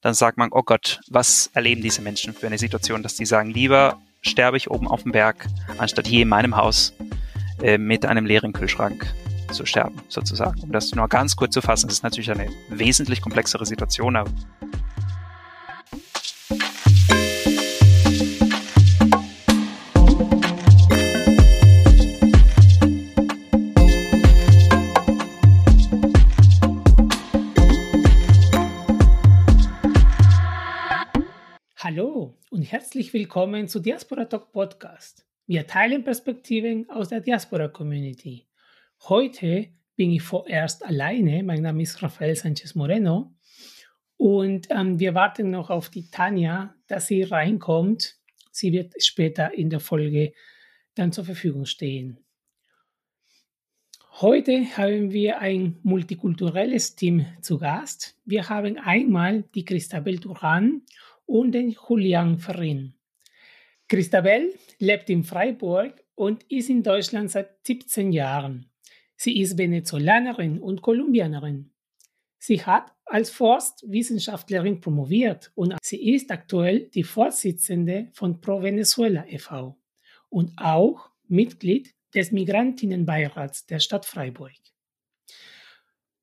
dann 0.00 0.14
sagt 0.14 0.38
man, 0.38 0.50
oh 0.52 0.62
Gott, 0.62 1.00
was 1.08 1.50
erleben 1.54 1.82
diese 1.82 2.02
Menschen 2.02 2.32
für 2.32 2.46
eine 2.46 2.58
Situation, 2.58 3.02
dass 3.02 3.16
die 3.16 3.26
sagen, 3.26 3.50
lieber 3.50 3.98
sterbe 4.22 4.56
ich 4.56 4.70
oben 4.70 4.88
auf 4.88 5.02
dem 5.02 5.12
Berg, 5.12 5.46
anstatt 5.78 6.06
hier 6.06 6.22
in 6.22 6.28
meinem 6.28 6.56
Haus 6.56 6.92
äh, 7.62 7.78
mit 7.78 8.06
einem 8.06 8.26
leeren 8.26 8.52
Kühlschrank 8.52 9.06
zu 9.52 9.64
sterben, 9.64 10.00
sozusagen. 10.08 10.60
Um 10.60 10.72
das 10.72 10.94
nur 10.94 11.08
ganz 11.08 11.36
kurz 11.36 11.54
zu 11.54 11.60
fassen, 11.60 11.88
das 11.88 11.98
ist 11.98 12.02
natürlich 12.02 12.30
eine 12.30 12.48
wesentlich 12.68 13.20
komplexere 13.22 13.64
Situation, 13.66 14.16
aber 14.16 14.30
herzlich 33.08 33.22
willkommen 33.22 33.66
zu 33.68 33.80
Diaspora 33.80 34.26
Talk 34.26 34.52
Podcast. 34.52 35.26
Wir 35.46 35.66
teilen 35.66 36.04
Perspektiven 36.04 36.90
aus 36.90 37.08
der 37.08 37.20
Diaspora 37.20 37.68
Community. 37.68 38.46
Heute 39.08 39.68
bin 39.96 40.10
ich 40.10 40.20
vorerst 40.20 40.84
alleine. 40.84 41.42
Mein 41.42 41.62
Name 41.62 41.84
ist 41.84 42.02
Rafael 42.02 42.36
Sanchez 42.36 42.74
Moreno 42.74 43.34
und 44.18 44.66
ähm, 44.68 44.98
wir 44.98 45.14
warten 45.14 45.50
noch 45.50 45.70
auf 45.70 45.88
die 45.88 46.10
Tanja, 46.10 46.74
dass 46.86 47.06
sie 47.06 47.22
reinkommt. 47.22 48.16
Sie 48.50 48.72
wird 48.72 49.02
später 49.02 49.54
in 49.54 49.70
der 49.70 49.80
Folge 49.80 50.34
dann 50.94 51.10
zur 51.10 51.24
Verfügung 51.24 51.64
stehen. 51.64 52.18
Heute 54.20 54.66
haben 54.76 55.12
wir 55.12 55.38
ein 55.38 55.78
multikulturelles 55.82 56.94
Team 56.94 57.24
zu 57.40 57.56
Gast. 57.56 58.18
Wir 58.26 58.50
haben 58.50 58.76
einmal 58.76 59.44
die 59.54 59.64
Christabel 59.64 60.18
Duran 60.18 60.82
und 61.24 61.52
den 61.52 61.70
Julian 61.70 62.38
Ferrin. 62.38 62.97
Christabel 63.88 64.54
lebt 64.78 65.08
in 65.08 65.24
Freiburg 65.24 66.04
und 66.14 66.42
ist 66.50 66.68
in 66.68 66.82
Deutschland 66.82 67.30
seit 67.30 67.66
17 67.66 68.12
Jahren. 68.12 68.70
Sie 69.16 69.40
ist 69.40 69.56
Venezolanerin 69.56 70.60
und 70.60 70.82
Kolumbianerin. 70.82 71.72
Sie 72.38 72.64
hat 72.64 72.92
als 73.06 73.30
Forstwissenschaftlerin 73.30 74.80
promoviert 74.80 75.50
und 75.54 75.74
sie 75.82 76.14
ist 76.14 76.30
aktuell 76.30 76.90
die 76.90 77.02
Vorsitzende 77.02 78.08
von 78.12 78.40
Pro 78.40 78.62
Venezuela 78.62 79.26
e.V. 79.26 79.76
und 80.28 80.52
auch 80.58 81.10
Mitglied 81.26 81.94
des 82.14 82.30
Migrantinnenbeirats 82.30 83.66
der 83.66 83.80
Stadt 83.80 84.04
Freiburg. 84.04 84.52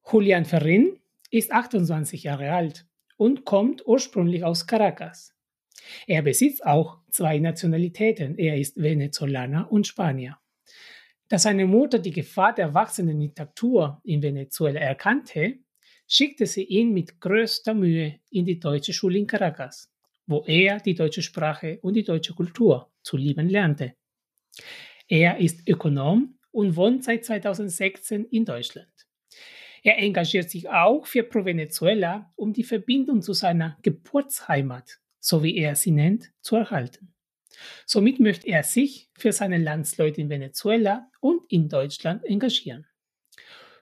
Julian 0.10 0.46
Ferrin 0.46 1.00
ist 1.32 1.52
28 1.52 2.24
Jahre 2.24 2.52
alt 2.52 2.86
und 3.18 3.44
kommt 3.44 3.86
ursprünglich 3.88 4.44
aus 4.44 4.68
Caracas. 4.68 5.36
Er 6.08 6.22
besitzt 6.22 6.66
auch 6.66 7.00
zwei 7.16 7.40
Nationalitäten. 7.40 8.38
Er 8.38 8.58
ist 8.58 8.82
Venezolaner 8.82 9.72
und 9.72 9.88
Spanier. 9.88 10.38
Da 11.30 11.40
seine 11.40 11.66
Mutter 11.66 11.98
die 11.98 12.12
Gefahr 12.12 12.54
der 12.54 12.74
wachsenden 12.74 13.20
Diktatur 13.20 14.02
in 14.04 14.22
Venezuela 14.22 14.80
erkannte, 14.80 15.60
schickte 16.08 16.46
sie 16.46 16.64
ihn 16.64 16.94
mit 16.94 17.20
größter 17.20 17.74
Mühe 17.74 18.20
in 18.30 18.46
die 18.46 18.60
deutsche 18.60 18.94
Schule 18.94 19.18
in 19.18 19.28
Caracas, 19.28 19.92
wo 20.28 20.44
er 20.46 20.80
die 20.80 20.94
deutsche 20.94 21.22
Sprache 21.22 21.80
und 21.82 21.94
die 21.94 22.04
deutsche 22.04 22.36
Kultur 22.36 22.92
zu 23.02 23.18
lieben 23.18 23.50
lernte. 23.50 23.96
Er 25.08 25.38
ist 25.38 25.68
Ökonom 25.68 26.38
und 26.52 26.76
wohnt 26.76 27.04
seit 27.04 27.26
2016 27.26 28.26
in 28.26 28.46
Deutschland. 28.46 28.92
Er 29.84 30.00
engagiert 30.00 30.50
sich 30.50 30.68
auch 30.70 31.06
für 31.06 31.24
Pro 31.24 31.46
Venezuela, 31.46 32.32
um 32.36 32.54
die 32.54 32.64
Verbindung 32.64 33.22
zu 33.22 33.34
seiner 33.34 33.78
Geburtsheimat, 33.84 35.00
so 35.26 35.42
wie 35.42 35.58
er 35.58 35.76
sie 35.76 35.92
nennt, 35.92 36.32
zu 36.42 36.56
erhalten. 36.56 37.12
Somit 37.86 38.20
möchte 38.20 38.48
er 38.48 38.64
sich 38.64 39.10
für 39.18 39.32
seine 39.32 39.58
Landsleute 39.58 40.22
in 40.22 40.30
Venezuela 40.30 41.10
und 41.20 41.52
in 41.52 41.68
Deutschland 41.68 42.24
engagieren. 42.26 42.86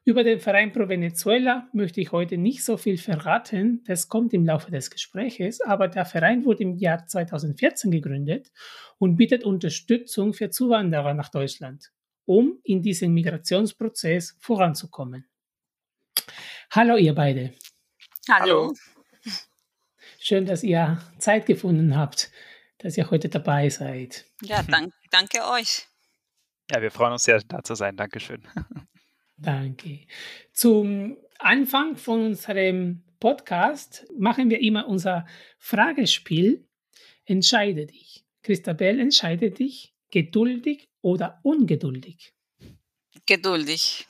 Über 0.06 0.24
den 0.24 0.40
Verein 0.40 0.72
Pro 0.72 0.88
Venezuela 0.88 1.68
möchte 1.74 2.00
ich 2.00 2.12
heute 2.12 2.38
nicht 2.38 2.64
so 2.64 2.78
viel 2.78 2.98
verraten, 2.98 3.84
das 3.86 4.08
kommt 4.08 4.34
im 4.34 4.46
Laufe 4.46 4.72
des 4.72 4.90
Gespräches, 4.90 5.60
aber 5.60 5.90
der 5.90 6.06
Verein 6.06 6.46
wurde 6.46 6.64
im 6.64 6.76
Jahr 6.76 7.06
2014 7.06 7.92
gegründet 7.92 8.52
und 8.98 9.18
bietet 9.18 9.44
Unterstützung 9.44 10.34
für 10.34 10.50
Zuwanderer 10.50 11.14
nach 11.14 11.30
Deutschland, 11.30 11.92
um 12.26 12.60
in 12.64 12.82
diesem 12.82 13.14
Migrationsprozess 13.14 14.38
voranzukommen. 14.40 15.26
Hallo 16.72 16.96
ihr 16.96 17.14
beide. 17.14 17.54
Hallo. 18.30 18.74
Schön, 20.26 20.46
dass 20.46 20.64
ihr 20.64 21.02
Zeit 21.18 21.48
gefunden 21.48 21.98
habt, 21.98 22.32
dass 22.78 22.98
ihr 22.98 23.12
heute 23.12 23.28
dabei 23.28 23.68
seid. 23.68 24.24
Ja, 24.42 24.64
dank, 24.70 24.94
danke 25.12 25.40
euch. 25.52 25.86
Ja, 26.72 26.82
wir 26.82 26.92
freuen 26.92 27.12
uns 27.12 27.26
sehr, 27.26 27.42
da 27.42 27.62
zu 27.62 27.76
sein. 27.76 27.98
Dankeschön. 27.98 28.42
Danke. 29.36 30.08
Zum 30.54 31.18
Anfang 31.40 31.98
von 31.98 32.28
unserem 32.28 33.04
Podcast 33.20 34.06
machen 34.18 34.50
wir 34.50 34.62
immer 34.62 34.88
unser 34.88 35.28
Fragespiel. 35.60 36.66
Entscheide 37.26 37.86
dich. 37.86 38.24
Christabel, 38.44 39.02
entscheide 39.02 39.52
dich, 39.52 39.94
geduldig 40.10 40.88
oder 41.02 41.42
ungeduldig? 41.44 42.34
Geduldig. 43.26 44.08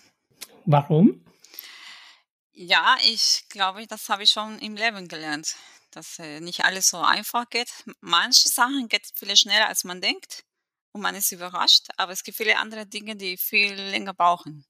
Warum? 0.66 1.26
Ja, 2.52 2.98
ich 3.04 3.46
glaube, 3.50 3.88
das 3.88 4.08
habe 4.10 4.22
ich 4.22 4.30
schon 4.30 4.60
im 4.60 4.76
Leben 4.76 5.08
gelernt, 5.08 5.56
dass 5.96 6.20
äh, 6.20 6.40
nicht 6.40 6.66
alles 6.66 6.90
so 6.90 6.98
einfach 6.98 7.50
geht. 7.50 7.72
Manche 8.02 8.50
Sachen 8.50 8.88
geht 8.88 9.08
viel 9.16 9.36
schneller, 9.36 9.68
als 9.68 9.84
man 9.84 10.02
denkt 10.02 10.44
und 10.92 11.02
man 11.02 11.16
ist 11.16 11.32
überrascht, 11.32 11.88
aber 11.98 12.12
es 12.12 12.24
gibt 12.24 12.38
viele 12.38 12.58
andere 12.58 12.86
Dinge, 12.86 13.16
die 13.16 13.38
viel 13.38 13.74
länger 13.74 14.14
brauchen. 14.14 14.66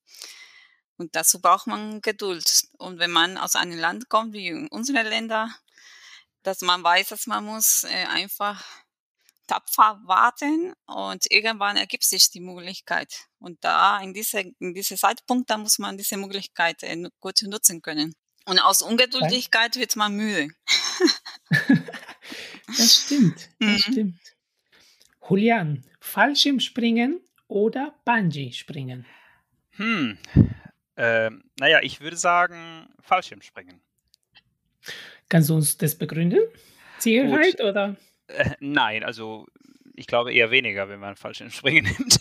Und 0.98 1.16
dazu 1.16 1.42
braucht 1.42 1.68
man 1.68 2.02
Geduld. 2.02 2.64
Und 2.78 3.00
wenn 3.00 3.12
man 3.12 3.38
aus 3.38 3.56
einem 3.56 3.78
Land 3.80 4.10
kommt, 4.10 4.34
wie 4.34 4.54
unsere 4.70 5.04
Länder, 5.04 5.54
dass 6.44 6.62
man 6.62 6.84
weiß, 6.84 7.10
dass 7.10 7.28
man 7.28 7.46
muss 7.46 7.84
äh, 7.84 8.06
einfach 8.06 8.64
tapfer 9.48 10.00
warten 10.06 10.74
und 10.86 11.30
irgendwann 11.30 11.78
ergibt 11.78 12.06
sich 12.06 12.30
die 12.30 12.40
Möglichkeit. 12.40 13.28
Und 13.40 13.64
da, 13.64 14.00
in 14.00 14.14
diesem 14.14 14.56
in 14.60 14.74
diese 14.74 14.96
Zeitpunkt, 14.96 15.50
da 15.50 15.58
muss 15.58 15.80
man 15.80 15.98
diese 15.98 16.18
Möglichkeit 16.18 16.84
äh, 16.84 17.10
gut 17.20 17.42
nutzen 17.44 17.82
können. 17.82 18.16
Und 18.46 18.60
aus 18.60 18.82
Ungeduldigkeit 18.82 19.76
wird 19.78 19.96
man 19.96 20.16
müde. 20.16 20.50
das 22.68 23.06
stimmt, 23.06 23.50
das 23.60 23.70
mhm. 23.70 23.78
stimmt. 23.92 24.20
Julian, 25.30 25.86
Fallschirmspringen 26.02 27.22
oder 27.48 27.96
Bungee-Springen? 28.04 29.06
Hm, 29.72 30.18
äh, 30.96 31.32
naja, 31.60 31.80
ich 31.82 32.02
würde 32.02 32.18
sagen 32.18 32.94
Fallschirmspringen. 33.00 33.82
Kannst 35.30 35.50
du 35.50 35.56
uns 35.56 35.78
das 35.78 35.98
begründen? 35.98 36.42
Sicherheit 37.00 37.62
oder? 37.62 37.96
Äh, 38.28 38.52
nein, 38.60 39.04
also 39.04 39.48
ich 39.96 40.08
glaube 40.08 40.34
eher 40.34 40.52
weniger, 40.52 40.90
wenn 40.90 41.00
man 41.00 41.16
falsch 41.16 41.44
Springen 41.50 41.86
nimmt. 41.98 42.20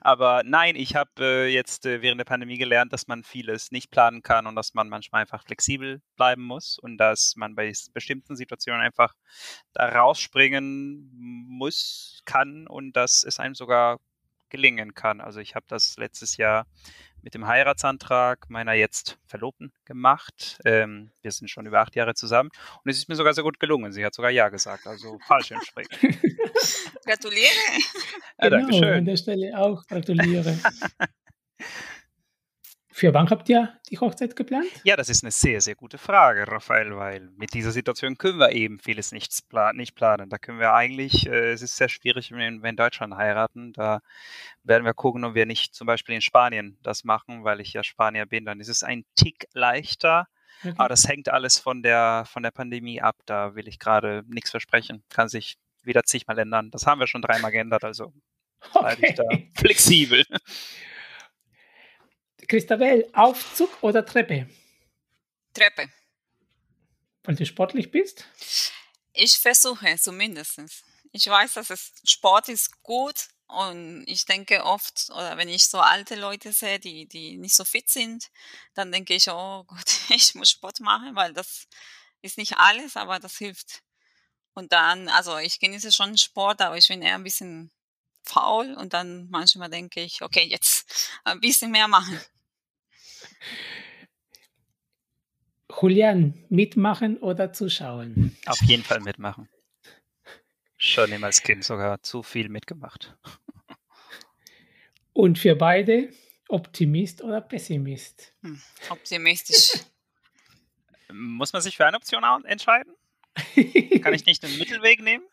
Aber 0.00 0.42
nein, 0.44 0.76
ich 0.76 0.96
habe 0.96 1.10
äh, 1.20 1.46
jetzt 1.46 1.86
äh, 1.86 2.02
während 2.02 2.18
der 2.18 2.24
Pandemie 2.24 2.58
gelernt, 2.58 2.92
dass 2.92 3.06
man 3.06 3.22
vieles 3.22 3.70
nicht 3.70 3.90
planen 3.90 4.22
kann 4.22 4.46
und 4.46 4.56
dass 4.56 4.74
man 4.74 4.88
manchmal 4.88 5.22
einfach 5.22 5.44
flexibel 5.44 6.02
bleiben 6.16 6.42
muss 6.42 6.78
und 6.78 6.98
dass 6.98 7.34
man 7.36 7.54
bei 7.54 7.72
bestimmten 7.92 8.36
Situationen 8.36 8.82
einfach 8.82 9.14
da 9.72 9.88
rausspringen 9.88 11.10
muss, 11.48 12.22
kann 12.24 12.66
und 12.66 12.96
dass 12.96 13.24
es 13.24 13.38
einem 13.38 13.54
sogar 13.54 14.00
gelingen 14.48 14.94
kann. 14.94 15.20
Also 15.20 15.40
ich 15.40 15.54
habe 15.54 15.66
das 15.68 15.96
letztes 15.96 16.36
Jahr 16.36 16.66
mit 17.24 17.34
dem 17.34 17.46
Heiratsantrag 17.46 18.50
meiner 18.50 18.74
jetzt 18.74 19.18
Verlobten 19.26 19.72
gemacht. 19.86 20.58
Ähm, 20.64 21.10
wir 21.22 21.32
sind 21.32 21.48
schon 21.48 21.64
über 21.66 21.80
acht 21.80 21.96
Jahre 21.96 22.14
zusammen 22.14 22.50
und 22.84 22.90
es 22.90 22.98
ist 22.98 23.08
mir 23.08 23.16
sogar 23.16 23.32
sehr 23.32 23.42
gut 23.42 23.58
gelungen. 23.58 23.92
Sie 23.92 24.04
hat 24.04 24.14
sogar 24.14 24.30
Ja 24.30 24.50
gesagt, 24.50 24.86
also 24.86 25.18
falsch 25.26 25.52
Springen. 25.62 25.88
Gratuliere. 27.06 27.48
Ja, 28.38 28.48
genau, 28.48 28.50
Dankeschön. 28.50 28.92
an 28.92 29.04
der 29.06 29.16
Stelle 29.16 29.58
auch 29.58 29.82
gratuliere. 29.86 30.58
Für 32.96 33.12
wann 33.12 33.28
habt 33.28 33.48
ihr 33.48 33.76
die 33.90 33.98
Hochzeit 33.98 34.36
geplant? 34.36 34.68
Ja, 34.84 34.94
das 34.94 35.08
ist 35.08 35.24
eine 35.24 35.32
sehr, 35.32 35.60
sehr 35.60 35.74
gute 35.74 35.98
Frage, 35.98 36.46
Raphael, 36.46 36.94
weil 36.94 37.28
mit 37.36 37.52
dieser 37.52 37.72
Situation 37.72 38.16
können 38.16 38.38
wir 38.38 38.52
eben 38.52 38.78
vieles 38.78 39.10
nicht, 39.10 39.48
plan 39.48 39.74
nicht 39.74 39.96
planen. 39.96 40.30
Da 40.30 40.38
können 40.38 40.60
wir 40.60 40.74
eigentlich, 40.74 41.26
äh, 41.26 41.50
es 41.50 41.60
ist 41.60 41.76
sehr 41.76 41.88
schwierig, 41.88 42.30
wenn 42.30 42.62
wir 42.62 42.70
in 42.70 42.76
Deutschland 42.76 43.16
heiraten. 43.16 43.72
Da 43.72 44.00
werden 44.62 44.84
wir 44.84 44.94
gucken, 44.94 45.24
ob 45.24 45.34
wir 45.34 45.44
nicht 45.44 45.74
zum 45.74 45.88
Beispiel 45.88 46.14
in 46.14 46.20
Spanien 46.20 46.78
das 46.84 47.02
machen, 47.02 47.42
weil 47.42 47.60
ich 47.60 47.72
ja 47.72 47.82
Spanier 47.82 48.26
bin. 48.26 48.44
Dann 48.44 48.60
ist 48.60 48.68
es 48.68 48.84
ein 48.84 49.04
Tick 49.16 49.48
leichter. 49.54 50.28
Okay. 50.60 50.74
Aber 50.76 50.88
das 50.88 51.08
hängt 51.08 51.28
alles 51.28 51.58
von 51.58 51.82
der, 51.82 52.22
von 52.28 52.44
der 52.44 52.52
Pandemie 52.52 53.02
ab. 53.02 53.16
Da 53.26 53.56
will 53.56 53.66
ich 53.66 53.80
gerade 53.80 54.22
nichts 54.28 54.52
versprechen. 54.52 55.02
Kann 55.08 55.28
sich 55.28 55.56
wieder 55.82 56.04
zigmal 56.04 56.38
ändern. 56.38 56.70
Das 56.70 56.86
haben 56.86 57.00
wir 57.00 57.08
schon 57.08 57.22
dreimal 57.22 57.50
geändert, 57.50 57.82
also 57.82 58.12
bleibe 58.72 58.98
okay. 58.98 59.06
ich 59.08 59.14
da 59.16 59.24
flexibel. 59.60 60.24
Christabel, 62.48 63.08
Aufzug 63.12 63.70
oder 63.82 64.04
Treppe? 64.04 64.48
Treppe. 65.52 65.90
Weil 67.22 67.36
du 67.36 67.46
sportlich 67.46 67.90
bist? 67.90 68.24
Ich 69.12 69.38
versuche 69.38 69.96
zumindest. 69.98 70.60
Ich 71.12 71.26
weiß, 71.26 71.54
dass 71.54 71.70
es 71.70 71.92
Sport 72.04 72.48
ist 72.48 72.82
gut 72.82 73.28
und 73.46 74.04
ich 74.06 74.24
denke 74.24 74.64
oft, 74.64 75.10
oder 75.10 75.36
wenn 75.36 75.48
ich 75.48 75.66
so 75.66 75.78
alte 75.78 76.16
Leute 76.16 76.52
sehe, 76.52 76.80
die, 76.80 77.06
die 77.06 77.36
nicht 77.36 77.54
so 77.54 77.64
fit 77.64 77.88
sind, 77.88 78.30
dann 78.74 78.90
denke 78.90 79.14
ich, 79.14 79.28
oh 79.28 79.64
Gott, 79.64 79.90
ich 80.10 80.34
muss 80.34 80.50
Sport 80.50 80.80
machen, 80.80 81.14
weil 81.14 81.32
das 81.32 81.66
ist 82.20 82.38
nicht 82.38 82.58
alles, 82.58 82.96
aber 82.96 83.20
das 83.20 83.38
hilft. 83.38 83.82
Und 84.54 84.72
dann, 84.72 85.08
also 85.08 85.38
ich 85.38 85.60
genieße 85.60 85.92
schon 85.92 86.16
Sport, 86.18 86.60
aber 86.60 86.76
ich 86.76 86.88
bin 86.88 87.02
eher 87.02 87.14
ein 87.14 87.24
bisschen 87.24 87.70
faul 88.24 88.74
und 88.74 88.92
dann 88.92 89.28
manchmal 89.30 89.68
denke 89.70 90.00
ich, 90.00 90.22
okay, 90.22 90.44
jetzt 90.44 91.20
ein 91.24 91.40
bisschen 91.40 91.70
mehr 91.70 91.88
machen. 91.88 92.20
Julian, 95.80 96.34
mitmachen 96.48 97.18
oder 97.18 97.52
zuschauen? 97.52 98.36
Auf 98.46 98.60
jeden 98.62 98.84
Fall 98.84 99.00
mitmachen. 99.00 99.48
Schon 100.76 101.12
immer 101.12 101.26
als 101.26 101.42
Kind 101.42 101.64
sogar 101.64 102.02
zu 102.02 102.22
viel 102.22 102.48
mitgemacht. 102.48 103.16
Und 105.12 105.38
für 105.38 105.56
beide 105.56 106.10
Optimist 106.48 107.22
oder 107.22 107.40
Pessimist? 107.40 108.32
Hm, 108.42 108.60
optimistisch. 108.90 109.80
Muss 111.12 111.52
man 111.52 111.62
sich 111.62 111.76
für 111.76 111.86
eine 111.86 111.96
Option 111.96 112.24
entscheiden? 112.44 112.94
Kann 114.02 114.14
ich 114.14 114.26
nicht 114.26 114.42
den 114.42 114.56
Mittelweg 114.58 115.00
nehmen? 115.02 115.24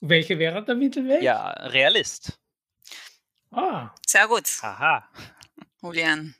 Welche 0.00 0.38
wäre 0.38 0.64
der 0.64 0.74
Mittelweg? 0.74 1.22
Ja, 1.22 1.50
Realist. 1.50 2.38
Ah. 3.50 3.90
Sehr 4.06 4.28
gut. 4.28 4.48
Aha. 4.62 5.08
Julian. 5.82 6.34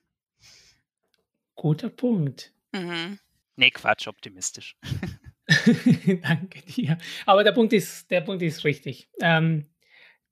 Guter 1.57 1.91
Punkt. 1.91 2.53
Mhm. 2.73 3.19
Nee, 3.57 3.71
Quatsch, 3.71 4.07
optimistisch. 4.07 4.77
Danke 6.23 6.61
dir. 6.63 6.99
Aber 7.25 7.43
der 7.43 7.53
Punkt 7.53 7.73
ist, 7.73 8.11
der 8.11 8.21
Punkt 8.21 8.43
ist 8.43 8.65
richtig. 8.65 9.09
Ähm, 9.23 9.65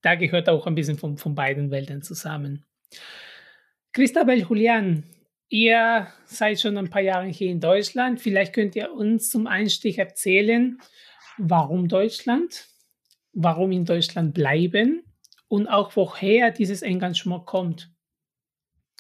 da 0.03 0.15
gehört 0.15 0.51
auch 0.51 0.67
ein 0.67 0.75
bisschen 0.75 0.99
von, 0.99 1.17
von 1.17 1.35
beiden 1.35 1.71
Welten 1.71 2.03
zusammen. 2.03 2.67
Christabel 3.95 4.41
Julian, 4.41 5.05
ihr 5.49 6.09
seid 6.27 6.61
schon 6.61 6.77
ein 6.77 6.91
paar 6.91 7.01
Jahre 7.01 7.29
hier 7.29 7.51
in 7.51 7.61
Deutschland. 7.61 8.21
Vielleicht 8.21 8.53
könnt 8.53 8.77
ihr 8.77 8.93
uns 8.93 9.31
zum 9.31 9.47
Einstieg 9.47 9.97
erzählen, 9.97 10.79
warum 11.39 11.89
Deutschland, 11.89 12.67
warum 13.33 13.73
in 13.73 13.87
Deutschland 13.87 14.35
bleiben 14.35 15.03
und 15.49 15.69
auch 15.69 15.97
woher 15.97 16.51
dieses 16.51 16.83
Engagement 16.83 17.47
kommt 17.47 17.94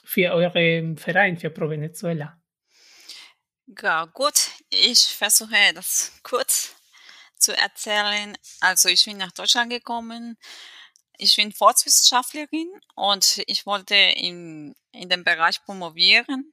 für 0.04 0.32
euren 0.32 0.96
Verein, 0.96 1.36
für 1.38 1.50
Pro 1.50 1.68
Venezuela. 1.68 2.40
Ja, 3.66 4.04
gut. 4.06 4.50
Ich 4.70 5.00
versuche 5.00 5.72
das 5.74 6.12
kurz 6.22 6.74
zu 7.36 7.56
erzählen. 7.56 8.36
Also 8.60 8.88
ich 8.88 9.04
bin 9.04 9.18
nach 9.18 9.32
Deutschland 9.32 9.70
gekommen. 9.70 10.36
Ich 11.16 11.36
bin 11.36 11.52
Forstwissenschaftlerin 11.52 12.70
und 12.94 13.42
ich 13.46 13.66
wollte 13.66 13.94
in, 13.94 14.74
in 14.92 15.08
dem 15.08 15.24
Bereich 15.24 15.62
promovieren. 15.64 16.52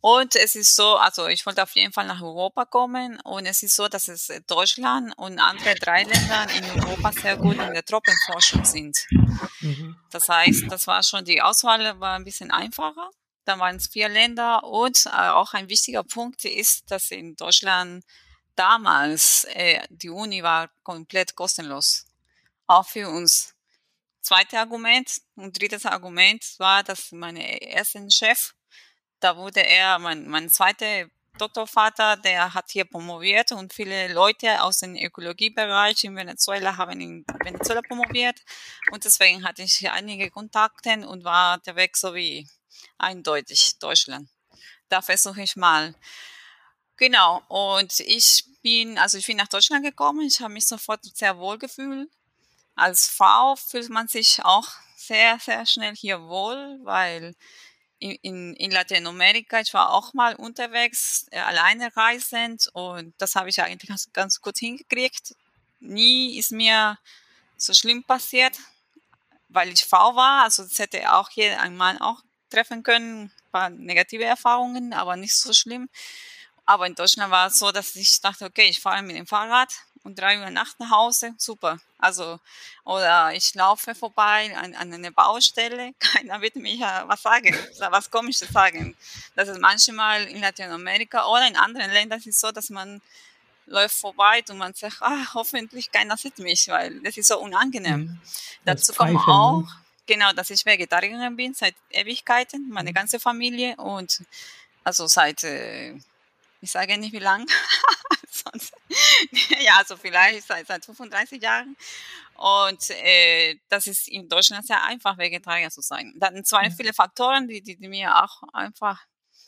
Und 0.00 0.36
es 0.36 0.54
ist 0.54 0.76
so, 0.76 0.96
also 0.96 1.26
ich 1.26 1.44
wollte 1.46 1.62
auf 1.62 1.74
jeden 1.74 1.92
Fall 1.92 2.06
nach 2.06 2.22
Europa 2.22 2.64
kommen 2.64 3.18
und 3.20 3.46
es 3.46 3.62
ist 3.62 3.74
so, 3.74 3.88
dass 3.88 4.08
es 4.08 4.30
Deutschland 4.46 5.12
und 5.16 5.38
andere 5.38 5.74
drei 5.74 6.04
Länder 6.04 6.46
in 6.56 6.80
Europa 6.80 7.12
sehr 7.12 7.36
gut 7.36 7.56
in 7.56 7.74
der 7.74 7.84
Tropenforschung 7.84 8.64
sind. 8.64 9.04
Mhm. 9.60 9.96
Das 10.10 10.28
heißt, 10.28 10.64
das 10.70 10.86
war 10.86 11.02
schon, 11.02 11.24
die 11.24 11.42
Auswahl 11.42 11.98
war 11.98 12.16
ein 12.16 12.24
bisschen 12.24 12.50
einfacher. 12.50 13.10
Da 13.44 13.58
waren 13.58 13.76
es 13.76 13.88
vier 13.88 14.08
Länder 14.08 14.64
und 14.64 15.06
äh, 15.06 15.10
auch 15.10 15.54
ein 15.54 15.68
wichtiger 15.68 16.02
Punkt 16.02 16.44
ist, 16.44 16.90
dass 16.90 17.10
in 17.10 17.36
Deutschland 17.36 18.04
damals 18.56 19.44
äh, 19.50 19.80
die 19.88 20.10
Uni 20.10 20.42
war 20.42 20.68
komplett 20.82 21.34
kostenlos. 21.36 22.06
Auch 22.66 22.86
für 22.86 23.08
uns. 23.08 23.54
Zweites 24.20 24.58
Argument 24.58 25.20
und 25.36 25.60
drittes 25.60 25.86
Argument 25.86 26.44
war, 26.58 26.82
dass 26.82 27.12
mein 27.12 27.36
erster 27.36 28.10
Chef, 28.10 28.54
da 29.26 29.36
wurde 29.36 29.66
er, 29.66 29.98
mein, 29.98 30.28
mein 30.28 30.48
zweiter 30.48 31.06
Doktorvater, 31.36 32.16
der 32.16 32.54
hat 32.54 32.70
hier 32.70 32.84
promoviert 32.84 33.50
und 33.50 33.74
viele 33.74 34.12
Leute 34.12 34.62
aus 34.62 34.78
dem 34.78 34.94
Ökologiebereich 34.94 36.04
in 36.04 36.14
Venezuela 36.14 36.76
haben 36.76 37.00
in 37.00 37.24
Venezuela 37.42 37.82
promoviert 37.82 38.40
und 38.92 39.04
deswegen 39.04 39.42
hatte 39.42 39.64
ich 39.64 39.90
einige 39.90 40.30
Kontakte 40.30 40.92
und 41.08 41.24
war 41.24 41.58
der 41.58 41.74
Weg 41.74 41.96
so 41.96 42.14
wie 42.14 42.48
eindeutig 42.98 43.80
Deutschland. 43.80 44.28
Da 44.88 45.02
versuche 45.02 45.42
ich 45.42 45.56
mal. 45.56 45.96
Genau, 46.96 47.42
und 47.48 47.98
ich 47.98 48.44
bin, 48.62 48.96
also 48.96 49.18
ich 49.18 49.26
bin 49.26 49.38
nach 49.38 49.48
Deutschland 49.48 49.84
gekommen, 49.84 50.20
ich 50.20 50.40
habe 50.40 50.54
mich 50.54 50.68
sofort 50.68 51.04
sehr 51.04 51.36
wohl 51.36 51.58
gefühlt. 51.58 52.08
Als 52.76 53.08
Frau 53.08 53.56
fühlt 53.56 53.90
man 53.90 54.06
sich 54.06 54.44
auch 54.44 54.68
sehr, 54.96 55.40
sehr 55.40 55.66
schnell 55.66 55.96
hier 55.96 56.22
wohl, 56.22 56.78
weil 56.84 57.34
in, 57.98 58.12
in, 58.22 58.54
in 58.54 58.70
Lateinamerika, 58.70 59.60
ich 59.60 59.72
war 59.74 59.92
auch 59.92 60.14
mal 60.14 60.34
unterwegs, 60.36 61.26
äh, 61.30 61.38
alleine 61.38 61.94
reisend 61.96 62.68
und 62.72 63.14
das 63.18 63.34
habe 63.34 63.48
ich 63.48 63.60
eigentlich 63.60 63.88
ganz, 63.88 64.12
ganz 64.12 64.40
gut 64.40 64.58
hingekriegt. 64.58 65.34
Nie 65.80 66.38
ist 66.38 66.52
mir 66.52 66.98
so 67.56 67.72
schlimm 67.74 68.04
passiert, 68.04 68.58
weil 69.48 69.72
ich 69.72 69.84
Frau 69.84 70.14
war, 70.14 70.44
also 70.44 70.62
das 70.62 70.78
hätte 70.78 71.12
auch 71.12 71.30
jeder 71.30 71.60
ein 71.60 71.76
Mann 71.76 71.98
auch 71.98 72.22
treffen 72.50 72.82
können. 72.82 73.24
Ein 73.24 73.50
paar 73.52 73.70
negative 73.70 74.24
Erfahrungen, 74.24 74.92
aber 74.92 75.16
nicht 75.16 75.34
so 75.34 75.52
schlimm. 75.52 75.88
Aber 76.64 76.86
in 76.86 76.94
Deutschland 76.94 77.30
war 77.30 77.46
es 77.46 77.58
so, 77.58 77.70
dass 77.70 77.94
ich 77.96 78.20
dachte, 78.20 78.44
okay, 78.44 78.68
ich 78.68 78.80
fahre 78.80 79.02
mit 79.02 79.16
dem 79.16 79.26
Fahrrad 79.26 79.72
und 80.06 80.18
drei 80.18 80.40
Uhr 80.40 80.50
Nacht 80.50 80.78
nach 80.78 80.90
Hause, 80.90 81.34
super. 81.36 81.78
Also, 81.98 82.38
oder 82.84 83.34
ich 83.34 83.54
laufe 83.54 83.94
vorbei 83.94 84.56
an, 84.56 84.74
an 84.74 84.94
eine 84.94 85.10
Baustelle, 85.10 85.92
keiner 85.98 86.40
wird 86.40 86.56
mir 86.56 87.04
was 87.08 87.22
sagen, 87.22 87.54
was 87.90 88.10
komisches 88.10 88.48
sagen. 88.48 88.96
Das 89.34 89.48
ist 89.48 89.60
manchmal 89.60 90.24
in 90.24 90.40
Lateinamerika 90.40 91.26
oder 91.26 91.48
in 91.48 91.56
anderen 91.56 91.90
Ländern 91.90 92.22
ist 92.24 92.40
so, 92.40 92.52
dass 92.52 92.70
man 92.70 93.02
läuft 93.66 93.96
vorbei 93.96 94.44
und 94.48 94.58
man 94.58 94.72
sagt, 94.74 94.98
ah, 95.00 95.26
hoffentlich 95.34 95.90
keiner 95.90 96.16
sieht 96.16 96.38
mich, 96.38 96.68
weil 96.68 97.00
das 97.00 97.16
ist 97.16 97.26
so 97.26 97.40
unangenehm. 97.40 98.00
Mhm. 98.00 98.20
Dazu 98.64 98.92
kommen 98.94 99.16
auch, 99.16 99.62
ne? 99.62 99.68
Genau, 100.06 100.32
dass 100.32 100.50
ich 100.50 100.64
Vegetarierin 100.64 101.34
bin 101.34 101.52
seit 101.52 101.74
Ewigkeiten, 101.90 102.68
meine 102.70 102.90
mhm. 102.90 102.94
ganze 102.94 103.18
Familie 103.18 103.74
und 103.76 104.22
also 104.84 105.08
seit, 105.08 105.42
äh, 105.42 105.94
ich 106.60 106.70
sage 106.70 106.96
nicht 106.96 107.12
wie 107.12 107.18
lang, 107.18 107.44
ja, 109.60 109.76
also 109.78 109.96
vielleicht 109.96 110.46
seit, 110.46 110.66
seit 110.66 110.84
35 110.84 111.42
Jahren. 111.42 111.76
Und 112.34 112.90
äh, 112.90 113.56
das 113.68 113.86
ist 113.86 114.08
in 114.08 114.28
Deutschland 114.28 114.66
sehr 114.66 114.82
einfach, 114.82 115.16
Vegetarier 115.18 115.70
zu 115.70 115.80
sein. 115.80 116.14
Dann 116.16 116.44
zwei 116.44 116.70
viele 116.70 116.92
Faktoren, 116.92 117.48
die, 117.48 117.62
die, 117.62 117.76
die 117.76 117.88
mir 117.88 118.22
auch 118.22 118.42
einfach 118.52 119.02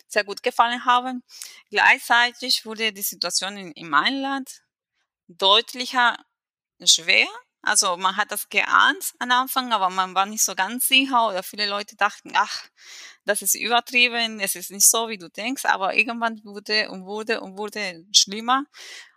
sehr 0.06 0.25
gut 0.25 0.42
gefallen 0.42 0.84
haben. 0.84 1.23
Gleichzeitig 1.70 2.64
wurde 2.64 2.92
die 2.92 3.02
Situation 3.02 3.56
in, 3.56 3.73
in 3.73 3.88
meinem 3.88 4.23
Land 4.23 4.62
deutlicher 5.28 6.16
schwer 6.82 7.28
also 7.62 7.96
man 7.96 8.16
hat 8.16 8.30
das 8.30 8.49
geahnt 8.49 9.14
am 9.18 9.30
Anfang, 9.32 9.73
aber 9.73 9.90
man 9.90 10.14
war 10.14 10.26
nicht 10.26 10.44
so 10.44 10.54
ganz 10.54 10.87
sicher 10.88 11.28
oder 11.28 11.42
viele 11.42 11.68
Leute 11.68 11.96
dachten, 11.96 12.32
ach, 12.34 12.64
das 13.28 13.42
ist 13.42 13.54
übertrieben, 13.54 14.40
es 14.40 14.54
ist 14.54 14.70
nicht 14.70 14.88
so, 14.88 15.08
wie 15.08 15.18
du 15.18 15.28
denkst, 15.28 15.66
aber 15.66 15.94
irgendwann 15.94 16.42
wurde 16.44 16.90
und 16.90 17.04
wurde 17.04 17.40
und 17.40 17.58
wurde 17.58 18.04
schlimmer 18.12 18.64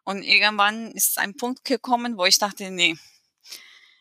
und 0.03 0.23
irgendwann 0.23 0.91
ist 0.91 1.17
ein 1.17 1.35
Punkt 1.37 1.63
gekommen, 1.63 2.17
wo 2.17 2.25
ich 2.25 2.37
dachte, 2.37 2.69
nee, 2.71 2.97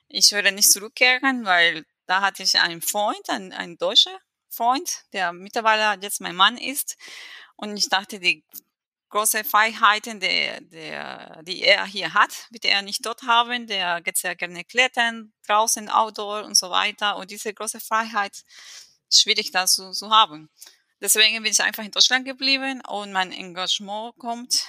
ich 0.09 0.33
würde 0.33 0.51
nicht 0.51 0.73
zurückkehren, 0.73 1.45
weil 1.45 1.85
da 2.07 2.21
hatte 2.23 2.43
ich 2.43 2.59
einen 2.59 2.83
Freund, 2.83 3.29
einen, 3.29 3.53
einen 3.53 3.79
deutscher 3.79 4.19
Freund, 4.49 5.05
der 5.13 5.33
mittlerweile 5.33 6.03
jetzt 6.03 6.21
mein 6.21 6.35
Mann 6.35 6.59
ist 6.59 6.97
und 7.55 7.77
ich 7.77 7.89
dachte, 7.89 8.19
die 8.19 8.45
große 9.11 9.45
Freiheiten, 9.45 10.19
der, 10.19 10.61
der, 10.61 11.43
die 11.43 11.63
er 11.63 11.85
hier 11.85 12.15
hat, 12.15 12.47
wird 12.51 12.65
er 12.65 12.83
nicht 12.83 13.05
dort 13.05 13.23
haben. 13.25 13.67
Der 13.67 14.01
geht 14.01 14.17
sehr 14.17 14.37
gerne 14.37 14.65
klettern, 14.65 15.33
draußen, 15.47 15.91
outdoor 15.91 16.45
und 16.45 16.57
so 16.57 16.71
weiter. 16.71 17.17
Und 17.17 17.31
diese 17.31 17.53
große 17.53 17.81
Freiheit 17.81 18.45
schwierig 19.11 19.51
da 19.51 19.67
zu, 19.67 19.93
zu 19.93 20.11
haben. 20.11 20.51
Deswegen 21.01 21.43
bin 21.43 21.53
ich 21.53 21.63
einfach 21.63 21.85
in 21.85 21.91
Deutschland 21.91 22.27
geblieben 22.27 22.83
und 22.87 23.13
mein 23.13 23.33
Engagement 23.33 24.17
kommt. 24.19 24.67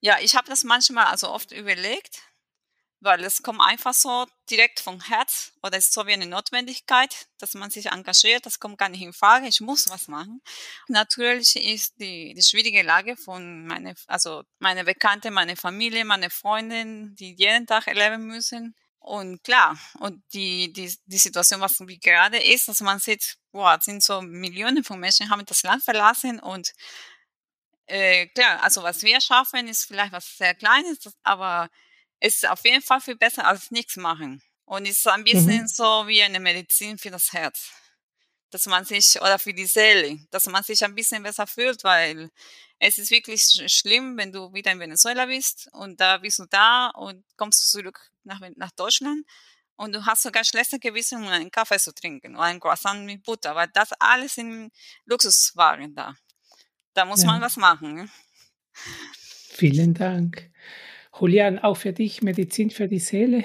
Ja, 0.00 0.18
ich 0.20 0.36
habe 0.36 0.48
das 0.48 0.64
manchmal 0.64 1.06
also 1.06 1.30
oft 1.30 1.52
überlegt, 1.52 2.20
weil 3.00 3.22
es 3.22 3.42
kommt 3.42 3.60
einfach 3.60 3.94
so 3.94 4.26
direkt 4.50 4.80
vom 4.80 5.00
Herz 5.00 5.52
oder 5.62 5.78
ist 5.78 5.92
so 5.92 6.06
wie 6.06 6.12
eine 6.12 6.26
Notwendigkeit, 6.26 7.26
dass 7.38 7.54
man 7.54 7.70
sich 7.70 7.86
engagiert. 7.86 8.46
Das 8.46 8.58
kommt 8.58 8.78
gar 8.78 8.88
nicht 8.88 9.02
in 9.02 9.12
Frage. 9.12 9.46
Ich 9.46 9.60
muss 9.60 9.88
was 9.88 10.08
machen. 10.08 10.42
Natürlich 10.88 11.54
ist 11.56 12.00
die, 12.00 12.34
die 12.34 12.42
schwierige 12.42 12.82
Lage 12.82 13.16
von 13.16 13.66
meine, 13.66 13.94
also 14.06 14.42
meine 14.58 14.84
Bekannte, 14.84 15.30
meine 15.30 15.56
Familie, 15.56 16.04
meine 16.04 16.30
Freundin, 16.30 17.14
die 17.14 17.34
jeden 17.34 17.66
Tag 17.66 17.86
erleben 17.86 18.26
müssen. 18.26 18.74
Und 19.06 19.44
klar, 19.44 19.78
und 20.00 20.22
die, 20.32 20.72
die, 20.72 20.96
die 21.04 21.18
Situation, 21.18 21.60
was 21.60 21.78
wie 21.80 21.98
gerade 21.98 22.38
ist, 22.38 22.68
dass 22.68 22.80
man 22.80 22.98
sieht, 22.98 23.36
boah, 23.52 23.78
sind 23.80 24.02
so 24.02 24.22
Millionen 24.22 24.82
von 24.82 24.98
Menschen 24.98 25.28
haben 25.28 25.44
das 25.44 25.62
Land 25.62 25.84
verlassen 25.84 26.40
und 26.40 26.72
Äh, 27.86 28.28
klar, 28.28 28.62
also 28.62 28.82
was 28.82 29.02
wir 29.02 29.20
schaffen, 29.20 29.68
ist 29.68 29.84
vielleicht 29.84 30.12
was 30.12 30.36
sehr 30.38 30.54
Kleines, 30.54 30.98
aber 31.22 31.68
es 32.20 32.36
ist 32.36 32.48
auf 32.48 32.64
jeden 32.64 32.82
Fall 32.82 33.00
viel 33.00 33.16
besser 33.16 33.46
als 33.46 33.70
nichts 33.70 33.96
machen. 33.96 34.42
Und 34.64 34.86
es 34.86 34.98
ist 34.98 35.08
ein 35.08 35.24
bisschen 35.24 35.62
mhm. 35.62 35.68
so 35.68 36.06
wie 36.06 36.22
eine 36.22 36.40
Medizin 36.40 36.96
für 36.98 37.10
das 37.10 37.32
Herz. 37.32 37.72
Dass 38.50 38.66
man 38.66 38.84
sich, 38.86 39.20
oder 39.20 39.38
für 39.38 39.52
die 39.52 39.66
Seele, 39.66 40.18
dass 40.30 40.46
man 40.46 40.62
sich 40.62 40.82
ein 40.84 40.94
bisschen 40.94 41.22
besser 41.22 41.46
fühlt, 41.46 41.84
weil 41.84 42.30
es 42.86 42.98
ist 42.98 43.10
wirklich 43.10 43.40
schlimm, 43.72 44.18
wenn 44.18 44.30
du 44.30 44.52
wieder 44.52 44.70
in 44.70 44.78
Venezuela 44.78 45.24
bist 45.24 45.68
und 45.72 46.00
da 46.00 46.18
bist 46.18 46.38
du 46.38 46.44
da 46.50 46.90
und 46.90 47.24
kommst 47.36 47.70
zurück 47.70 47.98
nach, 48.24 48.40
nach 48.56 48.72
Deutschland 48.72 49.24
und 49.76 49.94
du 49.94 50.04
hast 50.04 50.22
sogar 50.22 50.44
schlechte 50.44 50.78
Gewissen, 50.78 51.22
um 51.22 51.28
einen 51.28 51.50
Kaffee 51.50 51.78
zu 51.78 51.94
trinken 51.94 52.36
oder 52.36 52.44
ein 52.44 52.60
Croissant 52.60 53.06
mit 53.06 53.22
Butter, 53.22 53.54
weil 53.54 53.68
das 53.72 53.90
alles 53.98 54.36
in 54.36 54.70
Luxuswaren 55.06 55.94
da. 55.94 56.14
Da 56.92 57.06
muss 57.06 57.22
ja. 57.22 57.28
man 57.28 57.40
was 57.40 57.56
machen. 57.56 57.94
Ne? 57.94 58.08
Vielen 58.72 59.94
Dank. 59.94 60.50
Julian, 61.18 61.58
auch 61.58 61.78
für 61.78 61.94
dich 61.94 62.20
Medizin 62.20 62.70
für 62.70 62.86
die 62.86 62.98
Seele? 62.98 63.44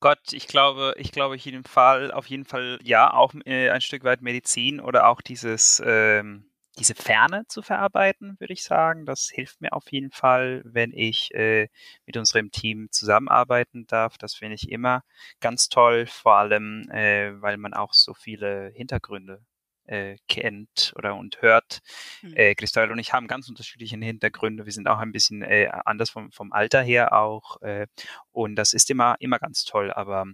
Gott, 0.00 0.32
ich 0.32 0.46
glaube, 0.46 0.94
ich 0.96 1.12
glaube 1.12 1.34
auf 1.34 1.40
jeden 1.40 1.64
Fall, 1.64 2.10
auf 2.10 2.26
jeden 2.26 2.46
Fall 2.46 2.78
ja, 2.82 3.12
auch 3.12 3.34
äh, 3.44 3.68
ein 3.68 3.82
Stück 3.82 4.02
weit 4.02 4.22
Medizin 4.22 4.80
oder 4.80 5.08
auch 5.08 5.20
dieses, 5.20 5.82
ähm, 5.84 6.49
diese 6.80 6.94
Ferne 6.94 7.44
zu 7.46 7.62
verarbeiten, 7.62 8.36
würde 8.40 8.54
ich 8.54 8.64
sagen. 8.64 9.06
Das 9.06 9.28
hilft 9.28 9.60
mir 9.60 9.72
auf 9.72 9.92
jeden 9.92 10.10
Fall, 10.10 10.62
wenn 10.64 10.92
ich 10.92 11.32
äh, 11.34 11.68
mit 12.06 12.16
unserem 12.16 12.50
Team 12.50 12.88
zusammenarbeiten 12.90 13.86
darf. 13.86 14.18
Das 14.18 14.34
finde 14.34 14.54
ich 14.56 14.70
immer 14.70 15.04
ganz 15.40 15.68
toll, 15.68 16.06
vor 16.06 16.36
allem, 16.36 16.88
äh, 16.90 17.40
weil 17.40 17.58
man 17.58 17.74
auch 17.74 17.92
so 17.92 18.14
viele 18.14 18.72
Hintergründe 18.74 19.44
äh, 19.90 20.16
kennt 20.28 20.92
oder 20.96 21.16
und 21.16 21.42
hört. 21.42 21.80
Mhm. 22.22 22.36
Äh, 22.36 22.54
Cristal 22.54 22.90
und 22.90 22.98
ich 22.98 23.12
haben 23.12 23.26
ganz 23.26 23.48
unterschiedliche 23.48 23.96
Hintergründe. 23.96 24.64
Wir 24.64 24.72
sind 24.72 24.88
auch 24.88 24.98
ein 24.98 25.12
bisschen 25.12 25.42
äh, 25.42 25.68
anders 25.84 26.10
vom, 26.10 26.30
vom 26.32 26.52
Alter 26.52 26.82
her 26.82 27.12
auch. 27.12 27.60
Äh, 27.62 27.86
und 28.30 28.56
das 28.56 28.72
ist 28.72 28.90
immer, 28.90 29.16
immer 29.18 29.38
ganz 29.38 29.64
toll. 29.64 29.90
Aber 29.92 30.26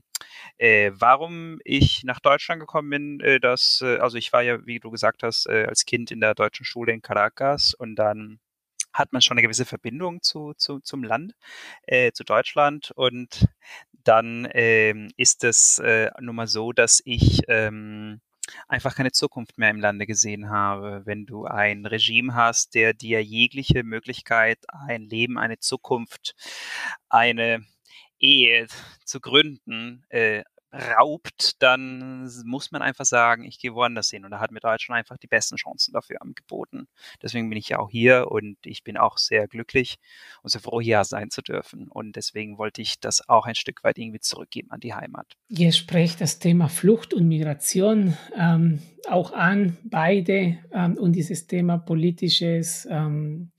äh, 0.59 0.93
warum 0.95 1.59
ich 1.65 2.05
nach 2.05 2.21
Deutschland 2.21 2.61
gekommen 2.61 2.91
bin, 2.91 3.21
äh, 3.21 3.41
das, 3.41 3.81
äh, 3.83 3.99
also 3.99 4.19
ich 4.19 4.33
war 4.33 4.43
ja, 4.43 4.65
wie 4.67 4.79
du 4.79 4.91
gesagt 4.91 5.23
hast, 5.23 5.47
äh, 5.47 5.65
als 5.67 5.87
Kind 5.87 6.11
in 6.11 6.21
der 6.21 6.35
deutschen 6.35 6.65
Schule 6.65 6.93
in 6.93 7.03
Caracas 7.03 7.75
und 7.75 7.97
dann 7.97 8.39
hat 8.93 9.13
man 9.13 9.21
schon 9.21 9.35
eine 9.35 9.43
gewisse 9.43 9.67
Verbindung 9.67 10.23
zu, 10.23 10.55
zu, 10.57 10.81
zum 10.81 11.05
Land, 11.05 11.35
äh, 11.83 12.13
zu 12.13 12.25
Deutschland. 12.25 12.93
Und 12.97 13.47
dann 13.93 14.49
ähm, 14.53 15.11
ist 15.17 15.45
es 15.45 15.79
äh, 15.81 16.11
nun 16.21 16.37
mal 16.37 16.47
so, 16.47 16.73
dass 16.73 17.03
ich 17.05 17.43
ähm, 17.49 18.21
einfach 18.69 18.95
keine 18.95 19.13
Zukunft 19.13 19.59
mehr 19.59 19.71
im 19.71 19.81
Lande 19.81 20.07
gesehen 20.07 20.51
habe. 20.51 21.03
Wenn 21.05 21.27
du 21.27 21.45
ein 21.47 21.87
Regime 21.87 22.35
hast, 22.35 22.75
der 22.75 22.95
dir 22.95 23.23
jegliche 23.23 23.83
Möglichkeit, 23.83 24.59
ein 24.69 25.05
Leben, 25.05 25.39
eine 25.39 25.59
Zukunft, 25.59 26.35
eine 27.09 27.65
Ehe 28.19 28.67
zu 29.05 29.21
gründen, 29.21 30.05
äh, 30.09 30.43
raubt, 30.73 31.63
dann 31.63 32.31
muss 32.45 32.71
man 32.71 32.83
einfach 32.83 33.05
sagen, 33.05 33.45
ich 33.45 33.59
gehe 33.59 33.75
woanders 33.75 34.11
hin. 34.11 34.25
Und 34.25 34.31
da 34.31 34.41
hat 34.41 34.51
mir 34.51 34.61
Deutschland 34.61 34.99
einfach 34.99 35.17
die 35.17 35.27
besten 35.27 35.57
Chancen 35.57 35.93
dafür 35.93 36.21
angeboten. 36.23 36.89
Deswegen 37.23 37.49
bin 37.49 37.59
ich 37.59 37.69
ja 37.69 37.79
auch 37.79 37.91
hier 37.91 38.31
und 38.31 38.59
ich 38.65 38.85
bin 38.85 38.97
auch 38.97 39.19
sehr 39.19 39.49
glücklich 39.49 39.97
und 40.43 40.51
sehr 40.51 40.61
froh, 40.61 40.81
hier 40.81 41.05
sein 41.05 41.31
zu 41.31 41.43
dürfen. 41.43 41.89
Und 41.89 42.17
deswegen 42.17 42.59
wollte 42.59 42.83
ich 42.83 43.01
das 43.01 43.29
auch 43.29 43.47
ein 43.47 43.55
Stück 43.55 43.85
weit 43.85 43.99
irgendwie 43.99 44.21
zurückgeben 44.21 44.71
an 44.71 44.81
die 44.81 44.95
Heimat. 44.95 45.37
Ihr 45.49 45.73
sprecht 45.73 46.21
das 46.21 46.39
Thema 46.39 46.69
Flucht 46.69 47.15
und 47.15 47.29
Migration 47.29 48.17
ähm, 48.37 48.83
auch 49.09 49.33
an, 49.33 49.77
beide, 49.85 50.59
ähm, 50.73 50.97
und 50.99 51.13
dieses 51.13 51.47
Thema 51.47 51.79
politisches, 51.79 52.87
ähm, 52.91 53.53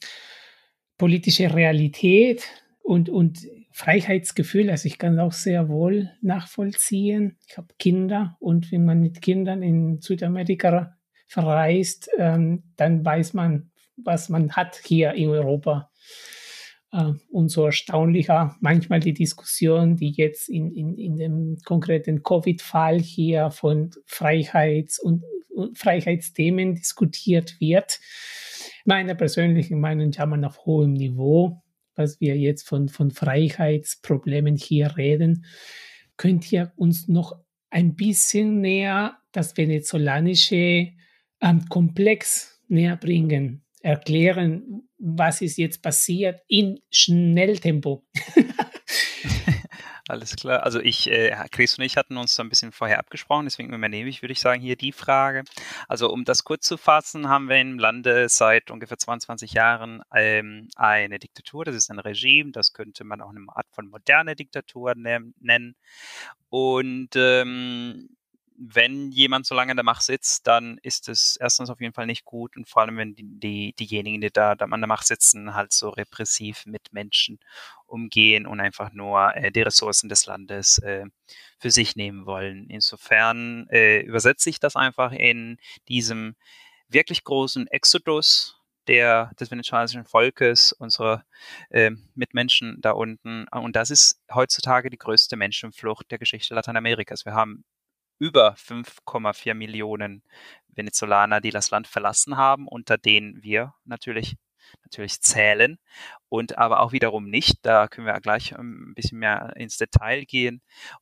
politische 0.97 1.53
Realität 1.53 2.43
und, 2.81 3.09
und 3.09 3.45
Freiheitsgefühl, 3.77 4.71
also 4.71 4.87
ich 4.87 4.97
kann 4.97 5.13
es 5.13 5.19
auch 5.19 5.31
sehr 5.31 5.69
wohl 5.69 6.09
nachvollziehen. 6.21 7.37
Ich 7.47 7.59
habe 7.59 7.67
Kinder 7.77 8.35
und 8.39 8.71
wenn 8.71 8.85
man 8.85 9.01
mit 9.01 9.21
Kindern 9.21 9.61
in 9.61 10.01
Südamerika 10.01 10.97
verreist, 11.27 12.09
ähm, 12.17 12.63
dann 12.75 13.05
weiß 13.05 13.35
man, 13.35 13.69
was 13.95 14.29
man 14.29 14.53
hat 14.53 14.81
hier 14.83 15.13
in 15.13 15.29
Europa. 15.29 15.91
Äh, 16.91 17.11
und 17.29 17.49
so 17.49 17.67
erstaunlicher 17.67 18.55
manchmal 18.61 18.99
die 18.99 19.13
Diskussion, 19.13 19.95
die 19.95 20.09
jetzt 20.09 20.49
in, 20.49 20.71
in, 20.71 20.97
in 20.97 21.15
dem 21.17 21.57
konkreten 21.63 22.23
Covid-Fall 22.23 22.99
hier 22.99 23.51
von 23.51 23.91
Freiheits- 24.07 24.99
und, 24.99 25.23
und 25.53 25.77
Freiheitsthemen 25.77 26.73
diskutiert 26.73 27.61
wird. 27.61 27.99
Meiner 28.85 29.13
persönlichen 29.13 29.79
Meinung 29.79 30.09
jammern 30.09 30.45
auf 30.45 30.65
hohem 30.65 30.93
Niveau 30.93 31.61
was 31.97 32.21
wir 32.21 32.37
jetzt 32.37 32.67
von, 32.67 32.89
von 32.89 33.11
Freiheitsproblemen 33.11 34.55
hier 34.55 34.95
reden, 34.97 35.45
könnt 36.15 36.51
ihr 36.51 36.71
uns 36.75 37.07
noch 37.07 37.33
ein 37.69 37.95
bisschen 37.95 38.61
näher 38.61 39.17
das 39.31 39.57
venezolanische 39.57 40.93
ähm, 41.41 41.65
Komplex 41.69 42.61
näher 42.67 42.97
bringen, 42.97 43.65
erklären, 43.81 44.83
was 44.97 45.41
ist 45.41 45.57
jetzt 45.57 45.81
passiert 45.81 46.41
in 46.47 46.79
Schnelltempo. 46.91 48.05
Alles 50.09 50.37
klar. 50.37 50.63
Also 50.63 50.79
ich, 50.79 51.11
äh, 51.11 51.35
Chris 51.51 51.77
und 51.77 51.83
ich 51.83 51.97
hatten 51.97 52.15
uns 52.15 52.33
so 52.33 52.41
ein 52.41 52.47
bisschen 52.47 52.71
vorher 52.71 52.99
abgesprochen, 52.99 53.45
deswegen 53.45 53.73
übernehme 53.73 54.09
ich, 54.09 54.21
würde 54.21 54.31
ich 54.31 54.39
sagen, 54.39 54.61
hier 54.61 54.77
die 54.77 54.93
Frage. 54.93 55.43
Also 55.89 56.09
um 56.09 56.23
das 56.23 56.45
kurz 56.45 56.65
zu 56.65 56.77
fassen, 56.77 57.27
haben 57.27 57.49
wir 57.49 57.59
im 57.59 57.77
Lande 57.77 58.29
seit 58.29 58.71
ungefähr 58.71 58.97
22 58.97 59.51
Jahren 59.51 60.01
ähm, 60.15 60.69
eine 60.77 61.19
Diktatur, 61.19 61.65
das 61.65 61.75
ist 61.75 61.91
ein 61.91 61.99
Regime, 61.99 62.51
das 62.51 62.71
könnte 62.71 63.03
man 63.03 63.21
auch 63.21 63.31
eine 63.31 63.45
Art 63.49 63.67
von 63.71 63.89
moderne 63.89 64.35
Diktatur 64.35 64.93
nennen. 64.95 65.75
Und 66.49 67.09
ähm, 67.15 68.16
wenn 68.57 69.11
jemand 69.11 69.45
so 69.45 69.53
lange 69.53 69.71
in 69.71 69.77
der 69.77 69.83
Macht 69.83 70.01
sitzt, 70.01 70.47
dann 70.47 70.79
ist 70.81 71.09
es 71.09 71.37
erstens 71.39 71.69
auf 71.69 71.79
jeden 71.79 71.93
Fall 71.93 72.07
nicht 72.07 72.25
gut 72.25 72.57
und 72.57 72.67
vor 72.67 72.81
allem, 72.81 72.97
wenn 72.97 73.15
die, 73.15 73.23
die, 73.23 73.73
diejenigen, 73.73 74.19
die 74.19 74.31
da, 74.31 74.55
da 74.55 74.65
an 74.65 74.81
der 74.81 74.87
Macht 74.87 75.05
sitzen, 75.05 75.53
halt 75.53 75.71
so 75.71 75.89
repressiv 75.89 76.65
mit 76.65 76.91
Menschen 76.91 77.39
umgehen 77.85 78.47
und 78.47 78.59
einfach 78.59 78.91
nur 78.91 79.35
äh, 79.35 79.51
die 79.51 79.61
Ressourcen 79.61 80.09
des 80.09 80.25
Landes 80.25 80.79
äh, 80.79 81.05
für 81.59 81.71
sich 81.71 81.95
nehmen 81.95 82.25
wollen. 82.25 82.67
Insofern 82.69 83.67
äh, 83.69 84.01
übersetze 84.01 84.49
ich 84.49 84.59
das 84.59 84.75
einfach 84.75 85.11
in 85.11 85.57
diesem 85.87 86.35
wirklich 86.89 87.23
großen 87.23 87.67
Exodus 87.67 88.59
der, 88.87 89.31
des 89.39 89.51
venezuelanischen 89.51 90.05
Volkes, 90.05 90.71
unserer 90.71 91.25
äh, 91.69 91.91
Mitmenschen 92.15 92.79
da 92.81 92.91
unten. 92.91 93.45
Und 93.49 93.75
das 93.75 93.91
ist 93.91 94.19
heutzutage 94.33 94.89
die 94.89 94.97
größte 94.97 95.35
Menschenflucht 95.35 96.09
der 96.09 96.17
Geschichte 96.17 96.55
Lateinamerikas. 96.55 97.25
Wir 97.25 97.33
haben 97.33 97.63
über 98.19 98.53
5,4 98.55 99.53
Millionen 99.53 100.23
Venezolaner, 100.69 101.41
die 101.41 101.51
das 101.51 101.71
Land 101.71 101.87
verlassen 101.87 102.37
haben, 102.37 102.67
unter 102.67 102.97
denen 102.97 103.43
wir 103.43 103.73
natürlich 103.85 104.37
natürlich 104.83 105.21
zählen 105.21 105.77
und 106.29 106.57
aber 106.57 106.81
auch 106.81 106.91
wiederum 106.91 107.29
nicht. 107.29 107.57
Da 107.61 107.87
können 107.87 108.07
wir 108.07 108.19
gleich 108.19 108.51
ähm, 108.51 108.89
ein 108.91 108.95
bisschen 108.95 109.19
mehr 109.19 109.53
ins 109.55 109.77
Detail 109.77 110.25
gehen. 110.25 110.61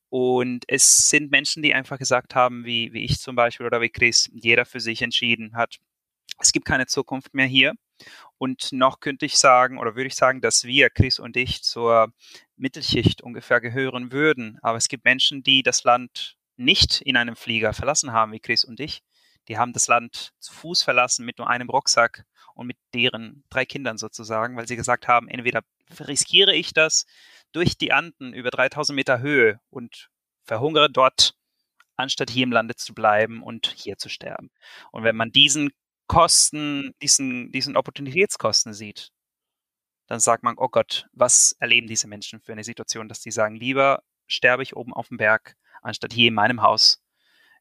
Und 0.10 0.66
es 0.68 1.10
sind 1.10 1.32
Menschen, 1.32 1.64
die 1.64 1.74
einfach 1.74 1.98
gesagt 1.98 2.36
haben, 2.36 2.66
wie, 2.66 2.94
wie 2.94 3.04
ich 3.04 3.20
zum 3.20 3.36
Beispiel 3.36 3.66
oder 3.66 3.82
wie 3.82 3.90
Chris, 3.90 4.30
jeder 4.34 4.66
für 4.66 4.80
sich 4.80 5.02
entschieden 5.02 5.56
hat, 5.56 5.78
es 6.40 6.52
gibt 6.52 6.66
keine 6.66 6.86
Zukunft 6.86 7.34
mehr 7.34 7.48
hier. 7.48 7.74
Und 8.38 8.74
noch 8.74 9.00
könnte 9.00 9.26
ich 9.26 9.38
sagen, 9.38 9.80
oder 9.80 9.96
würde 9.96 10.08
ich 10.08 10.16
sagen, 10.16 10.42
dass 10.42 10.66
wir, 10.66 10.90
Chris 10.90 11.20
und 11.20 11.38
ich, 11.38 11.64
zur 11.64 12.14
Mittelschicht 12.58 13.22
ungefähr 13.22 13.62
gehören 13.62 14.12
würden. 14.12 14.60
Aber 14.62 14.78
es 14.78 14.90
gibt 14.90 15.06
Menschen, 15.06 15.44
die 15.44 15.64
das 15.64 15.84
Land 15.86 16.36
nicht 16.58 17.02
in 17.02 17.18
einem 17.18 17.36
Flieger 17.36 17.74
verlassen 17.74 18.12
haben, 18.12 18.32
wie 18.32 18.40
Chris 18.40 18.64
und 18.64 18.80
ich. 18.80 19.02
Die 19.48 19.58
haben 19.58 19.74
das 19.74 19.88
Land 19.88 20.34
zu 20.40 20.54
Fuß 20.54 20.84
verlassen 20.84 21.26
mit 21.26 21.38
nur 21.38 21.50
einem 21.50 21.70
Rucksack 21.70 22.26
und 22.56 22.68
mit 22.68 22.78
deren 22.94 23.44
drei 23.50 23.66
Kindern 23.66 23.98
sozusagen, 23.98 24.56
weil 24.56 24.68
sie 24.68 24.76
gesagt 24.76 25.08
haben, 25.08 25.28
entweder 25.28 25.62
riskiere 26.00 26.56
ich 26.56 26.74
das 26.74 27.06
durch 27.52 27.78
die 27.78 27.92
Anden 27.92 28.34
über 28.34 28.50
3000 28.50 28.96
Meter 28.96 29.20
Höhe 29.20 29.60
und 29.70 30.10
verhungere 30.44 30.90
dort, 30.90 31.36
anstatt 31.96 32.30
hier 32.30 32.44
im 32.44 32.52
Lande 32.52 32.76
zu 32.76 32.94
bleiben 32.94 33.44
und 33.44 33.74
hier 33.78 33.98
zu 33.98 34.10
sterben. 34.10 34.50
Und 34.92 35.04
wenn 35.04 35.16
man 35.16 35.32
diesen 35.32 35.72
Kosten, 36.08 36.94
diesen, 37.02 37.52
diesen 37.52 37.78
Opportunitätskosten 37.78 38.74
sieht, 38.74 39.12
dann 40.08 40.20
sagt 40.20 40.44
man, 40.44 40.56
oh 40.58 40.68
Gott, 40.68 41.08
was 41.14 41.54
erleben 41.60 41.88
diese 41.88 42.08
Menschen 42.08 42.40
für 42.40 42.52
eine 42.52 42.64
Situation, 42.64 43.10
dass 43.10 43.22
die 43.22 43.32
sagen, 43.32 43.56
lieber 43.56 44.04
sterbe 44.28 44.64
ich 44.64 44.76
oben 44.76 44.94
auf 44.94 45.08
dem 45.08 45.18
Berg, 45.18 45.56
anstatt 45.86 46.13
hier 46.13 46.27
in 46.27 46.34
meinem 46.34 46.62
Haus 46.62 47.04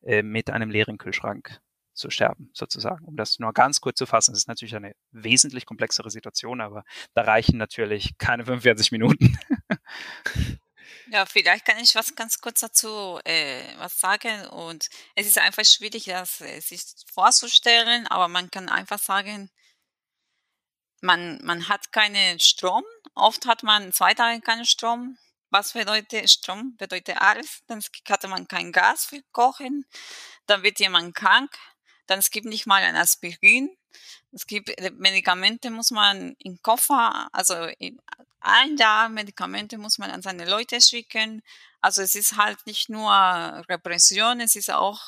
äh, 0.02 0.22
mit 0.22 0.50
einem 0.50 0.70
leeren 0.70 0.98
Kühlschrank 0.98 1.60
zu 1.92 2.10
sterben, 2.10 2.50
sozusagen. 2.52 3.04
Um 3.04 3.16
das 3.16 3.38
nur 3.38 3.52
ganz 3.52 3.80
kurz 3.80 3.98
zu 3.98 4.06
fassen, 4.06 4.32
es 4.32 4.40
ist 4.40 4.48
natürlich 4.48 4.74
eine 4.74 4.94
wesentlich 5.12 5.64
komplexere 5.64 6.10
Situation, 6.10 6.60
aber 6.60 6.84
da 7.14 7.22
reichen 7.22 7.56
natürlich 7.56 8.18
keine 8.18 8.44
45 8.44 8.92
Minuten. 8.92 9.38
Ja, 11.08 11.26
vielleicht 11.26 11.66
kann 11.66 11.78
ich 11.78 11.94
was 11.94 12.14
ganz 12.14 12.40
kurz 12.40 12.60
dazu 12.60 13.20
äh, 13.24 13.62
was 13.78 14.00
sagen. 14.00 14.46
Und 14.48 14.88
es 15.14 15.26
ist 15.26 15.38
einfach 15.38 15.64
schwierig, 15.64 16.04
das 16.04 16.40
äh, 16.40 16.60
sich 16.60 16.82
vorzustellen, 17.12 18.06
aber 18.06 18.28
man 18.28 18.50
kann 18.50 18.68
einfach 18.68 18.98
sagen, 18.98 19.50
man, 21.02 21.38
man 21.44 21.68
hat 21.68 21.92
keinen 21.92 22.40
Strom. 22.40 22.84
Oft 23.14 23.46
hat 23.46 23.62
man 23.62 23.92
zwei 23.92 24.14
Tage 24.14 24.40
keinen 24.40 24.64
Strom. 24.64 25.18
Was 25.54 25.72
bedeutet 25.72 26.28
Strom? 26.28 26.76
Bedeutet 26.78 27.16
alles. 27.20 27.62
Dann 27.68 27.80
hatte 28.08 28.26
man 28.26 28.48
kein 28.48 28.72
Gas 28.72 29.04
für 29.04 29.22
Kochen. 29.30 29.86
Dann 30.46 30.64
wird 30.64 30.80
jemand 30.80 31.14
krank. 31.14 31.56
Dann 32.08 32.18
es 32.18 32.32
gibt 32.32 32.46
nicht 32.46 32.66
mal 32.66 32.82
ein 32.82 32.96
Aspirin. 32.96 33.70
Es 34.32 34.48
gibt 34.48 34.70
äh, 34.70 34.90
Medikamente, 34.96 35.70
muss 35.70 35.92
man 35.92 36.34
im 36.40 36.60
Koffer, 36.60 37.28
also 37.32 37.54
in 37.78 38.00
ein 38.40 38.76
Jahr 38.78 39.08
Medikamente 39.08 39.78
muss 39.78 39.98
man 39.98 40.10
an 40.10 40.22
seine 40.22 40.44
Leute 40.44 40.80
schicken. 40.80 41.40
Also 41.80 42.02
es 42.02 42.16
ist 42.16 42.36
halt 42.36 42.66
nicht 42.66 42.88
nur 42.88 43.12
Repression, 43.68 44.40
es 44.40 44.56
ist 44.56 44.72
auch, 44.72 45.00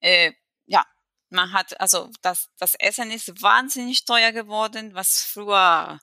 äh, 0.00 0.32
ja, 0.66 0.84
man 1.30 1.52
hat, 1.54 1.80
also 1.80 2.10
das, 2.20 2.50
das 2.58 2.74
Essen 2.74 3.10
ist 3.10 3.40
wahnsinnig 3.40 4.04
teuer 4.04 4.32
geworden, 4.32 4.94
was 4.94 5.22
früher, 5.22 5.98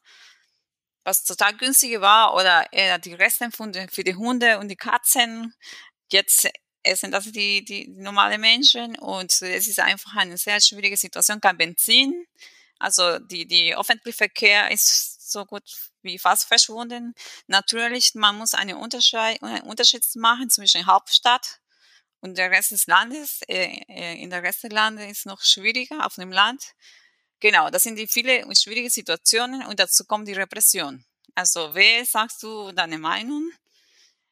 was 1.03 1.23
total 1.23 1.55
günstig 1.55 1.99
war, 2.01 2.33
oder 2.35 2.71
eher 2.71 2.99
die 2.99 3.13
Reste 3.13 3.49
für 3.51 4.03
die 4.03 4.15
Hunde 4.15 4.59
und 4.59 4.69
die 4.69 4.75
Katzen. 4.75 5.53
Jetzt 6.11 6.49
essen 6.83 7.11
das 7.11 7.25
die, 7.25 7.63
die, 7.63 7.85
die 7.85 8.01
normale 8.01 8.37
Menschen 8.37 8.97
und 8.99 9.31
es 9.41 9.67
ist 9.67 9.79
einfach 9.79 10.15
eine 10.15 10.37
sehr 10.37 10.59
schwierige 10.61 10.97
Situation. 10.97 11.41
Kein 11.41 11.57
Benzin, 11.57 12.25
also 12.79 13.19
die, 13.19 13.47
die 13.47 13.75
öffentliche 13.75 14.17
Verkehr 14.17 14.69
ist 14.71 15.31
so 15.31 15.45
gut 15.45 15.63
wie 16.01 16.19
fast 16.19 16.45
verschwunden. 16.47 17.13
Natürlich, 17.47 18.13
man 18.13 18.37
muss 18.37 18.53
einen 18.53 18.75
Unterschied, 18.75 19.41
einen 19.41 19.61
Unterschied 19.61 20.05
machen 20.15 20.49
zwischen 20.49 20.85
Hauptstadt 20.85 21.59
und 22.19 22.37
der 22.37 22.51
Rest 22.51 22.71
des 22.71 22.87
Landes. 22.87 23.41
Äh, 23.47 23.81
äh, 23.87 24.21
in 24.21 24.29
der 24.29 24.43
Rest 24.43 24.63
des 24.63 24.71
Landes 24.71 25.09
ist 25.09 25.25
noch 25.25 25.41
schwieriger 25.41 26.05
auf 26.05 26.15
dem 26.15 26.31
Land. 26.31 26.73
Genau, 27.43 27.69
das 27.69 27.83
sind 27.83 27.97
die 27.97 28.07
viele 28.07 28.45
schwierige 28.55 28.89
Situationen 28.89 29.65
und 29.65 29.77
dazu 29.77 30.05
kommt 30.05 30.29
die 30.29 30.33
Repression. 30.33 31.03
Also, 31.35 31.75
wer 31.75 32.05
sagst 32.05 32.41
du 32.41 32.71
deine 32.71 32.97
Meinung? 32.97 33.51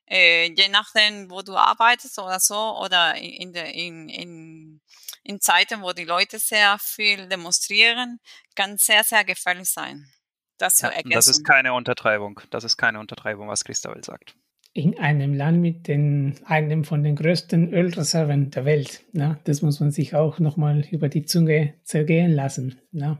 Äh, 0.09 0.53
je 0.53 0.69
nachdem, 0.69 1.29
wo 1.29 1.41
du 1.41 1.57
arbeitest 1.57 2.17
oder 2.19 2.39
so, 2.39 2.55
oder 2.77 3.15
in, 3.15 3.51
der, 3.51 3.73
in, 3.73 4.07
in, 4.07 4.81
in 5.23 5.41
Zeiten, 5.41 5.81
wo 5.81 5.91
die 5.91 6.05
Leute 6.05 6.39
sehr 6.39 6.79
viel 6.79 7.27
demonstrieren, 7.27 8.21
kann 8.55 8.77
sehr, 8.77 9.03
sehr 9.03 9.25
gefährlich 9.25 9.69
sein. 9.69 10.09
Das, 10.57 10.79
ja, 10.79 10.93
das 11.03 11.27
ist 11.27 11.43
keine 11.43 11.73
Untertreibung. 11.73 12.39
Das 12.49 12.63
ist 12.63 12.77
keine 12.77 13.01
Untertreibung, 13.01 13.49
was 13.49 13.65
Christabel 13.65 14.05
sagt. 14.05 14.35
In 14.73 14.97
einem 14.97 15.33
Land 15.33 15.59
mit 15.59 15.87
den, 15.87 16.35
einem 16.45 16.85
von 16.85 17.03
den 17.03 17.15
größten 17.17 17.73
Ölreserven 17.73 18.51
der 18.51 18.63
Welt. 18.63 19.01
Ne? 19.11 19.37
Das 19.43 19.61
muss 19.61 19.79
man 19.81 19.91
sich 19.91 20.15
auch 20.15 20.39
nochmal 20.39 20.85
über 20.91 21.09
die 21.09 21.25
Zunge 21.25 21.73
zergehen 21.83 22.31
lassen. 22.31 22.79
Ne? 22.91 23.17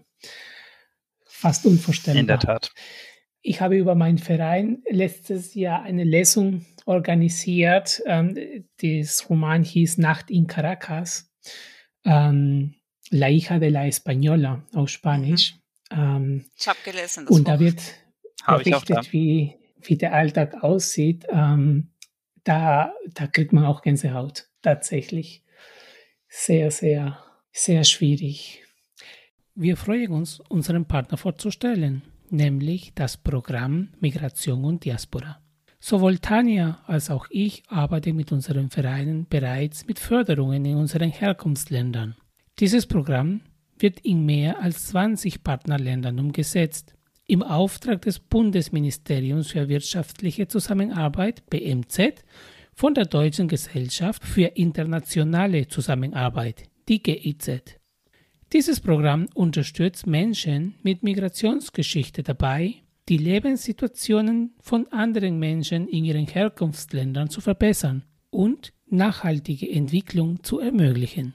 Fast 1.26 1.66
unvorstellbar. 1.66 2.22
In 2.22 2.28
der 2.28 2.40
Tat. 2.40 2.72
Ich 3.42 3.60
habe 3.60 3.78
über 3.78 3.96
meinen 3.96 4.20
Verein 4.20 4.84
letztes 4.90 5.54
Jahr 5.56 5.82
eine 5.82 6.04
Lesung 6.04 6.66
organisiert. 6.86 8.02
Ähm, 8.06 8.66
das 8.82 9.30
Roman 9.30 9.64
hieß 9.64 9.98
Nacht 9.98 10.30
in 10.30 10.48
Caracas. 10.48 11.34
Ähm, 12.06 12.76
La 13.10 13.28
hija 13.28 13.60
de 13.60 13.70
la 13.70 13.86
Española 13.86 14.64
auf 14.74 14.90
Spanisch. 14.90 15.56
Mhm. 15.92 16.00
Ähm, 16.00 16.46
ich 16.58 16.68
habe 16.68 16.80
gelesen. 16.86 17.28
und 17.28 17.48
da 17.48 17.60
wird 17.60 17.82
berichtet, 18.48 19.12
wie, 19.12 19.58
wie 19.90 19.98
der 19.98 20.14
Alltag 20.14 20.64
aussieht. 20.64 21.26
Ähm, 21.30 21.90
da, 22.44 22.94
da 23.14 23.28
kriegt 23.28 23.54
man 23.54 23.66
auch 23.66 23.82
Gänsehaut, 23.82 24.48
tatsächlich. 24.62 25.44
Sehr, 26.28 26.72
sehr, 26.72 27.20
sehr 27.52 27.84
schwierig. 27.84 28.64
Wir 29.54 29.76
freuen 29.76 30.12
uns, 30.12 30.40
unseren 30.40 30.86
Partner 30.86 31.18
vorzustellen, 31.18 32.04
nämlich 32.30 32.94
das 32.96 33.18
Programm 33.18 33.90
Migration 34.00 34.64
und 34.64 34.86
Diaspora. 34.86 35.42
Sowohl 35.80 36.20
Tanja 36.20 36.80
als 36.86 37.10
auch 37.10 37.26
ich 37.32 37.64
arbeiten 37.68 38.16
mit 38.16 38.32
unseren 38.32 38.70
Vereinen 38.70 39.28
bereits 39.28 39.86
mit 39.88 40.00
Förderungen 40.00 40.64
in 40.64 40.78
unseren 40.78 41.10
Herkunftsländern. 41.10 42.16
Dieses 42.60 42.86
Programm 42.86 43.42
wird 43.80 44.00
in 44.02 44.26
mehr 44.26 44.62
als 44.62 44.88
20 44.88 45.44
Partnerländern 45.44 46.20
umgesetzt. 46.20 46.94
Im 47.32 47.44
Auftrag 47.44 48.02
des 48.02 48.20
Bundesministeriums 48.20 49.52
für 49.52 49.70
wirtschaftliche 49.70 50.50
Zusammenarbeit 50.50 51.50
BMZ 51.50 52.26
von 52.74 52.94
der 52.94 53.06
Deutschen 53.06 53.48
Gesellschaft 53.48 54.26
für 54.26 54.48
internationale 54.48 55.66
Zusammenarbeit, 55.70 56.64
die. 56.90 57.80
Dieses 58.52 58.82
Programm 58.82 59.30
unterstützt 59.34 60.08
Menschen 60.08 60.76
mit 60.84 61.04
Migrationsgeschichte 61.04 62.22
dabei, 62.22 62.74
die 63.08 63.16
Lebenssituationen 63.16 64.54
von 64.60 64.92
anderen 64.92 65.40
Menschen 65.40 65.88
in 65.88 66.04
ihren 66.04 66.28
Herkunftsländern 66.28 67.30
zu 67.30 67.40
verbessern 67.40 68.04
und 68.30 68.74
nachhaltige 68.90 69.72
Entwicklung 69.72 70.44
zu 70.44 70.60
ermöglichen. 70.60 71.34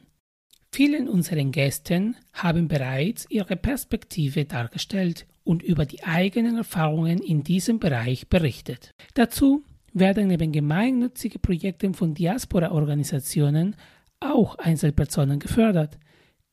Vielen 0.71 1.09
unseren 1.09 1.53
Gästen 1.53 2.17
haben 2.35 2.69
bereits 2.69 3.25
ihre 3.31 3.57
Perspektive 3.57 4.45
dargestellt 4.45 5.27
und 5.47 5.63
über 5.63 5.87
die 5.87 6.05
eigenen 6.05 6.59
Erfahrungen 6.59 7.19
in 7.19 7.43
diesem 7.43 7.79
Bereich 7.79 8.29
berichtet. 8.29 8.91
Dazu 9.15 9.63
werden 9.93 10.29
neben 10.29 10.53
gemeinnützigen 10.53 11.41
Projekten 11.41 11.95
von 11.95 12.13
Diaspora-Organisationen 12.13 13.77
auch 14.21 14.57
Einzelpersonen 14.57 15.39
gefördert, 15.39 15.99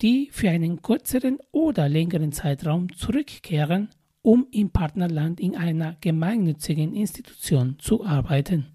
die 0.01 0.29
für 0.31 0.49
einen 0.49 0.81
kürzeren 0.81 1.39
oder 1.51 1.89
längeren 1.89 2.31
Zeitraum 2.31 2.93
zurückkehren 2.95 3.89
um 4.23 4.47
im 4.51 4.71
Partnerland 4.71 5.39
in 5.39 5.55
einer 5.55 5.97
gemeinnützigen 6.01 6.95
Institution 6.95 7.75
zu 7.77 8.03
arbeiten. 8.05 8.67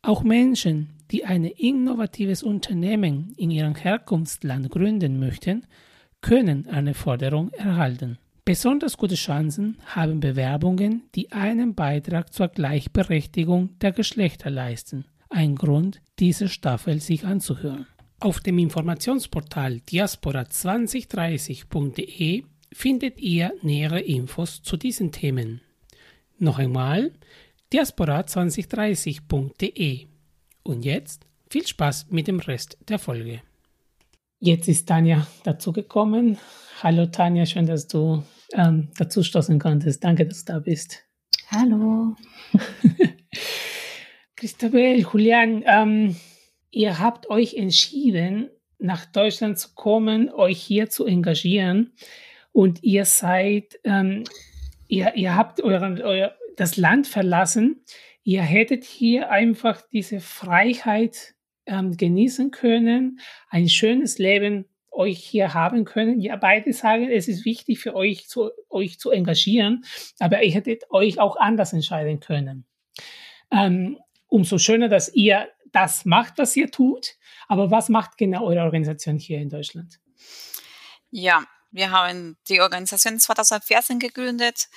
Auch 0.00 0.22
Menschen, 0.22 0.90
die 1.10 1.24
ein 1.24 1.44
innovatives 1.44 2.42
Unternehmen 2.42 3.34
in 3.36 3.50
ihrem 3.50 3.74
Herkunftsland 3.74 4.70
gründen 4.70 5.18
möchten, 5.18 5.66
können 6.20 6.68
eine 6.68 6.94
Förderung 6.94 7.50
erhalten. 7.50 8.18
Besonders 8.44 8.96
gute 8.96 9.14
Chancen 9.14 9.78
haben 9.86 10.18
Bewerbungen, 10.18 11.04
die 11.14 11.30
einen 11.30 11.76
Beitrag 11.76 12.32
zur 12.32 12.48
Gleichberechtigung 12.48 13.78
der 13.78 13.92
Geschlechter 13.92 14.50
leisten. 14.50 15.04
Ein 15.30 15.54
Grund, 15.54 16.02
diese 16.18 16.48
Staffel 16.48 17.00
sich 17.00 17.24
anzuhören. 17.24 17.86
Auf 18.18 18.40
dem 18.40 18.58
Informationsportal 18.58 19.74
diaspora2030.de 19.88 22.42
findet 22.72 23.20
ihr 23.20 23.52
nähere 23.62 24.00
Infos 24.00 24.60
zu 24.62 24.76
diesen 24.76 25.12
Themen. 25.12 25.60
Noch 26.38 26.58
einmal 26.58 27.12
diaspora2030.de. 27.72 30.06
Und 30.64 30.84
jetzt 30.84 31.26
viel 31.48 31.66
Spaß 31.66 32.08
mit 32.10 32.26
dem 32.26 32.40
Rest 32.40 32.76
der 32.88 32.98
Folge. 32.98 33.40
Jetzt 34.44 34.66
ist 34.66 34.88
Tanja 34.88 35.24
dazugekommen. 35.44 36.36
Hallo 36.82 37.06
Tanja, 37.06 37.46
schön, 37.46 37.64
dass 37.64 37.86
du 37.86 38.24
ähm, 38.54 38.88
dazu 38.98 39.22
stoßen 39.22 39.60
konntest. 39.60 40.02
Danke, 40.02 40.26
dass 40.26 40.44
du 40.44 40.54
da 40.54 40.58
bist. 40.58 41.04
Hallo. 41.52 42.16
Christabel, 44.36 44.98
Julian, 44.98 45.62
ähm, 45.64 46.16
ihr 46.72 46.98
habt 46.98 47.30
euch 47.30 47.54
entschieden, 47.54 48.50
nach 48.80 49.06
Deutschland 49.06 49.60
zu 49.60 49.76
kommen, 49.76 50.28
euch 50.28 50.60
hier 50.60 50.90
zu 50.90 51.06
engagieren 51.06 51.92
und 52.50 52.82
ihr 52.82 53.04
seid, 53.04 53.78
ähm, 53.84 54.24
ihr, 54.88 55.14
ihr 55.14 55.36
habt 55.36 55.60
euren, 55.60 56.02
euer, 56.02 56.34
das 56.56 56.76
Land 56.76 57.06
verlassen. 57.06 57.84
Ihr 58.24 58.42
hättet 58.42 58.82
hier 58.82 59.30
einfach 59.30 59.82
diese 59.92 60.18
Freiheit 60.18 61.36
ähm, 61.66 61.96
genießen 61.96 62.50
können, 62.50 63.20
ein 63.48 63.68
schönes 63.68 64.18
Leben 64.18 64.66
euch 64.90 65.18
hier 65.18 65.54
haben 65.54 65.84
können. 65.84 66.20
Ja, 66.20 66.36
beide 66.36 66.72
sagen, 66.72 67.10
es 67.10 67.28
ist 67.28 67.44
wichtig 67.44 67.80
für 67.80 67.94
euch 67.94 68.28
zu, 68.28 68.50
euch 68.68 68.98
zu 68.98 69.10
engagieren, 69.10 69.84
aber 70.18 70.42
ihr 70.42 70.52
hättet 70.52 70.90
euch 70.90 71.18
auch 71.18 71.36
anders 71.36 71.72
entscheiden 71.72 72.20
können. 72.20 72.66
Ähm, 73.50 73.98
umso 74.28 74.58
schöner, 74.58 74.88
dass 74.88 75.14
ihr 75.14 75.48
das 75.72 76.04
macht, 76.04 76.38
was 76.38 76.54
ihr 76.56 76.70
tut. 76.70 77.16
Aber 77.48 77.70
was 77.70 77.88
macht 77.88 78.18
genau 78.18 78.44
eure 78.44 78.62
Organisation 78.62 79.18
hier 79.18 79.38
in 79.38 79.48
Deutschland? 79.48 79.98
Ja, 81.10 81.44
wir 81.70 81.90
haben 81.90 82.36
die 82.48 82.60
Organisation 82.60 83.18
2014 83.18 83.98
gegründet 83.98 84.68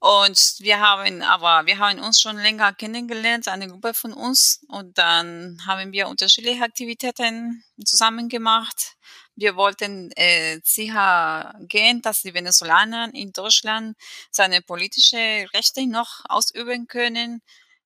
und 0.00 0.56
wir 0.60 0.80
haben 0.80 1.22
aber, 1.22 1.66
wir 1.66 1.78
haben 1.78 2.00
uns 2.00 2.20
schon 2.20 2.38
länger 2.38 2.72
kennengelernt, 2.72 3.48
eine 3.48 3.68
Gruppe 3.68 3.92
von 3.94 4.14
uns 4.14 4.62
und 4.68 4.96
dann 4.96 5.58
haben 5.66 5.92
wir 5.92 6.08
unterschiedliche 6.08 6.64
Aktivitäten 6.64 7.62
zusammen 7.84 8.30
gemacht. 8.30 8.96
Wir 9.36 9.56
wollten 9.56 10.10
äh, 10.12 10.60
sicher 10.64 11.54
gehen, 11.60 12.00
dass 12.02 12.22
die 12.22 12.32
Venezolaner 12.32 13.10
in 13.12 13.32
Deutschland 13.32 13.96
seine 14.30 14.62
politische 14.62 15.46
Rechte 15.54 15.86
noch 15.86 16.24
ausüben 16.28 16.86
können. 16.86 17.42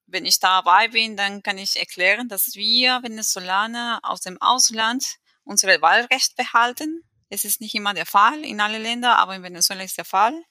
Wenn 0.07 0.25
ich 0.25 0.39
dabei 0.39 0.89
bin, 0.89 1.17
dann 1.17 1.43
kann 1.43 1.59
ich 1.59 1.77
erklären, 1.79 2.29
dass 2.29 2.55
wir 2.55 3.03
Venezolaner 3.03 4.01
aus 4.05 4.21
dem 4.21 4.41
Ausland 4.41 5.17
unsere 5.45 5.83
Wahlrecht 5.83 6.37
behalten 6.37 7.03
Es 7.29 7.45
ist 7.45 7.61
nicht 7.61 7.75
immer 7.75 7.95
der 7.95 8.07
Fall 8.07 8.45
in 8.45 8.61
allen 8.61 8.83
Ländern, 8.83 9.17
aber 9.17 9.35
in 9.35 9.43
Venezuela 9.43 9.83
ist 9.83 9.99
der 9.99 10.05
Fall. 10.05 10.45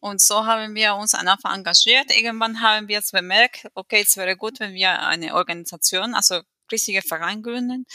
Und 0.00 0.20
so 0.20 0.46
haben 0.46 0.74
wir 0.74 0.94
uns 0.94 1.14
einfach 1.14 1.54
engagiert. 1.54 2.14
Irgendwann 2.14 2.60
haben 2.60 2.88
wir 2.88 3.00
es 3.00 3.10
bemerkt, 3.10 3.66
okay, 3.74 4.02
es 4.06 4.16
wäre 4.16 4.36
gut, 4.36 4.60
wenn 4.60 4.74
wir 4.74 5.00
eine 5.00 5.34
Organisation, 5.34 6.14
also 6.14 6.40
richtige 6.70 7.02
Verein 7.02 7.42
gründen. 7.42 7.86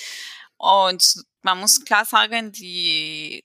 Und 0.57 1.23
man 1.41 1.59
muss 1.59 1.83
klar 1.85 2.05
sagen, 2.05 2.51
die, 2.51 3.43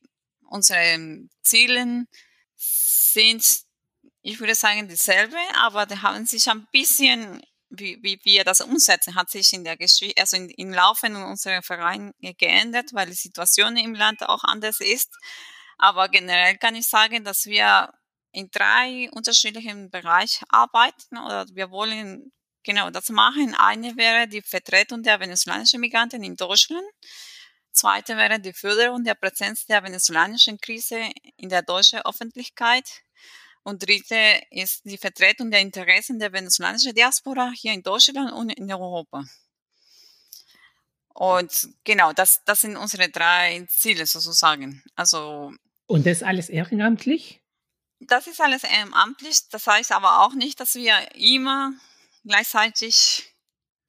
unsere 0.49 1.29
Ziele 1.42 2.07
sind, 2.57 3.44
ich 4.23 4.40
würde 4.40 4.55
sagen, 4.55 4.88
dieselbe, 4.88 5.37
aber 5.57 5.87
die 5.87 6.01
haben 6.01 6.27
sich 6.27 6.49
ein 6.49 6.66
bisschen 6.73 7.42
wie, 7.71 7.99
wie 8.03 8.18
wir 8.25 8.44
das 8.44 8.61
umsetzen, 8.61 9.14
hat 9.14 9.31
sich 9.31 9.53
in 9.53 9.64
der 9.64 9.77
Geschichte, 9.77 10.21
also 10.21 10.37
in, 10.37 10.49
im 10.51 10.73
Laufe 10.73 11.07
unserer 11.07 11.62
Verein 11.62 12.12
geändert, 12.21 12.90
weil 12.92 13.07
die 13.07 13.14
Situation 13.14 13.77
im 13.77 13.94
Land 13.94 14.23
auch 14.23 14.42
anders 14.44 14.81
ist. 14.81 15.14
Aber 15.77 16.09
generell 16.09 16.57
kann 16.57 16.75
ich 16.75 16.87
sagen, 16.87 17.25
dass 17.25 17.47
wir 17.47 17.92
in 18.38 18.48
drei 18.53 19.11
unterschiedlichen 19.11 19.90
Bereichen 19.90 20.44
arbeiten 20.48 21.18
oder 21.18 21.44
wir 21.53 21.72
wollen 21.72 22.31
genau 22.62 22.88
das 22.90 23.09
machen. 23.09 23.53
Eine 23.57 23.96
wäre 23.96 24.29
die 24.29 24.42
Vertretung 24.42 25.03
der 25.03 25.18
venezolanischen 25.18 25.81
Migranten 25.81 26.22
in 26.22 26.37
Deutschland. 26.37 26.87
Zweite 27.72 28.16
wäre 28.16 28.38
die 28.38 28.53
Förderung 28.53 29.03
der 29.03 29.14
Präsenz 29.14 29.66
der 29.66 29.83
venezolanischen 29.83 30.57
Krise 30.61 31.11
in 31.37 31.48
der 31.48 31.62
deutschen 31.62 32.01
Öffentlichkeit. 32.03 32.88
Und 33.64 33.83
dritte 33.83 34.40
ist 34.51 34.85
die 34.85 34.98
Vertretung 34.98 35.51
der 35.51 35.61
Interessen 35.61 36.20
der 36.20 36.33
venezolanischen 36.33 36.94
Diaspora 36.94 37.51
hier 37.57 37.72
in 37.72 37.83
Deutschland 37.83 38.33
und 38.33 38.51
in 38.51 38.72
Europa. 38.72 39.24
Und 41.12 41.68
genau, 41.83 42.12
das, 42.12 42.44
das 42.44 42.61
sind 42.61 42.77
unsere 42.77 43.09
drei 43.09 43.66
Ziele 43.68 44.07
sozusagen. 44.07 44.85
Also, 44.94 45.53
und 45.88 46.07
das 46.07 46.22
alles 46.22 46.48
ehrenamtlich? 46.48 47.42
Das 48.00 48.26
ist 48.26 48.40
alles 48.40 48.64
ehrenamtlich. 48.64 49.48
Das 49.50 49.66
heißt 49.66 49.92
aber 49.92 50.20
auch 50.20 50.34
nicht, 50.34 50.61
dass 50.61 50.74
wir 50.74 51.14
immer 51.14 51.72
gleichzeitig 52.24 53.34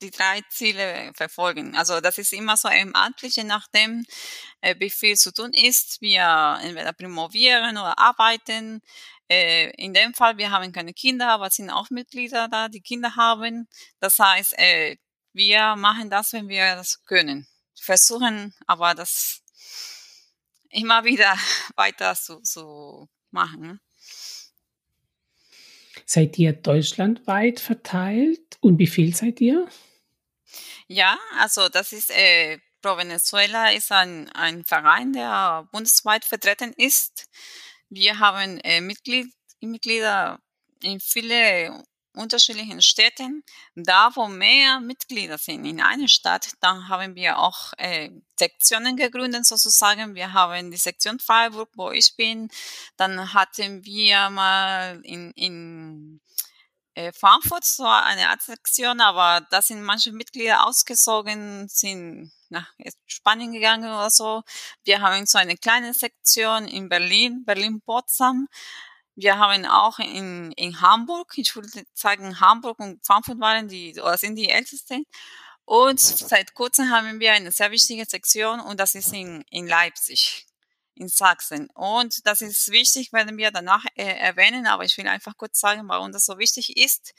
die 0.01 0.11
drei 0.11 0.41
Ziele 0.49 1.11
verfolgen. 1.13 1.75
Also 1.75 1.99
das 2.01 2.17
ist 2.17 2.33
immer 2.33 2.57
so 2.57 2.69
ehrenamtlich, 2.69 3.35
je 3.35 3.43
nachdem, 3.43 4.05
äh, 4.61 4.75
wie 4.79 4.89
viel 4.89 5.15
zu 5.17 5.33
tun 5.33 5.51
ist. 5.53 6.01
Wir 6.01 6.59
entweder 6.61 6.93
promovieren 6.93 7.77
oder 7.77 7.99
arbeiten. 7.99 8.81
Äh, 9.29 9.71
in 9.71 9.93
dem 9.93 10.13
Fall, 10.13 10.37
wir 10.37 10.51
haben 10.51 10.71
keine 10.71 10.93
Kinder, 10.93 11.29
aber 11.29 11.49
sind 11.49 11.69
auch 11.69 11.89
Mitglieder 11.89 12.47
da, 12.47 12.69
die 12.69 12.81
Kinder 12.81 13.15
haben. 13.15 13.67
Das 13.99 14.17
heißt, 14.19 14.57
äh, 14.57 14.97
wir 15.33 15.75
machen 15.75 16.09
das, 16.09 16.33
wenn 16.33 16.47
wir 16.49 16.75
das 16.75 17.03
können. 17.03 17.47
Versuchen 17.79 18.55
aber 18.67 18.95
das 18.95 19.41
immer 20.69 21.03
wieder 21.03 21.37
weiter 21.75 22.15
zu, 22.15 22.41
zu 22.41 23.09
machen. 23.31 23.79
Seid 26.11 26.39
ihr 26.39 26.53
deutschlandweit 26.53 27.59
verteilt 27.59 28.57
und 28.61 28.79
wie 28.79 28.87
viel 28.87 29.15
seid 29.15 29.39
ihr? 29.41 29.69
Ja, 30.87 31.19
also 31.37 31.69
das 31.69 31.93
ist 31.93 32.09
äh, 32.09 32.57
Pro 32.81 32.97
Venezuela 32.97 33.71
ist 33.71 33.91
ein, 33.91 34.27
ein 34.29 34.65
Verein, 34.65 35.13
der 35.13 35.67
bundesweit 35.71 36.25
vertreten 36.25 36.73
ist. 36.77 37.27
Wir 37.89 38.17
haben 38.17 38.57
äh, 38.61 38.81
Mitglied, 38.81 39.27
Mitglieder 39.61 40.39
in 40.81 40.99
viele 40.99 41.83
unterschiedlichen 42.13 42.81
Städten. 42.81 43.43
Da, 43.75 44.11
wo 44.15 44.27
mehr 44.27 44.79
Mitglieder 44.79 45.37
sind 45.37 45.65
in 45.65 45.81
einer 45.81 46.07
Stadt, 46.07 46.51
dann 46.59 46.87
haben 46.89 47.15
wir 47.15 47.39
auch 47.39 47.73
äh, 47.77 48.09
Sektionen 48.37 48.95
gegründet 48.97 49.45
sozusagen. 49.45 50.15
Wir 50.15 50.33
haben 50.33 50.71
die 50.71 50.77
Sektion 50.77 51.19
Freiburg, 51.19 51.69
wo 51.75 51.91
ich 51.91 52.15
bin. 52.15 52.49
Dann 52.97 53.33
hatten 53.33 53.85
wir 53.85 54.29
mal 54.29 54.99
in, 55.03 55.31
in 55.31 56.21
äh, 56.95 57.11
Frankfurt 57.13 57.63
so 57.63 57.85
eine 57.85 58.29
Art 58.29 58.41
Sektion, 58.41 58.99
aber 58.99 59.45
da 59.51 59.61
sind 59.61 59.83
manche 59.83 60.11
Mitglieder 60.11 60.65
ausgezogen, 60.65 61.67
sind 61.69 62.31
nach 62.49 62.67
Spanien 63.05 63.53
gegangen 63.53 63.89
oder 63.89 64.09
so. 64.09 64.43
Wir 64.83 65.01
haben 65.01 65.25
so 65.25 65.37
eine 65.37 65.55
kleine 65.55 65.93
Sektion 65.93 66.67
in 66.67 66.89
Berlin, 66.89 67.43
Berlin-Potsdam. 67.45 68.47
Wir 69.19 69.37
haben 69.37 69.65
auch 69.65 69.99
in, 69.99 70.53
in 70.53 70.79
Hamburg, 70.79 71.33
ich 71.35 71.53
würde 71.53 71.67
sagen, 71.93 72.39
Hamburg 72.39 72.79
und 72.79 73.05
Frankfurt 73.05 73.39
waren 73.41 73.67
die, 73.67 73.99
oder 73.99 74.17
sind 74.17 74.35
die 74.35 74.49
ältesten. 74.49 75.05
Und 75.65 75.99
seit 75.99 76.53
kurzem 76.53 76.89
haben 76.89 77.19
wir 77.19 77.33
eine 77.33 77.51
sehr 77.51 77.69
wichtige 77.69 78.05
Sektion 78.05 78.61
und 78.61 78.79
das 78.79 78.95
ist 78.95 79.11
in, 79.11 79.43
in 79.49 79.67
Leipzig, 79.67 80.47
in 80.95 81.09
Sachsen. 81.09 81.69
Und 81.71 82.25
das 82.25 82.39
ist 82.39 82.71
wichtig, 82.71 83.11
werden 83.11 83.37
wir 83.37 83.51
danach 83.51 83.83
äh, 83.95 84.05
erwähnen, 84.05 84.67
aber 84.67 84.85
ich 84.85 84.97
will 84.97 85.07
einfach 85.09 85.35
kurz 85.35 85.59
sagen, 85.59 85.89
warum 85.89 86.13
das 86.13 86.25
so 86.25 86.37
wichtig 86.37 86.77
ist. 86.77 87.13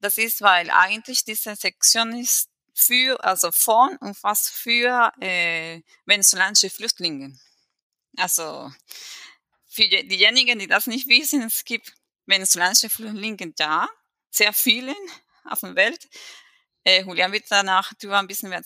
Das 0.00 0.18
ist, 0.18 0.42
weil 0.42 0.70
eigentlich 0.70 1.24
diese 1.24 1.56
Sektion 1.56 2.12
ist 2.12 2.50
für, 2.74 3.24
also 3.24 3.50
von 3.52 3.96
und 4.00 4.18
fast 4.18 4.50
für 4.50 5.10
äh, 5.18 5.80
venezolanische 6.04 6.68
Flüchtlinge. 6.68 7.38
Also 8.18 8.70
für 9.72 9.88
diejenigen, 9.88 10.58
die 10.58 10.66
das 10.66 10.86
nicht 10.86 11.08
wissen, 11.08 11.42
es 11.42 11.64
gibt 11.64 11.94
venezolanische 12.26 12.90
Flüchtlinge 12.90 13.52
da, 13.56 13.88
sehr 14.30 14.52
viele 14.52 14.94
auf 15.44 15.60
der 15.60 15.74
Welt. 15.74 16.08
Äh, 16.84 17.02
Julian 17.02 17.32
wird 17.32 17.44
danach 17.48 17.92
darüber 17.94 18.18
ein 18.18 18.26
bisschen 18.26 18.50
mehr, 18.50 18.62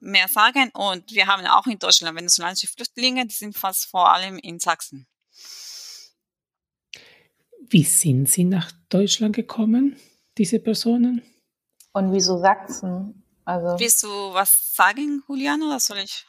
mehr, 0.00 0.28
sagen. 0.28 0.70
Und 0.74 1.12
wir 1.12 1.26
haben 1.26 1.46
auch 1.46 1.66
in 1.66 1.78
Deutschland 1.78 2.16
venezolanische 2.16 2.66
Flüchtlinge, 2.66 3.26
die 3.26 3.34
sind 3.34 3.56
fast 3.56 3.86
vor 3.86 4.12
allem 4.12 4.38
in 4.38 4.58
Sachsen. 4.58 5.06
Wie 7.68 7.84
sind 7.84 8.28
sie 8.28 8.44
nach 8.44 8.72
Deutschland 8.88 9.36
gekommen, 9.36 9.96
diese 10.38 10.58
Personen? 10.58 11.22
Und 11.92 12.12
wieso 12.12 12.38
Sachsen? 12.38 13.22
Also 13.44 13.78
Willst 13.78 14.02
du 14.02 14.08
was 14.08 14.74
sagen, 14.74 15.22
Julian, 15.28 15.62
oder 15.62 15.78
soll 15.78 15.98
ich? 15.98 16.26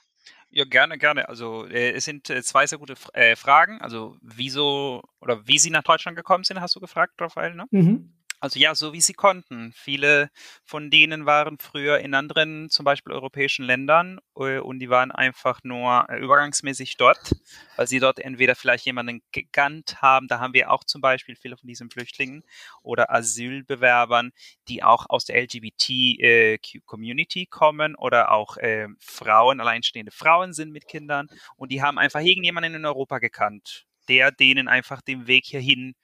Ja, 0.50 0.66
gerne, 0.66 0.98
gerne. 0.98 1.28
Also 1.28 1.66
äh, 1.66 1.92
es 1.92 2.06
sind 2.06 2.30
äh, 2.30 2.42
zwei 2.42 2.66
sehr 2.66 2.78
gute 2.78 2.96
äh, 3.14 3.36
Fragen. 3.36 3.82
Also 3.82 4.18
wieso 4.22 5.04
oder 5.20 5.48
wie 5.48 5.60
Sie 5.60 5.70
nach 5.70 5.84
Deutschland 5.84 6.18
gekommen 6.18 6.44
sind, 6.44 6.62
hast 6.62 6.76
du 6.76 6.80
gefragt, 6.80 7.14
Raphael, 7.20 7.54
ne? 7.54 7.66
Mhm. 7.72 8.14
Also 8.40 8.60
ja, 8.60 8.76
so 8.76 8.94
wie 8.94 9.02
sie 9.02 9.14
konnten. 9.14 9.74
Viele 9.76 10.30
von 10.64 10.92
denen 10.92 11.26
waren 11.26 11.58
früher 11.58 11.98
in 12.00 12.14
anderen, 12.14 12.70
zum 12.70 12.86
Beispiel 12.86 13.14
europäischen 13.14 13.66
Ländern 13.66 14.20
äh, 14.36 14.60
und 14.60 14.78
die 14.78 14.92
waren 14.92 15.12
einfach 15.12 15.64
nur 15.64 16.06
äh, 16.08 16.20
übergangsmäßig 16.20 16.98
dort, 16.98 17.32
weil 17.78 17.88
sie 17.88 18.00
dort 18.00 18.20
entweder 18.20 18.54
vielleicht 18.54 18.86
jemanden 18.86 19.24
gekannt 19.32 20.04
haben. 20.04 20.28
Da 20.28 20.40
haben 20.40 20.54
wir 20.54 20.72
auch 20.72 20.84
zum 20.84 21.02
Beispiel 21.02 21.36
viele 21.36 21.58
von 21.58 21.68
diesen 21.68 21.90
Flüchtlingen 21.90 22.44
oder 22.84 23.12
Asylbewerbern, 23.12 24.32
die 24.68 24.84
auch 24.84 25.08
aus 25.10 25.26
der 25.26 25.42
LGBT-Community 25.42 27.42
äh, 27.42 27.46
kommen 27.48 27.96
oder 27.96 28.32
auch 28.32 28.58
Frauen, 29.00 29.60
alleinstehende 29.60 30.12
Frauen 30.12 30.54
sind 30.54 30.72
mit 30.72 30.88
Kindern 30.88 31.28
und 31.56 31.72
die 31.72 31.82
haben 31.82 31.98
einfach 31.98 32.20
irgendjemanden 32.20 32.76
in 32.76 32.86
Europa 32.86 33.18
gekannt, 33.20 33.87
der 34.08 34.32
denen 34.32 34.68
einfach 34.68 35.02
den 35.02 35.28
Weg 35.28 35.46
hierhin 35.46 35.96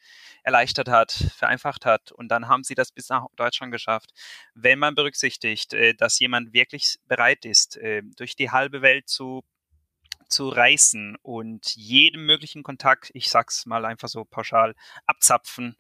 erleichtert 0.44 0.90
hat, 0.90 1.12
vereinfacht 1.12 1.86
hat. 1.86 2.12
Und 2.12 2.30
dann 2.30 2.48
haben 2.48 2.64
sie 2.64 2.76
das 2.76 2.92
bis 2.92 3.10
nach 3.10 3.26
Deutschland 3.36 3.72
geschafft. 3.72 4.12
Wenn 4.54 4.80
man 4.80 4.96
berücksichtigt, 4.96 5.74
äh, 5.74 5.94
dass 5.96 6.20
jemand 6.20 6.54
wirklich 6.54 6.98
bereit 7.08 7.46
ist, 7.46 7.78
äh, 7.78 8.04
durch 8.18 8.36
die 8.36 8.52
halbe 8.52 8.82
Welt 8.82 9.08
zu 9.10 9.44
zu 10.30 10.50
reißen 10.50 11.16
und 11.22 11.76
jeden 11.76 12.26
möglichen 12.26 12.64
Kontakt, 12.64 13.12
ich 13.14 13.30
sag's 13.30 13.66
mal 13.66 13.86
einfach 13.86 14.08
so 14.08 14.26
pauschal, 14.26 14.74
abzapfen, 15.06 15.76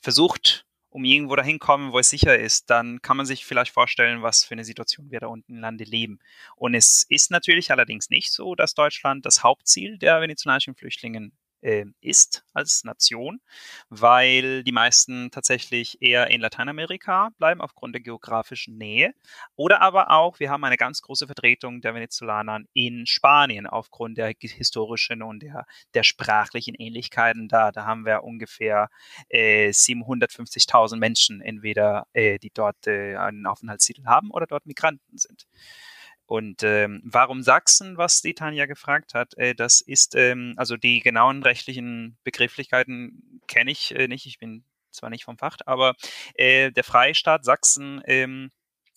versucht, 0.00 0.66
um 0.90 1.04
irgendwo 1.04 1.36
dahin 1.36 1.58
kommen, 1.58 1.92
wo 1.92 1.98
es 1.98 2.10
sicher 2.10 2.38
ist, 2.38 2.68
dann 2.68 3.00
kann 3.00 3.16
man 3.16 3.24
sich 3.24 3.46
vielleicht 3.46 3.72
vorstellen, 3.72 4.22
was 4.22 4.44
für 4.44 4.52
eine 4.52 4.64
Situation 4.64 5.10
wir 5.10 5.20
da 5.20 5.28
unten 5.28 5.54
im 5.54 5.60
Lande 5.60 5.84
leben. 5.84 6.18
Und 6.56 6.74
es 6.74 7.04
ist 7.08 7.30
natürlich 7.30 7.70
allerdings 7.70 8.10
nicht 8.10 8.32
so, 8.32 8.54
dass 8.54 8.74
Deutschland 8.74 9.24
das 9.24 9.42
Hauptziel 9.42 9.98
der 9.98 10.20
venezolanischen 10.20 10.74
Flüchtlinge 10.74 11.30
äh, 11.62 11.86
ist 12.00 12.44
als 12.52 12.84
Nation, 12.84 13.40
weil 13.88 14.64
die 14.64 14.72
meisten 14.72 15.30
tatsächlich 15.30 16.00
eher 16.00 16.28
in 16.30 16.40
Lateinamerika 16.40 17.30
bleiben 17.38 17.60
aufgrund 17.60 17.94
der 17.94 18.02
geografischen 18.02 18.76
Nähe. 18.76 19.14
Oder 19.56 19.80
aber 19.80 20.10
auch, 20.10 20.40
wir 20.40 20.50
haben 20.50 20.64
eine 20.64 20.76
ganz 20.76 21.02
große 21.02 21.26
Vertretung 21.26 21.80
der 21.80 21.94
Venezolaner 21.94 22.60
in 22.72 23.06
Spanien 23.06 23.66
aufgrund 23.66 24.18
der 24.18 24.34
historischen 24.40 25.22
und 25.22 25.42
der, 25.42 25.66
der 25.94 26.02
sprachlichen 26.02 26.74
Ähnlichkeiten 26.74 27.48
da. 27.48 27.72
Da 27.72 27.86
haben 27.86 28.04
wir 28.04 28.24
ungefähr 28.24 28.88
äh, 29.28 29.70
750.000 29.70 30.96
Menschen 30.96 31.40
entweder, 31.40 32.06
äh, 32.12 32.38
die 32.38 32.50
dort 32.52 32.86
äh, 32.86 33.16
einen 33.16 33.46
Aufenthaltstitel 33.46 34.04
haben 34.06 34.30
oder 34.30 34.46
dort 34.46 34.66
Migranten 34.66 35.18
sind. 35.18 35.46
Und 36.30 36.62
ähm, 36.62 37.00
warum 37.02 37.42
Sachsen, 37.42 37.96
was 37.96 38.22
die 38.22 38.34
Tanja 38.34 38.66
gefragt 38.66 39.14
hat, 39.14 39.36
äh, 39.36 39.52
das 39.52 39.80
ist, 39.80 40.14
ähm, 40.14 40.54
also 40.58 40.76
die 40.76 41.00
genauen 41.00 41.42
rechtlichen 41.42 42.18
Begrifflichkeiten 42.22 43.40
kenne 43.48 43.72
ich 43.72 43.92
äh, 43.96 44.06
nicht. 44.06 44.26
Ich 44.26 44.38
bin 44.38 44.62
zwar 44.92 45.10
nicht 45.10 45.24
vom 45.24 45.38
Fach, 45.38 45.56
aber 45.66 45.96
äh, 46.34 46.70
der 46.70 46.84
Freistaat 46.84 47.44
Sachsen 47.44 48.00
ähm, 48.04 48.52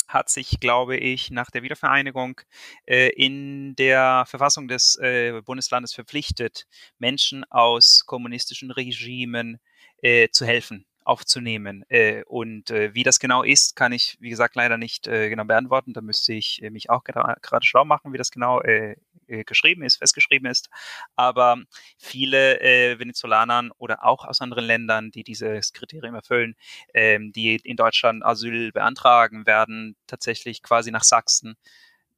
hat 0.07 0.29
sich, 0.29 0.59
glaube 0.59 0.95
ich, 0.97 1.31
nach 1.31 1.49
der 1.49 1.63
Wiedervereinigung 1.63 2.39
äh, 2.85 3.09
in 3.09 3.75
der 3.77 4.25
Verfassung 4.27 4.67
des 4.67 4.95
äh, 4.97 5.41
Bundeslandes 5.43 5.95
verpflichtet, 5.95 6.67
Menschen 6.99 7.45
aus 7.45 8.03
kommunistischen 8.05 8.69
Regimen 8.69 9.59
äh, 10.03 10.29
zu 10.29 10.45
helfen 10.45 10.85
aufzunehmen. 11.05 11.83
Äh, 11.89 12.23
und 12.25 12.71
äh, 12.71 12.93
wie 12.93 13.03
das 13.03 13.19
genau 13.19 13.43
ist, 13.43 13.75
kann 13.75 13.91
ich, 13.91 14.17
wie 14.19 14.29
gesagt, 14.29 14.55
leider 14.55 14.77
nicht 14.77 15.07
äh, 15.07 15.29
genau 15.29 15.45
beantworten. 15.45 15.93
Da 15.93 16.01
müsste 16.01 16.33
ich 16.33 16.61
äh, 16.61 16.69
mich 16.69 16.89
auch 16.89 17.03
gerade 17.03 17.65
schlau 17.65 17.85
machen, 17.85 18.13
wie 18.13 18.17
das 18.17 18.31
genau 18.31 18.61
äh, 18.61 18.95
äh, 19.27 19.43
geschrieben 19.43 19.83
ist, 19.83 19.97
festgeschrieben 19.97 20.49
ist. 20.49 20.69
Aber 21.15 21.57
viele 21.97 22.59
Venezolanern 22.99 23.71
oder 23.77 24.05
auch 24.05 24.25
aus 24.25 24.41
anderen 24.41 24.65
Ländern, 24.65 25.11
die 25.11 25.23
dieses 25.23 25.73
Kriterium 25.73 26.15
erfüllen, 26.15 26.55
ähm, 26.93 27.31
die 27.31 27.55
in 27.55 27.77
Deutschland 27.77 28.23
Asyl 28.25 28.71
beantragen, 28.71 29.45
werden 29.45 29.95
tatsächlich 30.07 30.61
quasi 30.61 30.91
nach 30.91 31.03
Sachsen 31.03 31.55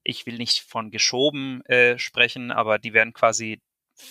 ich 0.05 0.25
will 0.25 0.37
nicht 0.37 0.61
von 0.61 0.91
geschoben 0.91 1.65
äh, 1.65 1.97
sprechen, 1.97 2.51
aber 2.51 2.79
die 2.79 2.93
werden 2.93 3.11
quasi 3.11 3.59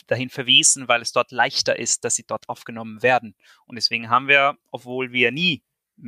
dahin 0.07 0.31
verwiesen, 0.31 0.89
weil 0.89 1.03
es 1.03 1.13
dort 1.13 1.33
leichter 1.33 1.79
ist, 1.79 2.05
dass 2.05 2.15
sie 2.15 2.25
dort 2.27 2.49
aufgenommen 2.49 3.03
werden. 3.03 3.35
Und 3.67 3.77
deswegen 3.77 4.11
haben 4.11 4.29
wir, 4.29 4.57
obwohl 4.71 5.13
wir 5.13 5.31
nie 5.31 5.63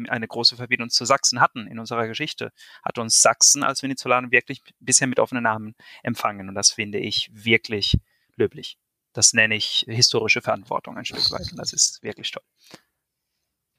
eine 0.09 0.27
große 0.27 0.57
Verbindung 0.57 0.91
zu 0.91 1.05
Sachsen 1.05 1.41
hatten 1.41 1.67
in 1.67 1.79
unserer 1.79 2.07
Geschichte, 2.09 2.53
hat 2.83 2.99
uns 2.99 3.23
Sachsen 3.23 3.63
als 3.63 3.83
Venezolaner 3.83 4.31
wirklich 4.31 4.63
bisher 4.81 5.07
mit 5.07 5.21
offenen 5.21 5.47
Armen 5.47 5.75
empfangen. 6.03 6.49
Und 6.49 6.55
das 6.55 6.71
finde 6.71 6.99
ich 6.99 7.31
wirklich 7.33 7.99
löblich. 8.37 8.79
Das 9.13 9.33
nenne 9.33 9.55
ich 9.55 9.85
historische 9.89 10.43
Verantwortung 10.43 10.97
ein 10.97 11.05
Stück 11.05 11.31
weit. 11.31 11.51
Und 11.53 11.59
das 11.59 11.73
ist 11.73 12.03
wirklich 12.03 12.31
toll. 12.31 12.43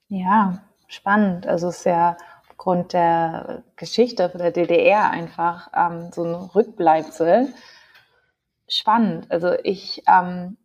Ja, 0.10 0.64
spannend. 0.88 1.46
Also 1.46 1.68
es 1.68 1.80
ist 1.80 1.86
ja 1.86 2.18
aufgrund 2.50 2.94
der 2.94 3.64
Geschichte 3.76 4.30
der 4.30 4.52
DDR 4.52 5.12
einfach 5.12 5.70
ähm, 5.76 6.12
so 6.12 6.24
ein 6.24 6.34
Rückbleibsel 6.34 7.54
spannend. 8.68 9.32
Also 9.32 9.54
ich, 9.64 10.04
ähm, 10.08 10.58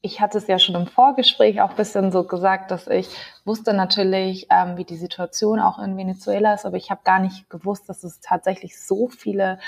ich 0.00 0.20
hatte 0.20 0.38
es 0.38 0.48
ja 0.48 0.58
schon 0.58 0.74
im 0.74 0.86
Vorgespräch 0.86 1.60
auch 1.60 1.70
ein 1.70 1.76
bisschen 1.76 2.10
so 2.10 2.24
gesagt, 2.24 2.70
dass 2.70 2.88
ich 2.88 3.08
wusste 3.44 3.72
natürlich, 3.72 4.48
ähm, 4.50 4.76
wie 4.76 4.84
die 4.84 4.96
Situation 4.96 5.60
auch 5.60 5.78
in 5.78 5.96
Venezuela 5.96 6.54
ist, 6.54 6.66
aber 6.66 6.76
ich 6.76 6.90
habe 6.90 7.02
gar 7.04 7.20
nicht 7.20 7.48
gewusst, 7.48 7.88
dass 7.88 8.02
es 8.02 8.20
tatsächlich 8.20 8.80
so 8.80 9.08
viele 9.08 9.58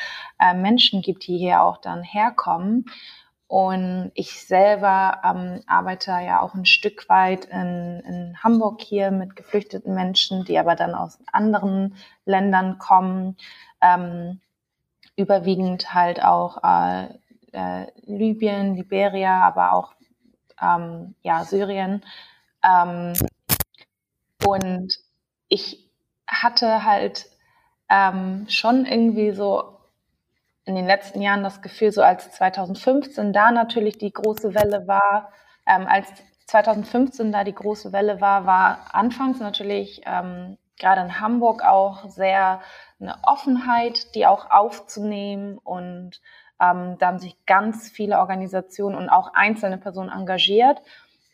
äh, 0.40 0.55
Menschen 0.55 1.03
gibt, 1.03 1.27
die 1.27 1.38
hier 1.38 1.62
auch 1.62 1.79
dann 1.79 2.03
herkommen. 2.03 2.87
Und 3.47 4.11
ich 4.14 4.45
selber 4.45 5.21
ähm, 5.23 5.61
arbeite 5.69 6.11
ja 6.11 6.40
auch 6.40 6.55
ein 6.55 6.64
Stück 6.64 7.09
weit 7.09 7.45
in, 7.45 8.03
in 8.05 8.43
Hamburg 8.43 8.81
hier 8.81 9.12
mit 9.12 9.37
geflüchteten 9.37 9.95
Menschen, 9.95 10.45
die 10.45 10.59
aber 10.59 10.75
dann 10.75 10.95
aus 10.95 11.21
anderen 11.31 11.95
Ländern 12.25 12.79
kommen. 12.79 13.37
Ähm, 13.81 14.40
überwiegend 15.17 15.95
halt 15.95 16.23
auch 16.25 16.62
äh, 16.64 17.09
äh, 17.55 17.87
Libyen, 18.03 18.75
Liberia, 18.75 19.40
aber 19.43 19.73
auch 19.73 19.95
ähm, 20.61 21.14
ja, 21.23 21.45
Syrien. 21.45 22.05
Ähm, 22.64 23.14
und 24.47 24.99
ich 25.49 25.90
hatte 26.27 26.85
halt 26.85 27.27
ähm, 27.88 28.47
schon 28.49 28.87
irgendwie 28.87 29.33
so 29.33 29.79
in 30.64 30.75
den 30.75 30.87
letzten 30.87 31.21
Jahren 31.21 31.45
das 31.45 31.62
Gefühl, 31.62 31.93
so 31.93 32.03
als 32.03 32.31
2015 32.33 33.33
da 33.33 33.51
natürlich 33.51 33.99
die 33.99 34.12
große 34.12 34.55
Welle 34.55 34.87
war, 34.87 35.33
ähm, 35.67 35.87
als 35.87 36.09
2015 36.47 37.33
da 37.33 37.45
die 37.45 37.55
große 37.55 37.93
Welle 37.93 38.21
war, 38.21 38.47
war 38.47 38.95
anfangs 38.95 39.40
natürlich 39.40 40.03
ähm, 40.05 40.59
gerade 40.79 41.03
in 41.03 41.21
Hamburg 41.21 41.62
auch 41.62 42.09
sehr 42.09 42.61
eine 43.01 43.17
Offenheit, 43.23 44.14
die 44.14 44.27
auch 44.27 44.51
aufzunehmen 44.51 45.59
und 45.59 46.21
ähm, 46.70 46.96
da 46.98 47.09
haben 47.09 47.18
sich 47.18 47.37
ganz 47.46 47.88
viele 47.88 48.18
Organisationen 48.18 48.96
und 48.96 49.09
auch 49.09 49.33
einzelne 49.35 49.79
Personen 49.79 50.11
engagiert. 50.11 50.81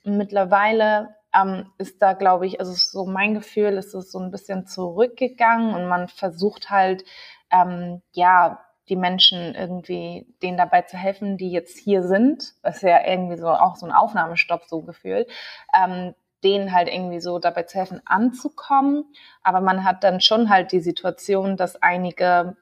Und 0.04 0.16
mittlerweile 0.16 1.14
ähm, 1.34 1.70
ist 1.78 2.00
da, 2.02 2.14
glaube 2.14 2.46
ich, 2.46 2.58
also 2.60 2.72
so 2.72 3.06
mein 3.06 3.34
Gefühl, 3.34 3.74
ist 3.74 3.94
es 3.94 4.10
so 4.10 4.18
ein 4.18 4.30
bisschen 4.30 4.66
zurückgegangen 4.66 5.74
und 5.74 5.88
man 5.88 6.08
versucht 6.08 6.70
halt, 6.70 7.04
ähm, 7.50 8.02
ja, 8.12 8.60
die 8.88 8.96
Menschen 8.96 9.54
irgendwie 9.54 10.26
denen 10.42 10.56
dabei 10.56 10.82
zu 10.82 10.96
helfen, 10.96 11.36
die 11.36 11.52
jetzt 11.52 11.78
hier 11.78 12.02
sind. 12.02 12.54
Ist 12.64 12.82
ja 12.82 13.06
irgendwie 13.06 13.36
so 13.36 13.48
auch 13.48 13.76
so 13.76 13.86
ein 13.86 13.92
Aufnahmestopp 13.92 14.64
so 14.66 14.82
gefühlt. 14.82 15.28
Ähm, 15.72 16.14
denen 16.42 16.72
halt 16.72 16.88
irgendwie 16.88 17.20
so 17.20 17.38
dabei 17.38 17.64
zu 17.64 17.78
helfen, 17.78 18.00
anzukommen. 18.06 19.04
Aber 19.42 19.60
man 19.60 19.84
hat 19.84 20.04
dann 20.04 20.20
schon 20.20 20.48
halt 20.48 20.72
die 20.72 20.80
Situation, 20.80 21.56
dass 21.56 21.80
einige 21.82 22.56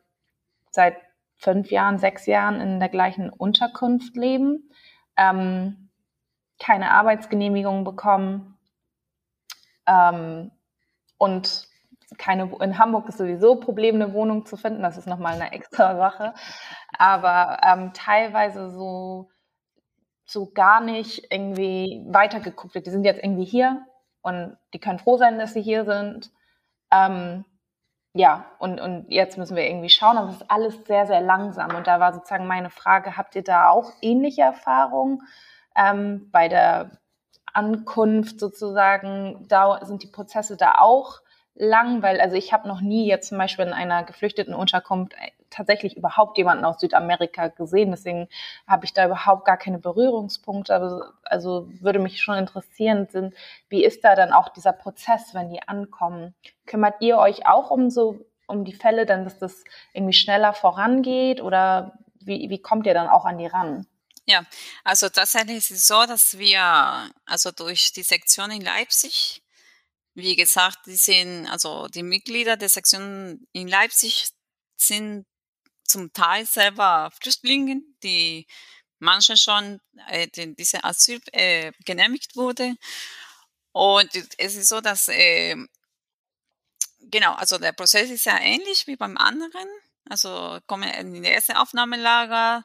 seit 0.70 0.96
fünf 1.38 1.70
Jahren, 1.70 1.98
sechs 1.98 2.26
Jahren 2.26 2.60
in 2.60 2.80
der 2.80 2.88
gleichen 2.88 3.30
Unterkunft 3.30 4.16
leben, 4.16 4.70
ähm, 5.16 5.88
keine 6.58 6.90
Arbeitsgenehmigung 6.90 7.84
bekommen 7.84 8.58
ähm, 9.86 10.50
und 11.16 11.68
keine, 12.16 12.50
in 12.60 12.78
Hamburg 12.78 13.08
ist 13.08 13.18
sowieso 13.18 13.54
ein 13.54 13.60
Problem, 13.60 13.96
eine 13.96 14.14
Wohnung 14.14 14.46
zu 14.46 14.56
finden. 14.56 14.82
Das 14.82 14.96
ist 14.96 15.06
nochmal 15.06 15.34
eine 15.34 15.52
extra 15.52 15.96
Sache. 15.96 16.32
Aber 16.96 17.58
ähm, 17.62 17.92
teilweise 17.92 18.70
so, 18.70 19.28
so 20.24 20.50
gar 20.50 20.80
nicht 20.80 21.30
irgendwie 21.30 22.04
weitergeguckt 22.08 22.74
wird. 22.74 22.86
Die 22.86 22.90
sind 22.90 23.04
jetzt 23.04 23.22
irgendwie 23.22 23.44
hier 23.44 23.84
und 24.22 24.56
die 24.72 24.78
können 24.78 24.98
froh 24.98 25.18
sein, 25.18 25.38
dass 25.38 25.52
sie 25.52 25.62
hier 25.62 25.84
sind. 25.84 26.30
Ähm, 26.90 27.44
ja, 28.14 28.46
und, 28.58 28.80
und 28.80 29.06
jetzt 29.10 29.38
müssen 29.38 29.56
wir 29.56 29.66
irgendwie 29.66 29.90
schauen, 29.90 30.16
aber 30.16 30.30
es 30.30 30.36
ist 30.36 30.50
alles 30.50 30.84
sehr, 30.86 31.06
sehr 31.06 31.20
langsam. 31.20 31.74
Und 31.74 31.86
da 31.86 32.00
war 32.00 32.12
sozusagen 32.12 32.46
meine 32.46 32.70
Frage, 32.70 33.16
habt 33.16 33.36
ihr 33.36 33.44
da 33.44 33.68
auch 33.68 33.92
ähnliche 34.00 34.42
Erfahrungen 34.42 35.22
ähm, 35.76 36.28
bei 36.32 36.48
der 36.48 36.90
Ankunft 37.52 38.40
sozusagen? 38.40 39.46
Da 39.48 39.84
sind 39.84 40.02
die 40.02 40.08
Prozesse 40.08 40.56
da 40.56 40.76
auch 40.78 41.20
lang, 41.54 42.02
weil 42.02 42.20
also 42.20 42.36
ich 42.36 42.52
habe 42.52 42.68
noch 42.68 42.80
nie 42.80 43.06
jetzt 43.06 43.28
zum 43.28 43.38
Beispiel 43.38 43.66
in 43.66 43.72
einer 43.72 44.04
geflüchteten 44.04 44.54
Unterkunft 44.54 45.14
äh, 45.14 45.32
tatsächlich 45.50 45.96
überhaupt 45.96 46.38
jemanden 46.38 46.64
aus 46.64 46.80
Südamerika 46.80 47.48
gesehen. 47.48 47.90
Deswegen 47.90 48.28
habe 48.66 48.84
ich 48.84 48.94
da 48.94 49.06
überhaupt 49.06 49.44
gar 49.44 49.56
keine 49.56 49.78
Berührungspunkte. 49.78 50.74
Also, 50.74 51.02
also 51.24 51.68
würde 51.80 51.98
mich 51.98 52.20
schon 52.20 52.36
interessieren, 52.36 53.08
sind, 53.10 53.34
wie 53.68 53.84
ist 53.84 54.04
da 54.04 54.14
dann 54.14 54.32
auch 54.32 54.48
dieser 54.50 54.72
Prozess, 54.72 55.34
wenn 55.34 55.50
die 55.50 55.62
ankommen? 55.66 56.34
Kümmert 56.68 57.00
ihr 57.00 57.18
euch 57.18 57.46
auch 57.46 57.70
um 57.70 57.90
so 57.90 58.24
um 58.46 58.64
die 58.64 58.72
Fälle, 58.72 59.04
dann 59.04 59.24
dass 59.24 59.38
das 59.38 59.64
irgendwie 59.92 60.14
schneller 60.14 60.54
vorangeht 60.54 61.42
oder 61.42 61.98
wie, 62.20 62.48
wie 62.48 62.62
kommt 62.62 62.86
ihr 62.86 62.94
dann 62.94 63.08
auch 63.08 63.24
an 63.24 63.38
die 63.38 63.46
ran? 63.46 63.86
Ja, 64.24 64.44
also 64.84 65.08
tatsächlich 65.08 65.56
ist 65.56 65.70
es 65.70 65.86
so, 65.86 66.06
dass 66.06 66.38
wir 66.38 67.10
also 67.26 67.50
durch 67.50 67.92
die 67.92 68.02
Sektion 68.02 68.50
in 68.50 68.62
Leipzig 68.62 69.42
wie 70.18 70.34
gesagt, 70.34 70.86
die 70.86 70.96
sind, 70.96 71.46
also 71.46 71.86
die 71.86 72.02
Mitglieder 72.02 72.56
der 72.56 72.68
Sektion 72.68 73.46
in 73.52 73.68
Leipzig 73.68 74.30
sind 74.76 75.26
zum 75.84 76.12
Teil 76.12 76.44
selber 76.44 77.10
Flüchtlinge, 77.20 77.82
die 78.02 78.46
manche 78.98 79.36
schon 79.36 79.80
äh, 80.08 80.26
die, 80.26 80.56
diese 80.56 80.82
Asyl 80.82 81.20
äh, 81.32 81.70
genehmigt 81.84 82.34
wurde. 82.34 82.74
Und 83.70 84.10
es 84.38 84.56
ist 84.56 84.68
so, 84.68 84.80
dass 84.80 85.06
äh, 85.06 85.54
genau, 87.10 87.34
also 87.34 87.58
der 87.58 87.72
Prozess 87.72 88.10
ist 88.10 88.26
ja 88.26 88.38
ähnlich 88.38 88.86
wie 88.86 88.96
beim 88.96 89.16
anderen. 89.16 89.68
Also 90.08 90.58
kommen 90.66 90.88
in 90.88 91.22
die 91.22 91.28
erste 91.28 91.58
Aufnahmelager, 91.60 92.64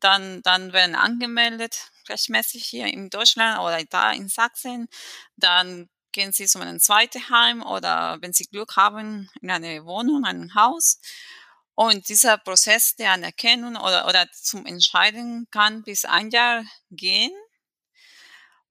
dann, 0.00 0.42
dann 0.42 0.72
werden 0.72 0.94
angemeldet, 0.94 1.90
rechtmäßig 2.08 2.64
hier 2.64 2.86
in 2.86 3.08
Deutschland 3.08 3.60
oder 3.60 3.82
da 3.84 4.12
in 4.12 4.28
Sachsen. 4.28 4.88
Dann 5.36 5.88
gehen 6.12 6.32
Sie 6.32 6.46
zu 6.46 6.60
einem 6.60 6.80
zweiten 6.80 7.28
Heim 7.30 7.62
oder 7.62 8.18
wenn 8.20 8.32
Sie 8.32 8.44
Glück 8.44 8.76
haben, 8.76 9.30
in 9.40 9.50
eine 9.50 9.84
Wohnung, 9.84 10.24
ein 10.24 10.54
Haus. 10.54 11.00
Und 11.74 12.08
dieser 12.08 12.36
Prozess 12.36 12.96
der 12.96 13.12
Anerkennung 13.12 13.76
oder, 13.76 14.06
oder 14.06 14.30
zum 14.32 14.66
Entscheiden 14.66 15.48
kann 15.50 15.82
bis 15.82 16.04
ein 16.04 16.30
Jahr 16.30 16.64
gehen. 16.90 17.32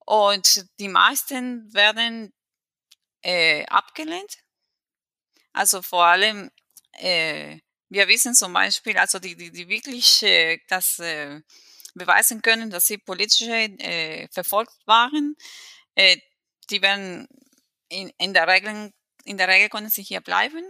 Und 0.05 0.65
die 0.79 0.87
meisten 0.89 1.73
werden 1.73 2.33
äh, 3.23 3.65
abgelehnt. 3.65 4.37
Also 5.53 5.81
vor 5.81 6.05
allem, 6.05 6.49
äh, 6.93 7.59
wir 7.89 8.07
wissen 8.07 8.33
zum 8.35 8.53
Beispiel, 8.53 8.97
also 8.97 9.19
die, 9.19 9.35
die, 9.35 9.51
die 9.51 9.67
wirklich 9.67 10.23
äh, 10.23 10.59
das 10.69 10.99
äh, 10.99 11.41
beweisen 11.93 12.41
können, 12.41 12.69
dass 12.69 12.87
sie 12.87 12.97
politisch 12.97 13.41
äh, 13.47 14.27
verfolgt 14.31 14.75
waren, 14.85 15.35
äh, 15.95 16.17
die 16.69 16.81
werden 16.81 17.27
in, 17.89 18.11
in, 18.17 18.33
der 18.33 18.47
Regel, 18.47 18.93
in 19.25 19.37
der 19.37 19.47
Regel 19.47 19.69
können 19.69 19.89
sie 19.89 20.03
hier 20.03 20.21
bleiben. 20.21 20.63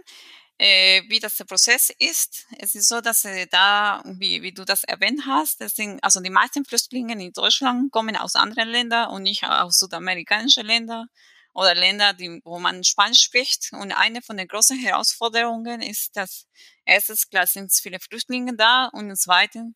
Äh, 0.58 1.02
wie 1.08 1.18
das 1.18 1.36
der 1.36 1.44
Prozess 1.44 1.90
ist. 1.98 2.46
Es 2.58 2.76
ist 2.76 2.86
so, 2.88 3.00
dass 3.00 3.24
äh, 3.24 3.46
da, 3.50 4.00
wie, 4.04 4.42
wie 4.42 4.52
du 4.52 4.64
das 4.64 4.84
erwähnt 4.84 5.22
hast, 5.26 5.60
das 5.60 5.74
sind, 5.74 5.98
also 6.04 6.20
die 6.20 6.30
meisten 6.30 6.64
Flüchtlinge 6.64 7.14
in 7.14 7.32
Deutschland 7.32 7.90
kommen 7.90 8.16
aus 8.16 8.36
anderen 8.36 8.68
Ländern 8.68 9.10
und 9.10 9.22
nicht 9.22 9.42
aus 9.44 9.80
südamerikanischen 9.80 10.64
Ländern. 10.64 11.08
Oder 11.54 11.74
Länder, 11.74 12.12
die, 12.14 12.40
wo 12.44 12.58
man 12.58 12.84
Spanisch 12.84 13.20
spricht. 13.20 13.72
Und 13.72 13.92
eine 13.92 14.22
von 14.22 14.36
den 14.36 14.48
großen 14.48 14.78
Herausforderungen 14.78 15.82
ist, 15.82 16.16
dass 16.16 16.46
erstens 16.84 17.28
klar 17.28 17.46
sind 17.46 17.72
viele 17.72 18.00
Flüchtlinge 18.00 18.56
da 18.56 18.86
und 18.92 19.14
zweitens 19.16 19.74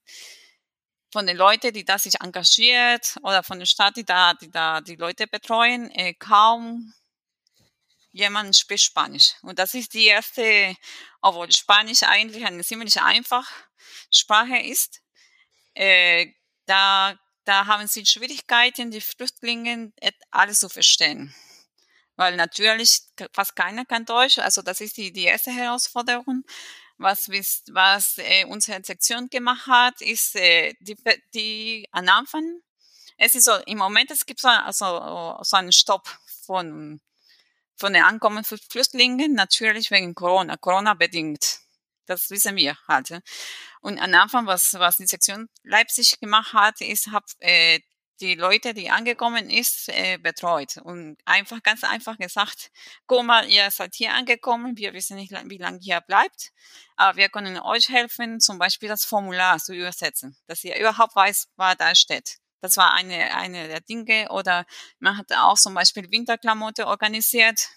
von 1.12 1.26
den 1.26 1.36
Leuten, 1.36 1.72
die 1.72 1.84
da 1.84 1.98
sich 1.98 2.20
engagiert 2.20 3.16
oder 3.22 3.42
von 3.42 3.58
der 3.58 3.66
Stadt, 3.66 3.96
die 3.96 4.04
da, 4.04 4.34
die 4.34 4.50
da 4.50 4.80
die 4.80 4.96
Leute 4.96 5.26
betreuen, 5.26 5.90
äh, 5.92 6.14
kaum 6.14 6.92
jemand 8.12 8.56
spricht 8.56 8.84
Spanisch. 8.84 9.34
Und 9.42 9.58
das 9.58 9.74
ist 9.74 9.94
die 9.94 10.06
erste, 10.06 10.74
obwohl 11.20 11.52
Spanisch 11.52 12.02
eigentlich 12.02 12.44
eine 12.44 12.64
ziemlich 12.64 13.00
einfache 13.00 13.52
Sprache 14.10 14.58
ist, 14.58 15.00
äh, 15.74 16.26
da, 16.66 17.18
da 17.44 17.66
haben 17.66 17.86
sie 17.86 18.04
Schwierigkeiten, 18.06 18.90
die 18.90 19.00
Flüchtlinge 19.00 19.92
alles 20.30 20.60
zu 20.60 20.68
verstehen. 20.68 21.34
Weil 22.16 22.36
natürlich 22.36 23.02
fast 23.32 23.54
keiner 23.56 23.84
kann 23.84 24.04
Deutsch, 24.04 24.38
also 24.38 24.62
das 24.62 24.80
ist 24.80 24.96
die, 24.96 25.12
die 25.12 25.24
erste 25.24 25.50
Herausforderung. 25.50 26.44
Was, 26.98 27.28
was 27.28 28.18
äh, 28.18 28.46
unsere 28.46 28.82
Sektion 28.82 29.28
gemacht 29.28 29.66
hat, 29.66 30.00
ist 30.00 30.34
äh, 30.36 30.74
die, 30.80 30.96
die 31.34 31.86
am 31.92 32.08
Anfang, 32.08 32.60
es 33.18 33.34
ist 33.34 33.44
so, 33.44 33.54
im 33.66 33.78
Moment, 33.78 34.10
es 34.10 34.24
gibt 34.24 34.40
so, 34.40 34.48
also, 34.48 35.38
so 35.42 35.56
einen 35.56 35.72
Stopp 35.72 36.08
von 36.46 37.00
von 37.76 37.92
den 37.92 38.02
Ankommen 38.02 38.44
von 38.44 38.58
Flüchtlingen, 38.58 39.34
natürlich 39.34 39.90
wegen 39.90 40.14
Corona, 40.14 40.56
Corona 40.56 40.94
bedingt. 40.94 41.60
Das 42.06 42.30
wissen 42.30 42.56
wir 42.56 42.76
halt. 42.88 43.10
Und 43.80 43.98
am 43.98 44.14
Anfang, 44.14 44.46
was, 44.46 44.74
was 44.74 44.96
die 44.96 45.06
Sektion 45.06 45.48
Leipzig 45.62 46.18
gemacht 46.20 46.52
hat, 46.52 46.80
ist, 46.80 47.08
hab, 47.08 47.24
äh, 47.40 47.80
die 48.20 48.34
Leute, 48.34 48.74
die 48.74 48.90
angekommen 48.90 49.50
ist, 49.50 49.88
äh, 49.88 50.18
betreut. 50.18 50.76
Und 50.78 51.16
einfach, 51.24 51.62
ganz 51.62 51.84
einfach 51.84 52.18
gesagt, 52.18 52.70
guck 53.06 53.24
mal, 53.24 53.48
ihr 53.48 53.70
seid 53.70 53.94
hier 53.94 54.14
angekommen, 54.14 54.76
wir 54.76 54.92
wissen 54.92 55.16
nicht, 55.16 55.32
wie 55.32 55.58
lange 55.58 55.78
ihr 55.82 56.00
bleibt, 56.00 56.50
aber 56.96 57.16
wir 57.16 57.28
können 57.28 57.58
euch 57.58 57.88
helfen, 57.88 58.40
zum 58.40 58.58
Beispiel 58.58 58.88
das 58.88 59.04
Formular 59.04 59.58
zu 59.58 59.74
übersetzen, 59.74 60.36
dass 60.46 60.64
ihr 60.64 60.78
überhaupt 60.78 61.14
weiß, 61.14 61.48
was 61.56 61.76
da 61.76 61.94
steht. 61.94 62.38
Das 62.60 62.76
war 62.76 62.92
eine, 62.94 63.34
eine 63.34 63.68
der 63.68 63.80
Dinge. 63.80 64.28
Oder 64.30 64.66
man 64.98 65.16
hat 65.16 65.32
auch 65.32 65.56
zum 65.56 65.74
Beispiel 65.74 66.10
Winterklamotte 66.10 66.86
organisiert 66.86 67.68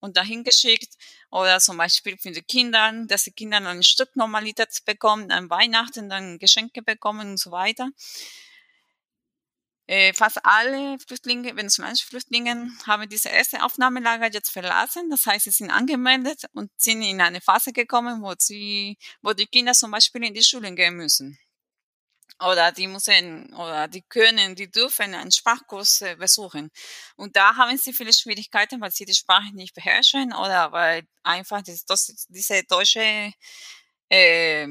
und 0.00 0.16
dahin 0.16 0.44
geschickt. 0.44 0.94
Oder 1.30 1.60
zum 1.60 1.76
Beispiel 1.76 2.16
für 2.18 2.30
die 2.30 2.42
Kinder, 2.42 2.92
dass 3.06 3.24
die 3.24 3.32
Kinder 3.32 3.58
ein 3.58 3.82
Stück 3.82 4.14
Normalität 4.16 4.84
bekommen, 4.84 5.30
an 5.30 5.50
Weihnachten 5.50 6.08
dann 6.08 6.38
Geschenke 6.38 6.82
bekommen 6.82 7.30
und 7.30 7.38
so 7.38 7.50
weiter. 7.50 7.90
Äh, 9.86 10.12
fast 10.14 10.38
alle 10.44 10.98
Flüchtlinge, 11.00 11.56
venezolanischen 11.56 12.08
Flüchtlinge, 12.08 12.70
haben 12.86 13.08
diese 13.08 13.28
erste 13.28 13.62
Aufnahmelager 13.64 14.30
jetzt 14.32 14.50
verlassen. 14.50 15.10
Das 15.10 15.26
heißt, 15.26 15.44
sie 15.44 15.50
sind 15.50 15.70
angemeldet 15.70 16.44
und 16.52 16.70
sind 16.76 17.02
in 17.02 17.20
eine 17.20 17.40
Phase 17.40 17.72
gekommen, 17.72 18.22
wo 18.22 18.32
sie, 18.38 18.96
wo 19.22 19.32
die 19.32 19.46
Kinder 19.46 19.72
zum 19.72 19.90
Beispiel 19.90 20.24
in 20.24 20.34
die 20.34 20.42
Schulen 20.42 20.76
gehen 20.76 20.96
müssen 20.96 21.38
oder 22.40 22.72
die 22.72 22.86
müssen 22.88 23.52
oder 23.54 23.88
die 23.88 24.02
können, 24.02 24.54
die 24.54 24.70
dürfen 24.70 25.14
einen 25.14 25.30
Sprachkurs 25.32 26.00
äh, 26.02 26.16
besuchen. 26.16 26.70
Und 27.16 27.36
da 27.36 27.56
haben 27.56 27.76
sie 27.78 27.92
viele 27.92 28.12
Schwierigkeiten, 28.12 28.80
weil 28.80 28.90
sie 28.90 29.04
die 29.04 29.14
Sprache 29.14 29.54
nicht 29.54 29.74
beherrschen 29.74 30.32
oder 30.32 30.72
weil 30.72 31.04
einfach 31.22 31.62
das, 31.62 31.84
das, 31.84 32.26
diese 32.28 32.62
deutsche 32.64 33.32
äh, 34.10 34.66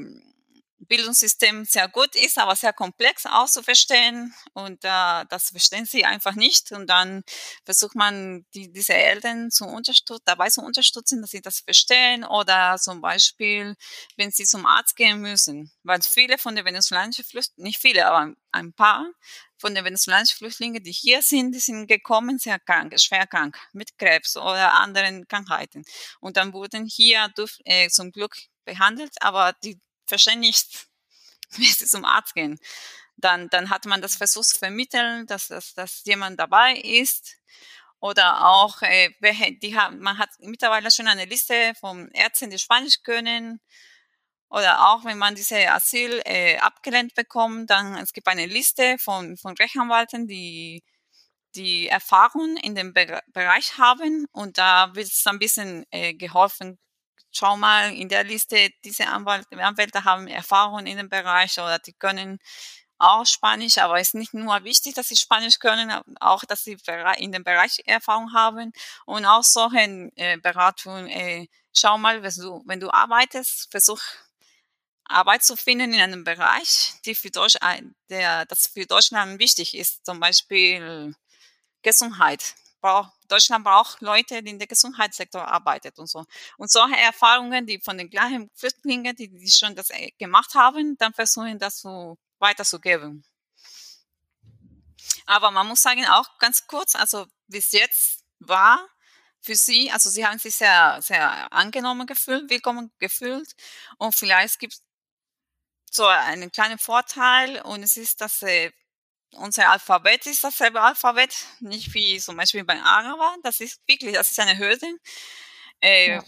Bildungssystem 0.88 1.66
sehr 1.66 1.88
gut 1.88 2.16
ist, 2.16 2.38
aber 2.38 2.56
sehr 2.56 2.74
komplex 2.74 3.26
auch 3.26 3.48
zu 3.48 3.64
verstehen 3.64 4.34
und 4.54 4.84
äh, 4.84 5.26
das 5.30 5.50
verstehen 5.50 5.86
sie 5.86 6.06
einfach 6.06 6.36
nicht. 6.36 6.72
Und 6.72 6.88
dann 6.88 7.24
versucht 7.66 7.96
man 7.96 8.46
die, 8.54 8.72
diese 8.72 8.94
Eltern 8.94 9.52
zu 9.52 9.66
unterstützen, 9.66 10.24
dabei 10.26 10.50
zu 10.50 10.62
unterstützen, 10.62 11.22
dass 11.22 11.32
sie 11.32 11.42
das 11.42 11.60
verstehen. 11.60 12.24
Oder 12.24 12.78
zum 12.78 13.02
Beispiel, 13.02 13.76
wenn 14.18 14.32
sie 14.32 14.46
zum 14.46 14.66
Arzt 14.66 14.96
gehen 14.96 15.20
müssen, 15.22 15.72
weil 15.84 16.02
viele 16.02 16.38
von 16.38 16.56
den 16.56 16.66
venezolanischen 16.66 17.26
Flüchtlingen, 17.26 17.68
nicht 17.68 17.82
viele, 17.82 18.08
aber 18.08 18.34
ein 18.52 18.74
paar 18.74 19.06
von 19.58 19.76
den 19.76 19.86
venezolanischen 19.86 20.38
Flüchtlingen, 20.38 20.84
die 20.84 20.92
hier 20.92 21.22
sind, 21.22 21.54
die 21.54 21.60
sind 21.60 21.88
gekommen, 21.88 22.40
sehr 22.40 22.60
krank, 22.60 23.00
schwer 23.00 23.28
krank, 23.28 23.58
mit 23.74 23.98
Krebs 23.98 24.36
oder 24.36 24.74
anderen 24.74 25.28
Krankheiten. 25.28 25.84
Und 26.20 26.38
dann 26.38 26.54
wurden 26.54 26.86
hier 26.86 27.30
durch, 27.36 27.60
äh, 27.66 27.90
zum 27.90 28.12
Glück 28.12 28.36
behandelt, 28.66 29.14
aber 29.22 29.54
die 29.64 29.80
verstehen 30.12 30.42
nicht, 30.42 30.88
wie 31.52 31.66
sie 31.66 31.88
zum 31.88 32.06
Arzt 32.06 32.36
gehen. 32.36 32.60
Dann, 33.18 33.50
dann 33.50 33.70
hat 33.70 33.86
man 33.86 34.02
das 34.02 34.16
versucht 34.16 34.50
zu 34.50 34.58
vermitteln, 34.58 35.26
dass, 35.28 35.48
dass, 35.48 35.74
dass 35.74 36.04
jemand 36.06 36.40
dabei 36.40 36.76
ist. 36.78 37.38
Oder 38.00 38.48
auch, 38.48 38.82
äh, 38.82 39.12
die 39.62 39.78
haben, 39.78 40.00
man 40.00 40.18
hat 40.18 40.30
mittlerweile 40.40 40.90
schon 40.92 41.08
eine 41.08 41.26
Liste 41.26 41.74
von 41.80 42.10
Ärzten, 42.14 42.50
die 42.50 42.58
Spanisch 42.58 43.04
können. 43.04 43.62
Oder 44.50 44.90
auch, 44.90 45.06
wenn 45.06 45.18
man 45.18 45.36
diese 45.36 45.72
Asyl 45.72 46.22
äh, 46.26 46.58
abgelehnt 46.58 47.14
bekommt, 47.16 47.70
dann 47.70 47.96
es 47.98 48.12
gibt 48.12 48.28
eine 48.28 48.48
Liste 48.48 48.98
von, 48.98 49.38
von 49.38 49.56
Rechtsanwalten, 49.56 50.28
die 50.28 50.84
die 51.56 51.88
Erfahrung 51.90 52.58
in 52.58 52.76
dem 52.76 52.94
Be 52.94 53.22
Bereich 53.34 53.78
haben 53.78 54.26
und 54.32 54.58
da 54.58 54.96
wird 54.96 55.08
es 55.08 55.26
ein 55.28 55.40
bisschen 55.40 55.86
äh, 55.92 56.14
geholfen 56.14 56.80
schau 57.32 57.58
mal 57.58 57.94
in 57.94 58.10
der 58.10 58.24
Liste, 58.24 58.70
diese 58.84 59.08
Anwälte, 59.08 59.58
Anwälte 59.64 60.04
haben 60.04 60.28
Erfahrung 60.28 60.86
in 60.86 60.98
dem 60.98 61.10
Bereich 61.10 61.58
oder 61.60 61.80
die 61.80 61.94
können 61.94 62.40
auch 63.00 63.26
Spanisch, 63.26 63.80
aber 63.80 64.00
es 64.00 64.10
ist 64.10 64.14
nicht 64.16 64.34
nur 64.34 64.64
wichtig, 64.64 64.94
dass 64.94 65.08
sie 65.08 65.16
Spanisch 65.16 65.60
können, 65.60 65.92
auch, 66.20 66.46
dass 66.46 66.64
sie 66.64 66.78
in 67.18 67.32
dem 67.32 67.44
Bereich 67.44 67.82
Erfahrung 67.86 68.34
haben 68.34 68.74
und 69.06 69.26
auch 69.26 69.44
solche 69.44 70.12
äh, 70.16 70.38
Beratungen, 70.38 71.08
äh, 71.10 71.48
schau 71.78 71.98
mal, 71.98 72.22
wenn 72.22 72.32
du, 72.36 72.64
wenn 72.68 72.80
du 72.80 72.92
arbeitest, 72.92 73.72
versuch 73.72 74.00
Arbeit 75.06 75.44
zu 75.44 75.56
finden 75.58 75.94
in 75.94 76.00
einem 76.00 76.24
Bereich, 76.24 76.94
die 77.06 77.16
für 77.16 77.32
Deutsch, 77.32 77.58
der, 78.10 78.46
das 78.46 78.68
für 78.68 78.86
Deutschland 78.86 79.40
wichtig 79.40 79.76
ist, 79.76 80.06
zum 80.06 80.20
Beispiel 80.20 81.16
Gesundheit 81.82 82.56
braucht, 82.82 83.12
Deutschland 83.28 83.64
braucht 83.64 84.02
Leute, 84.02 84.44
die 84.44 84.52
in 84.52 84.60
der 84.60 84.68
Gesundheitssektor 84.68 85.48
arbeiten 85.48 85.92
und 85.98 86.08
so. 86.08 86.26
Und 86.58 86.72
solche 86.72 86.98
Erfahrungen, 86.98 87.66
die 87.66 87.80
von 87.80 87.98
den 87.98 88.10
gleichen 88.10 88.50
Flüchtlingen, 88.56 89.16
die, 89.16 89.30
die 89.30 89.52
schon 89.52 89.76
das 89.76 89.90
äh, 89.92 90.12
gemacht 90.18 90.56
haben, 90.56 90.98
dann 90.98 91.14
versuchen 91.14 91.60
das 91.60 91.80
so 91.82 92.18
weiterzugeben. 92.40 93.24
Aber 95.26 95.52
man 95.52 95.68
muss 95.68 95.82
sagen, 95.82 96.06
auch 96.08 96.38
ganz 96.40 96.68
kurz, 96.68 96.96
also 96.96 97.26
bis 97.48 97.72
jetzt 97.72 98.24
war 98.40 98.86
für 99.42 99.56
sie, 99.56 99.92
also 99.92 100.10
sie 100.10 100.26
haben 100.26 100.40
sich 100.40 100.56
sehr, 100.56 101.00
sehr 101.02 101.52
angenommen 101.52 102.06
gefühlt, 102.06 102.50
willkommen 102.50 102.92
gefühlt 103.00 103.56
und 103.98 104.14
vielleicht 104.16 104.60
gibt 104.60 104.74
es 104.74 104.84
so 105.92 106.06
einen 106.06 106.52
kleinen 106.52 106.78
Vorteil 106.78 107.62
und 107.64 107.84
es 107.84 107.98
ist, 107.98 108.22
dass 108.22 108.40
sie 108.40 108.72
unser 109.34 109.70
Alphabet 109.70 110.26
ist 110.26 110.44
dasselbe 110.44 110.82
Alphabet, 110.82 111.34
nicht 111.60 111.94
wie 111.94 112.20
zum 112.20 112.38
Beispiel 112.38 112.64
bei 112.64 112.80
Araber. 112.82 113.36
Das 113.44 113.60
ist 113.60 113.80
wirklich, 113.88 114.14
das 114.14 114.32
ist 114.32 114.40
eine 114.40 114.58
Hürde. 114.58 114.88
Äh, 115.82 116.12
ja. 116.12 116.24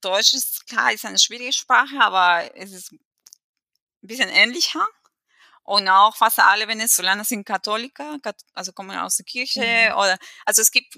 Deutsch 0.00 0.34
ist 0.34 0.66
klar, 0.66 0.92
ist 0.92 1.04
eine 1.04 1.18
schwierige 1.18 1.52
Sprache, 1.52 2.00
aber 2.00 2.50
es 2.56 2.72
ist 2.72 2.92
ein 2.92 3.00
bisschen 4.02 4.28
ähnlicher. 4.28 4.86
Und 5.62 5.88
auch 5.88 6.16
fast 6.16 6.38
alle 6.38 6.68
Venezolaner 6.68 7.24
sind 7.24 7.44
Katholiker, 7.44 8.18
also 8.54 8.72
kommen 8.72 8.96
aus 8.96 9.16
der 9.16 9.24
Kirche 9.24 9.60
mhm. 9.60 9.98
oder, 9.98 10.18
also 10.44 10.62
es 10.62 10.70
gibt, 10.70 10.96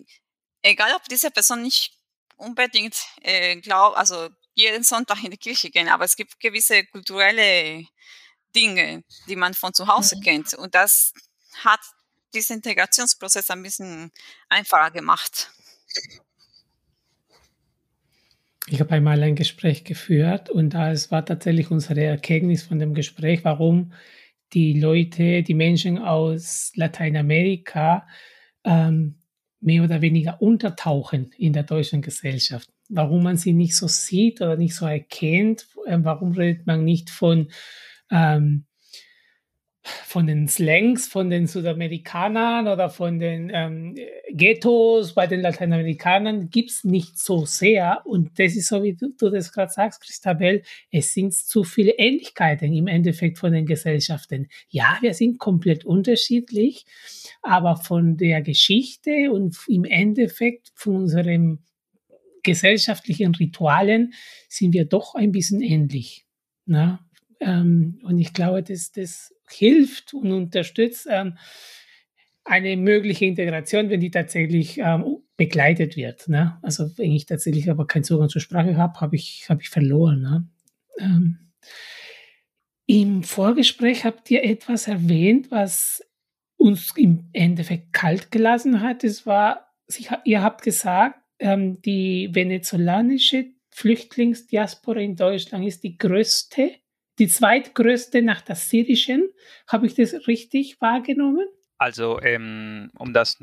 egal 0.60 0.94
ob 0.94 1.04
diese 1.04 1.30
Person 1.30 1.62
nicht 1.62 1.94
unbedingt 2.36 2.96
äh, 3.22 3.56
glaubt, 3.56 3.96
also 3.96 4.28
jeden 4.54 4.84
Sonntag 4.84 5.24
in 5.24 5.30
die 5.30 5.38
Kirche 5.38 5.70
gehen, 5.70 5.88
aber 5.88 6.04
es 6.04 6.16
gibt 6.16 6.38
gewisse 6.38 6.84
kulturelle 6.84 7.86
Dinge, 8.54 9.04
die 9.26 9.36
man 9.36 9.54
von 9.54 9.72
zu 9.72 9.86
Hause 9.86 10.16
mhm. 10.16 10.22
kennt. 10.22 10.54
Und 10.54 10.74
das 10.74 11.14
hat 11.64 11.80
diesen 12.34 12.56
Integrationsprozess 12.56 13.50
ein 13.50 13.62
bisschen 13.62 14.10
einfacher 14.48 14.90
gemacht. 14.90 15.50
Ich 18.70 18.80
habe 18.80 18.90
einmal 18.90 19.22
ein 19.22 19.34
Gespräch 19.34 19.84
geführt 19.84 20.50
und 20.50 20.74
es 20.74 21.10
war 21.10 21.24
tatsächlich 21.24 21.70
unsere 21.70 22.04
Erkenntnis 22.04 22.62
von 22.64 22.78
dem 22.78 22.92
Gespräch, 22.92 23.40
warum 23.44 23.92
die 24.52 24.78
Leute, 24.78 25.42
die 25.42 25.54
Menschen 25.54 25.98
aus 25.98 26.72
Lateinamerika 26.74 28.06
ähm, 28.64 29.22
mehr 29.60 29.82
oder 29.82 30.02
weniger 30.02 30.40
untertauchen 30.40 31.32
in 31.36 31.52
der 31.52 31.62
deutschen 31.62 32.02
Gesellschaft. 32.02 32.68
Warum 32.88 33.22
man 33.22 33.36
sie 33.36 33.52
nicht 33.52 33.74
so 33.74 33.88
sieht 33.88 34.40
oder 34.40 34.56
nicht 34.56 34.74
so 34.74 34.86
erkennt, 34.86 35.66
äh, 35.86 35.98
warum 36.00 36.32
redet 36.32 36.66
man 36.66 36.84
nicht 36.84 37.10
von 37.10 37.50
ähm, 38.10 38.66
von 40.04 40.26
den 40.26 40.48
Slangs 40.48 41.08
von 41.08 41.30
den 41.30 41.46
Südamerikanern 41.46 42.68
oder 42.68 42.90
von 42.90 43.18
den 43.18 43.50
ähm, 43.52 43.94
Ghettos 44.30 45.14
bei 45.14 45.26
den 45.26 45.40
Lateinamerikanern 45.40 46.50
gibt 46.50 46.70
es 46.70 46.84
nicht 46.84 47.18
so 47.18 47.44
sehr. 47.44 48.02
Und 48.04 48.38
das 48.38 48.56
ist 48.56 48.68
so, 48.68 48.82
wie 48.82 48.94
du, 48.94 49.10
du 49.18 49.30
das 49.30 49.52
gerade 49.52 49.72
sagst, 49.72 50.02
Christabel, 50.02 50.62
es 50.90 51.12
sind 51.12 51.34
zu 51.34 51.64
viele 51.64 51.92
Ähnlichkeiten 51.92 52.72
im 52.72 52.86
Endeffekt 52.86 53.38
von 53.38 53.52
den 53.52 53.66
Gesellschaften. 53.66 54.48
Ja, 54.68 54.98
wir 55.00 55.14
sind 55.14 55.38
komplett 55.38 55.84
unterschiedlich, 55.84 56.84
aber 57.42 57.76
von 57.76 58.16
der 58.16 58.42
Geschichte 58.42 59.30
und 59.32 59.56
im 59.68 59.84
Endeffekt 59.84 60.72
von 60.74 60.96
unseren 60.96 61.64
gesellschaftlichen 62.42 63.34
Ritualen 63.34 64.14
sind 64.48 64.72
wir 64.72 64.84
doch 64.84 65.14
ein 65.14 65.32
bisschen 65.32 65.60
ähnlich. 65.60 66.24
Na? 66.64 67.07
Ähm, 67.40 68.00
und 68.02 68.18
ich 68.18 68.32
glaube, 68.32 68.62
das, 68.62 68.92
das 68.92 69.34
hilft 69.48 70.14
und 70.14 70.32
unterstützt 70.32 71.06
ähm, 71.10 71.38
eine 72.44 72.76
mögliche 72.76 73.26
Integration, 73.26 73.90
wenn 73.90 74.00
die 74.00 74.10
tatsächlich 74.10 74.78
ähm, 74.78 75.18
begleitet 75.36 75.96
wird. 75.96 76.28
Ne? 76.28 76.58
Also 76.62 76.90
wenn 76.96 77.12
ich 77.12 77.26
tatsächlich 77.26 77.70
aber 77.70 77.86
keinen 77.86 78.04
Zugang 78.04 78.28
zur 78.28 78.40
Sprache 78.40 78.76
habe, 78.76 79.00
habe 79.00 79.16
ich, 79.16 79.46
hab 79.48 79.60
ich 79.60 79.68
verloren. 79.68 80.20
Ne? 80.20 80.48
Ähm, 80.98 81.38
Im 82.86 83.22
Vorgespräch 83.22 84.04
habt 84.04 84.30
ihr 84.30 84.42
etwas 84.44 84.88
erwähnt, 84.88 85.50
was 85.50 86.02
uns 86.56 86.92
im 86.96 87.28
Endeffekt 87.32 87.92
kalt 87.92 88.30
gelassen 88.30 88.80
hat. 88.80 89.04
Es 89.04 89.26
war, 89.26 89.72
ihr 90.24 90.42
habt 90.42 90.62
gesagt, 90.62 91.20
ähm, 91.38 91.80
die 91.82 92.30
venezolanische 92.32 93.46
Flüchtlingsdiaspora 93.70 94.98
in 94.98 95.14
Deutschland 95.14 95.64
ist 95.64 95.84
die 95.84 95.96
größte 95.96 96.72
die 97.18 97.28
zweitgrößte 97.28 98.22
nach 98.22 98.40
der 98.40 98.56
syrischen. 98.56 99.28
Habe 99.66 99.86
ich 99.86 99.94
das 99.94 100.26
richtig 100.26 100.80
wahrgenommen? 100.80 101.46
Also, 101.78 102.20
ähm, 102.20 102.90
um 102.98 103.12
das 103.12 103.38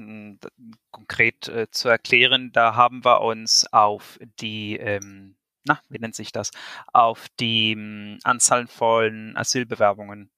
konkret 0.91 1.47
äh, 1.47 1.67
zu 1.71 1.87
erklären, 1.87 2.51
da 2.51 2.75
haben 2.75 3.05
wir 3.05 3.21
uns 3.21 3.65
auf 3.71 4.19
die, 4.41 4.75
ähm, 4.75 5.37
na, 5.63 5.79
wie 5.87 5.99
nennt 5.99 6.15
sich 6.15 6.33
das, 6.33 6.51
auf 6.91 7.27
die 7.39 7.71
ähm, 7.71 8.19
Anzahl 8.23 8.67
von 8.67 9.33
Asylbewerbungen 9.37 10.29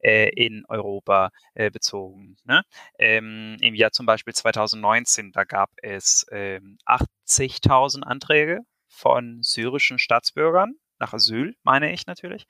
äh, 0.00 0.28
in 0.34 0.66
Europa 0.68 1.30
äh, 1.54 1.70
bezogen. 1.70 2.36
Ne? 2.44 2.62
Ähm, 2.98 3.56
Im 3.60 3.74
Jahr 3.74 3.92
zum 3.92 4.04
Beispiel 4.04 4.34
2019, 4.34 5.32
da 5.32 5.44
gab 5.44 5.70
es 5.82 6.26
80.000 6.30 7.96
ähm, 7.96 8.04
Anträge 8.04 8.60
von 8.86 9.42
syrischen 9.42 9.98
Staatsbürgern 9.98 10.74
nach 10.98 11.12
Asyl, 11.12 11.56
meine 11.62 11.92
ich 11.92 12.06
natürlich. 12.06 12.46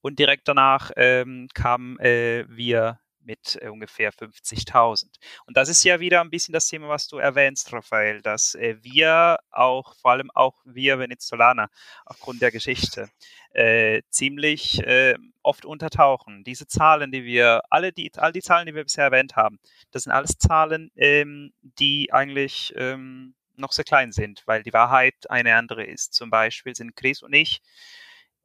Und 0.00 0.18
direkt 0.18 0.48
danach 0.48 0.90
ähm, 0.96 1.48
kamen 1.54 1.98
äh, 2.00 2.44
wir 2.48 3.00
mit 3.22 3.58
äh, 3.60 3.68
ungefähr 3.68 4.12
50.000. 4.12 5.06
Und 5.46 5.56
das 5.56 5.68
ist 5.68 5.84
ja 5.84 6.00
wieder 6.00 6.20
ein 6.20 6.30
bisschen 6.30 6.52
das 6.52 6.68
Thema, 6.68 6.88
was 6.88 7.08
du 7.08 7.18
erwähnst, 7.18 7.72
Raphael, 7.72 8.22
dass 8.22 8.54
äh, 8.54 8.76
wir 8.82 9.38
auch, 9.50 9.94
vor 9.96 10.12
allem 10.12 10.30
auch 10.34 10.54
wir 10.64 10.98
Venezolaner, 10.98 11.68
aufgrund 12.06 12.42
der 12.42 12.50
Geschichte, 12.50 13.10
äh, 13.52 14.02
ziemlich 14.10 14.80
äh, 14.84 15.16
oft 15.42 15.64
untertauchen. 15.64 16.44
Diese 16.44 16.66
Zahlen, 16.66 17.12
die 17.12 17.24
wir, 17.24 17.62
alle 17.70 17.92
die, 17.92 18.10
all 18.16 18.32
die 18.32 18.42
Zahlen, 18.42 18.66
die 18.66 18.74
wir 18.74 18.84
bisher 18.84 19.04
erwähnt 19.04 19.36
haben, 19.36 19.58
das 19.90 20.04
sind 20.04 20.12
alles 20.12 20.38
Zahlen, 20.38 20.90
ähm, 20.96 21.52
die 21.62 22.12
eigentlich 22.12 22.72
ähm, 22.76 23.34
noch 23.60 23.72
sehr 23.72 23.84
klein 23.84 24.12
sind, 24.12 24.42
weil 24.46 24.62
die 24.62 24.72
Wahrheit 24.72 25.30
eine 25.30 25.54
andere 25.56 25.84
ist. 25.84 26.14
Zum 26.14 26.30
Beispiel 26.30 26.74
sind 26.74 26.96
Chris 26.96 27.22
und 27.22 27.32
ich 27.32 27.60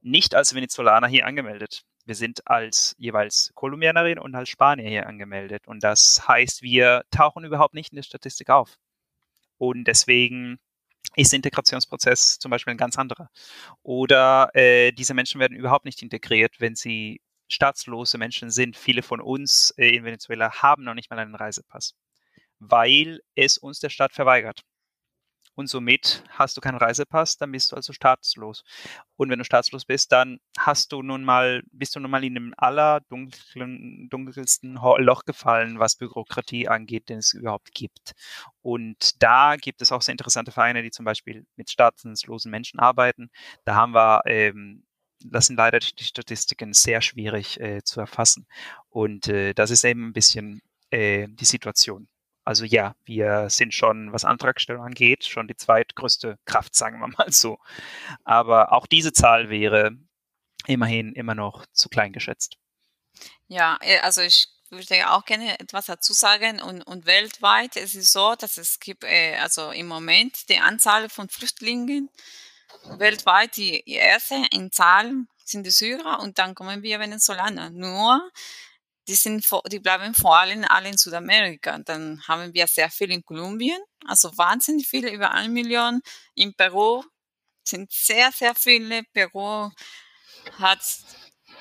nicht 0.01 0.35
als 0.35 0.53
Venezolaner 0.53 1.07
hier 1.07 1.25
angemeldet. 1.25 1.83
Wir 2.05 2.15
sind 2.15 2.47
als 2.47 2.95
jeweils 2.99 3.51
Kolumbianerin 3.55 4.19
und 4.19 4.35
als 4.35 4.49
Spanier 4.49 4.87
hier 4.87 5.07
angemeldet. 5.07 5.67
Und 5.67 5.83
das 5.83 6.27
heißt, 6.27 6.61
wir 6.61 7.03
tauchen 7.09 7.43
überhaupt 7.43 7.73
nicht 7.73 7.91
in 7.91 7.95
der 7.95 8.03
Statistik 8.03 8.49
auf. 8.51 8.77
Und 9.57 9.85
deswegen 9.85 10.59
ist 11.15 11.31
der 11.31 11.37
Integrationsprozess 11.37 12.37
zum 12.37 12.51
Beispiel 12.51 12.71
ein 12.71 12.77
ganz 12.77 12.97
anderer. 12.97 13.29
Oder 13.81 14.51
äh, 14.53 14.91
diese 14.91 15.15
Menschen 15.15 15.39
werden 15.39 15.57
überhaupt 15.57 15.85
nicht 15.85 16.01
integriert, 16.03 16.59
wenn 16.59 16.75
sie 16.75 17.21
staatslose 17.47 18.17
Menschen 18.17 18.51
sind. 18.51 18.77
Viele 18.77 19.01
von 19.01 19.21
uns 19.21 19.71
äh, 19.77 19.95
in 19.95 20.03
Venezuela 20.03 20.61
haben 20.61 20.83
noch 20.83 20.93
nicht 20.93 21.09
mal 21.09 21.19
einen 21.19 21.35
Reisepass, 21.35 21.95
weil 22.59 23.21
es 23.35 23.57
uns 23.57 23.79
der 23.79 23.89
Staat 23.89 24.13
verweigert 24.13 24.61
und 25.55 25.67
somit 25.67 26.23
hast 26.29 26.57
du 26.57 26.61
keinen 26.61 26.77
Reisepass, 26.77 27.37
dann 27.37 27.51
bist 27.51 27.71
du 27.71 27.75
also 27.75 27.93
staatslos. 27.93 28.63
Und 29.15 29.29
wenn 29.29 29.39
du 29.39 29.45
staatslos 29.45 29.85
bist, 29.85 30.11
dann 30.11 30.39
hast 30.57 30.91
du 30.91 31.01
nun 31.01 31.23
mal, 31.23 31.63
bist 31.71 31.95
du 31.95 31.99
nun 31.99 32.11
mal 32.11 32.23
in 32.23 32.35
dem 32.35 32.53
allerdunkelsten 32.57 34.75
Loch 34.75 35.25
gefallen, 35.25 35.79
was 35.79 35.95
Bürokratie 35.95 36.67
angeht, 36.67 37.09
den 37.09 37.19
es 37.19 37.33
überhaupt 37.33 37.73
gibt. 37.73 38.13
Und 38.61 39.21
da 39.23 39.55
gibt 39.55 39.81
es 39.81 39.91
auch 39.91 40.01
sehr 40.01 40.13
interessante 40.13 40.51
Vereine, 40.51 40.83
die 40.83 40.91
zum 40.91 41.05
Beispiel 41.05 41.45
mit 41.55 41.69
staatslosen 41.69 42.51
Menschen 42.51 42.79
arbeiten. 42.79 43.29
Da 43.63 43.75
haben 43.75 43.93
wir 43.93 44.21
ähm, 44.25 44.83
das 45.23 45.47
sind 45.47 45.57
leider 45.57 45.79
die 45.79 46.03
Statistiken 46.03 46.73
sehr 46.73 47.01
schwierig 47.01 47.59
äh, 47.59 47.83
zu 47.83 47.99
erfassen. 47.99 48.47
Und 48.89 49.27
äh, 49.27 49.53
das 49.53 49.71
ist 49.71 49.83
eben 49.83 50.07
ein 50.07 50.13
bisschen 50.13 50.61
äh, 50.91 51.27
die 51.29 51.45
Situation. 51.45 52.07
Also 52.45 52.63
ja, 52.63 52.95
wir 53.05 53.49
sind 53.49 53.73
schon, 53.73 54.13
was 54.13 54.23
Antragstellung 54.23 54.83
angeht, 54.83 55.25
schon 55.25 55.47
die 55.47 55.57
zweitgrößte 55.57 56.37
Kraft, 56.45 56.75
sagen 56.75 56.99
wir 56.99 57.07
mal 57.07 57.31
so. 57.31 57.57
Aber 58.23 58.71
auch 58.71 58.85
diese 58.85 59.13
Zahl 59.13 59.49
wäre 59.49 59.97
immerhin 60.67 61.13
immer 61.13 61.35
noch 61.35 61.65
zu 61.73 61.89
klein 61.89 62.13
geschätzt. 62.13 62.57
Ja, 63.47 63.77
äh, 63.81 63.99
also 63.99 64.21
ich 64.21 64.47
würde 64.69 65.09
auch 65.09 65.25
gerne 65.25 65.59
etwas 65.59 65.87
dazu 65.87 66.13
sagen 66.13 66.61
und, 66.61 66.81
und 66.83 67.05
weltweit 67.05 67.75
ist 67.75 67.95
es 67.95 68.11
so, 68.11 68.35
dass 68.35 68.57
es 68.57 68.79
gibt 68.79 69.03
äh, 69.03 69.37
also 69.37 69.71
im 69.71 69.87
Moment 69.87 70.49
die 70.49 70.57
Anzahl 70.57 71.09
von 71.09 71.29
Flüchtlingen 71.29 72.09
weltweit 72.97 73.57
die 73.57 73.83
erste 73.89 74.35
in 74.51 74.71
Zahlen 74.71 75.27
sind 75.43 75.65
die 75.65 75.71
Syrer 75.71 76.19
und 76.19 76.39
dann 76.39 76.55
kommen 76.55 76.81
wir 76.81 76.99
Venezolaner. 76.99 77.69
Nur 77.69 78.31
die, 79.07 79.15
sind, 79.15 79.45
die 79.71 79.79
bleiben 79.79 80.13
vor 80.13 80.37
allem 80.37 80.63
alle 80.65 80.89
in 80.89 80.97
Südamerika. 80.97 81.77
Dann 81.79 82.21
haben 82.27 82.53
wir 82.53 82.67
sehr 82.67 82.89
viel 82.89 83.11
in 83.11 83.23
Kolumbien, 83.23 83.79
also 84.05 84.35
wahnsinnig 84.37 84.87
viele, 84.87 85.11
über 85.11 85.31
eine 85.31 85.49
Million. 85.49 86.01
In 86.33 86.53
Peru 86.55 87.03
sind 87.63 87.91
sehr, 87.91 88.31
sehr 88.31 88.55
viele. 88.55 89.03
Peru 89.13 89.69
hat 90.59 90.79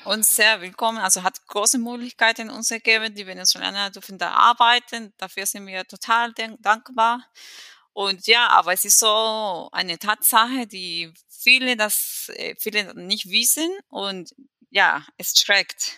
uns 0.04 0.36
sehr 0.36 0.60
willkommen, 0.60 0.98
also 0.98 1.22
hat 1.22 1.46
große 1.46 1.78
Möglichkeiten 1.78 2.50
uns 2.50 2.68
gegeben. 2.68 3.14
Die 3.14 3.26
Venezolaner 3.26 3.90
dürfen 3.90 4.18
da 4.18 4.32
arbeiten. 4.32 5.12
Dafür 5.16 5.46
sind 5.46 5.66
wir 5.66 5.84
total 5.86 6.32
dankbar. 6.60 7.26
Und 7.92 8.26
ja, 8.26 8.48
aber 8.48 8.72
es 8.72 8.84
ist 8.84 8.98
so 8.98 9.68
eine 9.72 9.98
Tatsache, 9.98 10.66
die 10.66 11.12
viele 11.28 11.76
das, 11.76 12.30
äh, 12.34 12.56
viele 12.58 12.94
nicht 12.94 13.30
wissen 13.30 13.70
und 13.88 14.34
ja, 14.70 15.06
es 15.16 15.34
schreckt 15.38 15.96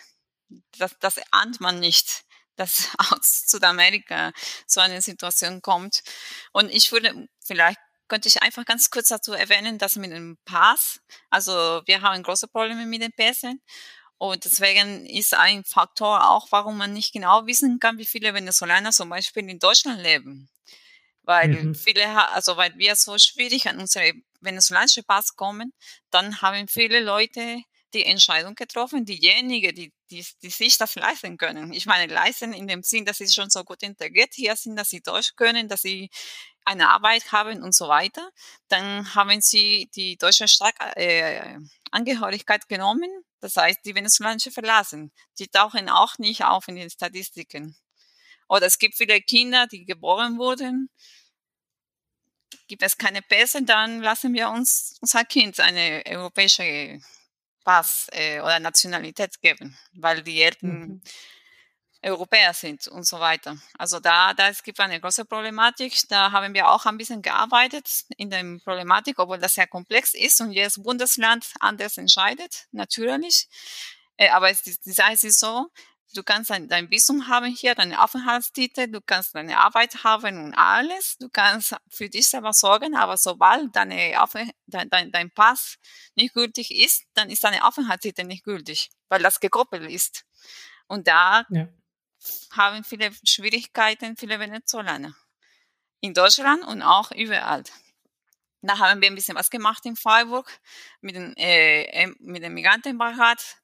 das, 0.77 0.95
das 0.99 1.19
ahnt 1.31 1.59
man 1.59 1.79
nicht, 1.79 2.23
dass 2.55 2.89
aus 2.97 3.43
Südamerika 3.47 4.31
so 4.65 4.79
eine 4.79 5.01
Situation 5.01 5.61
kommt. 5.61 6.01
Und 6.51 6.69
ich 6.69 6.91
würde 6.91 7.27
vielleicht 7.43 7.79
könnte 8.07 8.29
ich 8.29 8.41
einfach 8.41 8.65
ganz 8.65 8.89
kurz 8.89 9.09
dazu 9.09 9.33
erwähnen, 9.33 9.77
dass 9.77 9.97
mit 9.97 10.11
dem 10.11 10.37
Pass, 10.45 11.01
also 11.29 11.81
wir 11.85 12.01
haben 12.01 12.23
große 12.23 12.47
Probleme 12.47 12.85
mit 12.85 13.01
den 13.01 13.11
Pässen 13.11 13.61
und 14.17 14.45
deswegen 14.45 15.05
ist 15.05 15.33
ein 15.33 15.63
Faktor 15.63 16.29
auch, 16.29 16.47
warum 16.51 16.77
man 16.77 16.93
nicht 16.93 17.13
genau 17.13 17.45
wissen 17.45 17.79
kann, 17.79 17.97
wie 17.97 18.05
viele 18.05 18.33
Venezolaner 18.33 18.91
zum 18.91 19.09
Beispiel 19.09 19.47
in 19.49 19.59
Deutschland 19.59 20.01
leben. 20.01 20.49
Weil 21.23 21.49
mhm. 21.49 21.75
viele, 21.75 22.29
also 22.29 22.57
weil 22.57 22.75
wir 22.77 22.95
so 22.95 23.17
schwierig 23.17 23.67
an 23.67 23.79
unsere 23.79 24.13
venezolanische 24.39 25.03
Pass 25.03 25.35
kommen, 25.35 25.73
dann 26.09 26.41
haben 26.41 26.67
viele 26.67 27.01
Leute 27.01 27.61
die 27.97 28.05
Entscheidung 28.05 28.55
getroffen, 28.55 29.05
diejenigen, 29.05 29.73
die, 29.75 29.91
die, 30.11 30.25
die 30.41 30.49
sich 30.49 30.77
das 30.77 30.95
leisten 30.95 31.37
können. 31.37 31.73
Ich 31.73 31.85
meine, 31.85 32.11
leisten 32.11 32.53
in 32.53 32.67
dem 32.67 32.83
Sinn, 32.83 33.05
dass 33.05 33.17
sie 33.17 33.27
schon 33.27 33.49
so 33.49 33.63
gut 33.63 33.83
integriert 33.83 34.33
hier 34.33 34.55
sind, 34.55 34.75
dass 34.75 34.89
sie 34.89 35.01
Deutsch 35.01 35.35
können, 35.35 35.67
dass 35.67 35.81
sie 35.81 36.09
eine 36.65 36.89
Arbeit 36.89 37.31
haben 37.31 37.63
und 37.63 37.73
so 37.73 37.87
weiter. 37.87 38.29
Dann 38.67 39.15
haben 39.15 39.41
sie 39.41 39.89
die 39.95 40.17
deutsche 40.17 40.47
Staat, 40.47 40.75
äh, 40.95 41.57
Angehörigkeit 41.91 42.67
genommen, 42.67 43.09
das 43.39 43.55
heißt, 43.55 43.79
die 43.85 43.95
venezolanische 43.95 44.51
verlassen. 44.51 45.11
Die 45.39 45.47
tauchen 45.47 45.89
auch 45.89 46.17
nicht 46.17 46.43
auf 46.43 46.67
in 46.67 46.75
den 46.75 46.89
Statistiken. 46.89 47.77
Oder 48.49 48.67
es 48.67 48.79
gibt 48.79 48.95
viele 48.95 49.21
Kinder, 49.21 49.67
die 49.67 49.85
geboren 49.85 50.37
wurden. 50.37 50.89
Gibt 52.67 52.83
es 52.83 52.97
keine 52.97 53.21
Pässe, 53.21 53.63
dann 53.63 54.01
lassen 54.01 54.33
wir 54.33 54.49
uns 54.49 54.97
unser 55.01 55.23
Kind 55.23 55.59
eine 55.59 56.03
europäische 56.05 56.99
Pass 57.67 58.07
äh, 58.13 58.39
oder 58.39 58.61
Nationalität 58.61 59.41
geben, 59.41 59.77
weil 59.91 60.23
die 60.23 60.41
Eltern 60.41 60.69
mhm. 60.69 61.01
Europäer 62.01 62.53
sind 62.53 62.87
und 62.87 63.05
so 63.05 63.19
weiter. 63.19 63.57
Also 63.77 63.99
da, 63.99 64.33
da 64.33 64.47
es 64.47 64.63
gibt 64.63 64.79
eine 64.79 65.01
große 65.01 65.25
Problematik. 65.25 65.93
Da 66.07 66.31
haben 66.31 66.53
wir 66.53 66.69
auch 66.69 66.85
ein 66.85 66.97
bisschen 66.97 67.21
gearbeitet 67.21 68.05
in 68.15 68.29
der 68.29 68.41
Problematik, 68.63 69.19
obwohl 69.19 69.39
das 69.39 69.55
sehr 69.55 69.67
komplex 69.67 70.13
ist 70.13 70.39
und 70.39 70.53
jedes 70.53 70.81
Bundesland 70.81 71.45
anders 71.59 71.97
entscheidet, 71.97 72.67
natürlich. 72.71 73.49
Äh, 74.15 74.29
aber 74.29 74.49
es, 74.49 74.61
die 74.61 74.91
Sache 74.93 75.13
ist 75.13 75.37
so, 75.37 75.67
Du 76.13 76.23
kannst 76.23 76.49
dein, 76.49 76.67
dein 76.67 76.89
Visum 76.89 77.27
haben 77.27 77.47
hier, 77.47 77.75
deine 77.75 78.01
Aufenthaltstitel, 78.01 78.87
du 78.87 79.01
kannst 79.01 79.35
deine 79.35 79.57
Arbeit 79.57 80.03
haben 80.03 80.45
und 80.45 80.53
alles. 80.53 81.17
Du 81.19 81.29
kannst 81.29 81.75
für 81.89 82.09
dich 82.09 82.27
selber 82.29 82.53
sorgen, 82.53 82.95
aber 82.95 83.17
sobald 83.17 83.75
deine 83.75 84.13
dein, 84.67 84.89
dein, 84.89 85.11
dein 85.11 85.31
Pass 85.31 85.77
nicht 86.15 86.33
gültig 86.33 86.71
ist, 86.71 87.03
dann 87.13 87.29
ist 87.29 87.43
deine 87.43 87.65
Aufenthaltstitel 87.65 88.23
nicht 88.23 88.43
gültig, 88.43 88.89
weil 89.09 89.21
das 89.21 89.39
gekoppelt 89.39 89.89
ist. 89.91 90.25
Und 90.87 91.07
da 91.07 91.45
ja. 91.49 91.67
haben 92.51 92.83
viele 92.83 93.11
Schwierigkeiten, 93.23 94.15
viele 94.15 94.39
Venezolaner. 94.39 95.13
In 95.99 96.13
Deutschland 96.13 96.63
und 96.65 96.81
auch 96.83 97.11
überall. 97.11 97.63
Da 98.61 98.79
haben 98.79 99.01
wir 99.01 99.09
ein 99.09 99.15
bisschen 99.15 99.35
was 99.35 99.49
gemacht 99.49 99.85
in 99.85 99.95
Freiburg 99.95 100.49
mit, 101.01 101.15
den, 101.15 101.35
äh, 101.37 102.07
mit 102.19 102.43
dem 102.43 102.53
Migrantenbeirat 102.53 103.57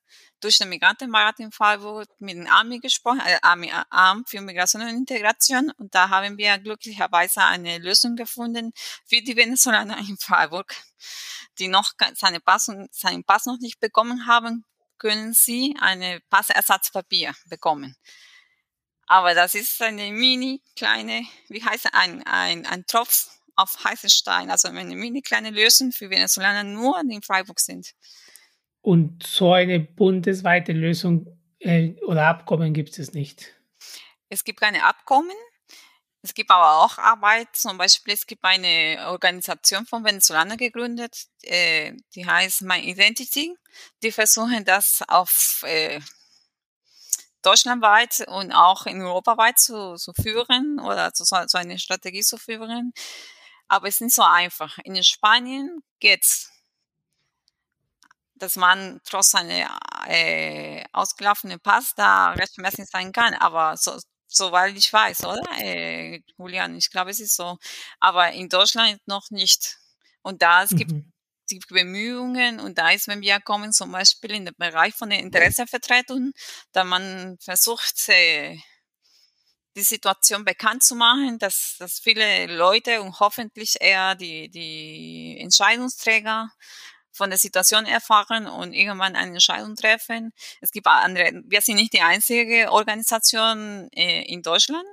durch 0.44 0.58
den 0.58 0.70
Migrantenbeirat 0.70 1.40
in 1.40 1.52
Freiburg 1.52 2.08
mit 2.20 2.36
dem 2.36 2.48
AMI 2.48 2.80
gesprochen, 2.80 3.22
äh, 3.26 3.40
AMI, 3.42 3.72
Amt 3.90 4.30
für 4.30 4.42
Migration 4.42 4.82
und 4.82 4.90
Integration. 4.90 5.72
Und 5.78 5.96
da 5.96 6.10
haben 6.10 6.38
wir 6.38 6.58
glücklicherweise 6.58 7.44
eine 7.44 7.78
Lösung 7.78 8.16
gefunden 8.16 8.74
für 9.06 9.22
die 9.22 9.36
Venezolaner 9.36 9.98
in 10.00 10.18
Freiburg, 10.18 10.76
die 11.60 11.68
noch 11.68 11.94
seine 12.16 12.40
Pass 12.40 12.68
und 12.68 12.94
seinen 12.94 13.24
Pass 13.24 13.46
noch 13.46 13.60
nicht 13.60 13.80
bekommen 13.80 14.28
haben, 14.28 14.66
können 14.98 15.34
sie 15.34 15.76
eine 15.80 16.22
Passersatzpapier 16.30 17.34
bekommen. 17.46 17.96
Aber 19.06 19.34
das 19.34 19.54
ist 19.54 19.82
eine 19.82 20.12
mini 20.12 20.62
kleine, 20.76 21.26
wie 21.50 21.64
heißt 21.64 21.86
es, 21.86 21.94
ein, 21.94 22.24
ein, 22.24 22.66
ein 22.66 22.86
Tropf 22.86 23.30
auf 23.56 23.84
heißen 23.84 24.10
Stein, 24.10 24.50
also 24.50 24.68
eine 24.68 24.96
mini 24.96 25.22
kleine 25.22 25.52
Lösung 25.52 25.92
für 25.92 26.10
Venezolaner 26.10 26.64
nur, 26.64 27.02
die 27.04 27.16
in 27.16 27.22
Freiburg 27.22 27.60
sind. 27.60 27.94
Und 28.84 29.26
so 29.26 29.54
eine 29.54 29.80
bundesweite 29.80 30.74
Lösung 30.74 31.40
äh, 31.60 31.94
oder 32.02 32.28
Abkommen 32.28 32.74
gibt 32.74 33.00
es 33.00 33.14
nicht. 33.14 33.56
Es 34.28 34.44
gibt 34.44 34.60
keine 34.60 34.84
Abkommen. 34.84 35.36
Es 36.22 36.34
gibt 36.34 36.52
aber 36.52 36.84
auch 36.84 36.98
Arbeit. 36.98 37.48
Zum 37.54 37.78
Beispiel, 37.78 38.14
es 38.14 38.28
gibt 38.28 38.44
eine 38.44 39.08
Organisation 39.08 39.86
von 39.86 40.04
Venezolanern 40.04 40.58
gegründet, 40.58 41.28
äh, 41.44 41.94
die 42.14 42.26
heißt 42.26 42.64
My 42.64 42.80
Identity. 42.80 43.56
Die 44.02 44.12
versuchen 44.12 44.66
das 44.66 45.02
auf 45.08 45.64
äh, 45.66 46.02
deutschlandweit 47.42 48.26
und 48.28 48.52
auch 48.52 48.86
in 48.86 49.02
europaweit 49.02 49.60
zu, 49.60 49.96
zu 49.96 50.14
führen 50.14 50.80
oder 50.82 51.14
zu, 51.14 51.24
so 51.24 51.38
eine 51.58 51.80
Strategie 51.80 52.22
zu 52.22 52.38
führen. 52.38 52.92
Aber 53.70 53.88
es 53.88 53.96
ist 53.96 54.02
nicht 54.02 54.16
so 54.16 54.24
einfach. 54.24 54.78
In 54.84 55.02
Spanien 55.04 55.84
geht's 56.00 56.53
dass 58.44 58.58
man 58.58 59.00
trotz 59.06 59.32
seiner 59.32 59.80
äh, 60.06 60.84
ausgelaufenen 60.92 61.62
Pass 61.62 61.94
da 61.96 62.32
rechtmäßig 62.34 62.86
sein 62.90 63.14
kann. 63.14 63.34
Aber 63.36 63.78
so, 63.78 63.98
soweit 64.28 64.76
ich 64.76 64.92
weiß, 64.92 65.24
oder? 65.24 65.42
Äh, 65.60 66.22
Julian, 66.38 66.76
ich 66.76 66.92
glaube, 66.92 67.12
es 67.12 67.22
ist 67.22 67.38
so. 67.38 67.58
Aber 68.02 68.32
in 68.34 68.50
Deutschland 68.50 69.00
noch 69.06 69.30
nicht. 69.30 69.78
Und 70.22 70.42
da 70.42 70.64
es 70.64 70.72
mhm. 70.72 70.78
gibt 70.78 70.92
die 71.52 71.60
Bemühungen 71.70 72.60
und 72.60 72.78
da 72.78 72.92
ist, 72.92 73.08
wenn 73.08 73.22
wir 73.22 73.40
kommen, 73.40 73.72
zum 73.72 73.92
Beispiel 73.92 74.32
in 74.32 74.46
den 74.46 74.56
Bereich 74.58 74.94
von 74.94 75.10
der 75.10 75.20
Interessenvertretung, 75.20 76.34
da 76.74 76.84
man 76.84 77.38
versucht, 77.40 78.10
äh, 78.10 78.58
die 79.76 79.82
Situation 79.82 80.46
bekannt 80.46 80.84
zu 80.84 80.96
machen, 80.96 81.40
dass, 81.40 81.76
dass 81.80 82.00
viele 82.00 82.48
Leute 82.48 83.02
und 83.02 83.20
hoffentlich 83.20 83.76
eher 83.80 84.16
die, 84.16 84.50
die 84.50 85.38
Entscheidungsträger 85.40 86.50
von 87.14 87.30
der 87.30 87.40
Situation 87.40 87.86
erfahren 87.86 88.48
und 88.48 88.74
irgendwann 88.74 89.16
eine 89.16 89.32
Entscheidung 89.32 89.76
treffen. 89.76 90.34
Es 90.60 90.72
gibt 90.72 90.88
andere, 90.88 91.44
wir 91.46 91.62
sind 91.62 91.76
nicht 91.76 91.94
die 91.94 92.02
einzige 92.02 92.72
Organisation 92.72 93.88
äh, 93.94 94.24
in 94.24 94.42
Deutschland, 94.42 94.86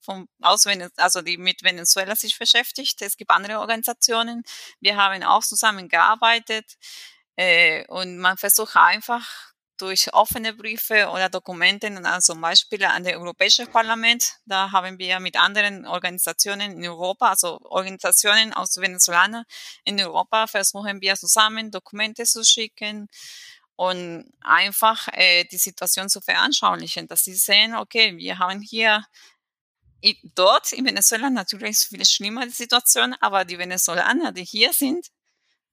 vom, 0.00 0.28
aus 0.40 0.66
also 0.96 1.22
die 1.22 1.36
mit 1.36 1.62
Venezuela 1.62 2.14
sich 2.16 2.38
beschäftigt. 2.38 3.02
Es 3.02 3.16
gibt 3.16 3.30
andere 3.30 3.58
Organisationen. 3.60 4.44
Wir 4.80 4.96
haben 4.96 5.22
auch 5.24 5.42
zusammengearbeitet 5.42 6.76
äh, 7.36 7.84
und 7.88 8.18
man 8.18 8.36
versucht 8.36 8.76
einfach 8.76 9.53
durch 9.84 10.12
offene 10.14 10.54
Briefe 10.54 11.08
oder 11.10 11.28
Dokumente, 11.28 11.88
also 12.04 12.32
zum 12.32 12.40
Beispiel 12.40 12.82
an 12.84 13.04
das 13.04 13.12
Europäische 13.12 13.66
Parlament. 13.66 14.36
Da 14.46 14.72
haben 14.72 14.98
wir 14.98 15.20
mit 15.20 15.36
anderen 15.36 15.86
Organisationen 15.86 16.72
in 16.72 16.88
Europa, 16.88 17.28
also 17.28 17.58
Organisationen 17.64 18.54
aus 18.54 18.78
Venezuela 18.78 19.44
in 19.84 20.00
Europa, 20.00 20.46
versuchen 20.46 21.02
wir 21.02 21.14
zusammen 21.16 21.70
Dokumente 21.70 22.24
zu 22.24 22.42
schicken 22.44 23.08
und 23.76 24.32
einfach 24.40 25.08
äh, 25.12 25.44
die 25.44 25.58
Situation 25.58 26.08
zu 26.08 26.22
veranschaulichen, 26.22 27.06
dass 27.06 27.24
sie 27.24 27.34
sehen, 27.34 27.74
okay, 27.74 28.16
wir 28.16 28.38
haben 28.38 28.62
hier 28.62 29.04
dort 30.34 30.72
in 30.72 30.86
Venezuela 30.86 31.28
natürlich 31.28 31.78
viel 31.78 32.06
schlimmer 32.06 32.46
die 32.46 32.52
Situation, 32.52 33.14
aber 33.20 33.44
die 33.44 33.58
Venezolaner, 33.58 34.32
die 34.32 34.44
hier 34.44 34.72
sind, 34.72 35.08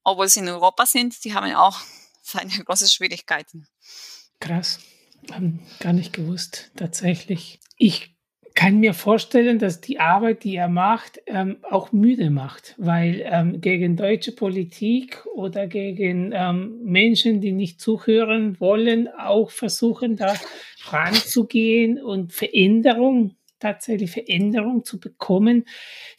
obwohl 0.03 0.27
sie 0.27 0.41
in 0.41 0.49
Europa 0.49 0.85
sind, 0.85 1.23
die 1.23 1.33
haben 1.33 1.53
auch 1.55 1.79
seine 2.21 2.51
großen 2.65 2.87
Schwierigkeiten. 2.87 3.67
Krass. 4.39 4.79
Haben 5.31 5.59
gar 5.79 5.93
nicht 5.93 6.13
gewusst, 6.13 6.71
tatsächlich. 6.75 7.59
Ich 7.77 8.15
kann 8.53 8.79
mir 8.79 8.93
vorstellen, 8.93 9.59
dass 9.59 9.81
die 9.81 9.99
Arbeit, 9.99 10.43
die 10.43 10.55
er 10.55 10.67
macht, 10.67 11.21
ähm, 11.25 11.57
auch 11.69 11.91
müde 11.91 12.29
macht, 12.29 12.75
weil 12.77 13.21
ähm, 13.25 13.61
gegen 13.61 13.95
deutsche 13.95 14.33
Politik 14.33 15.25
oder 15.33 15.67
gegen 15.67 16.31
ähm, 16.33 16.79
Menschen, 16.83 17.39
die 17.39 17.53
nicht 17.53 17.79
zuhören 17.79 18.59
wollen, 18.59 19.07
auch 19.07 19.51
versuchen, 19.51 20.17
da 20.17 20.35
ranzugehen 20.85 22.01
und 22.01 22.33
Veränderung, 22.33 23.35
tatsächlich 23.59 24.11
Veränderung 24.11 24.83
zu 24.83 24.99
bekommen. 24.99 25.65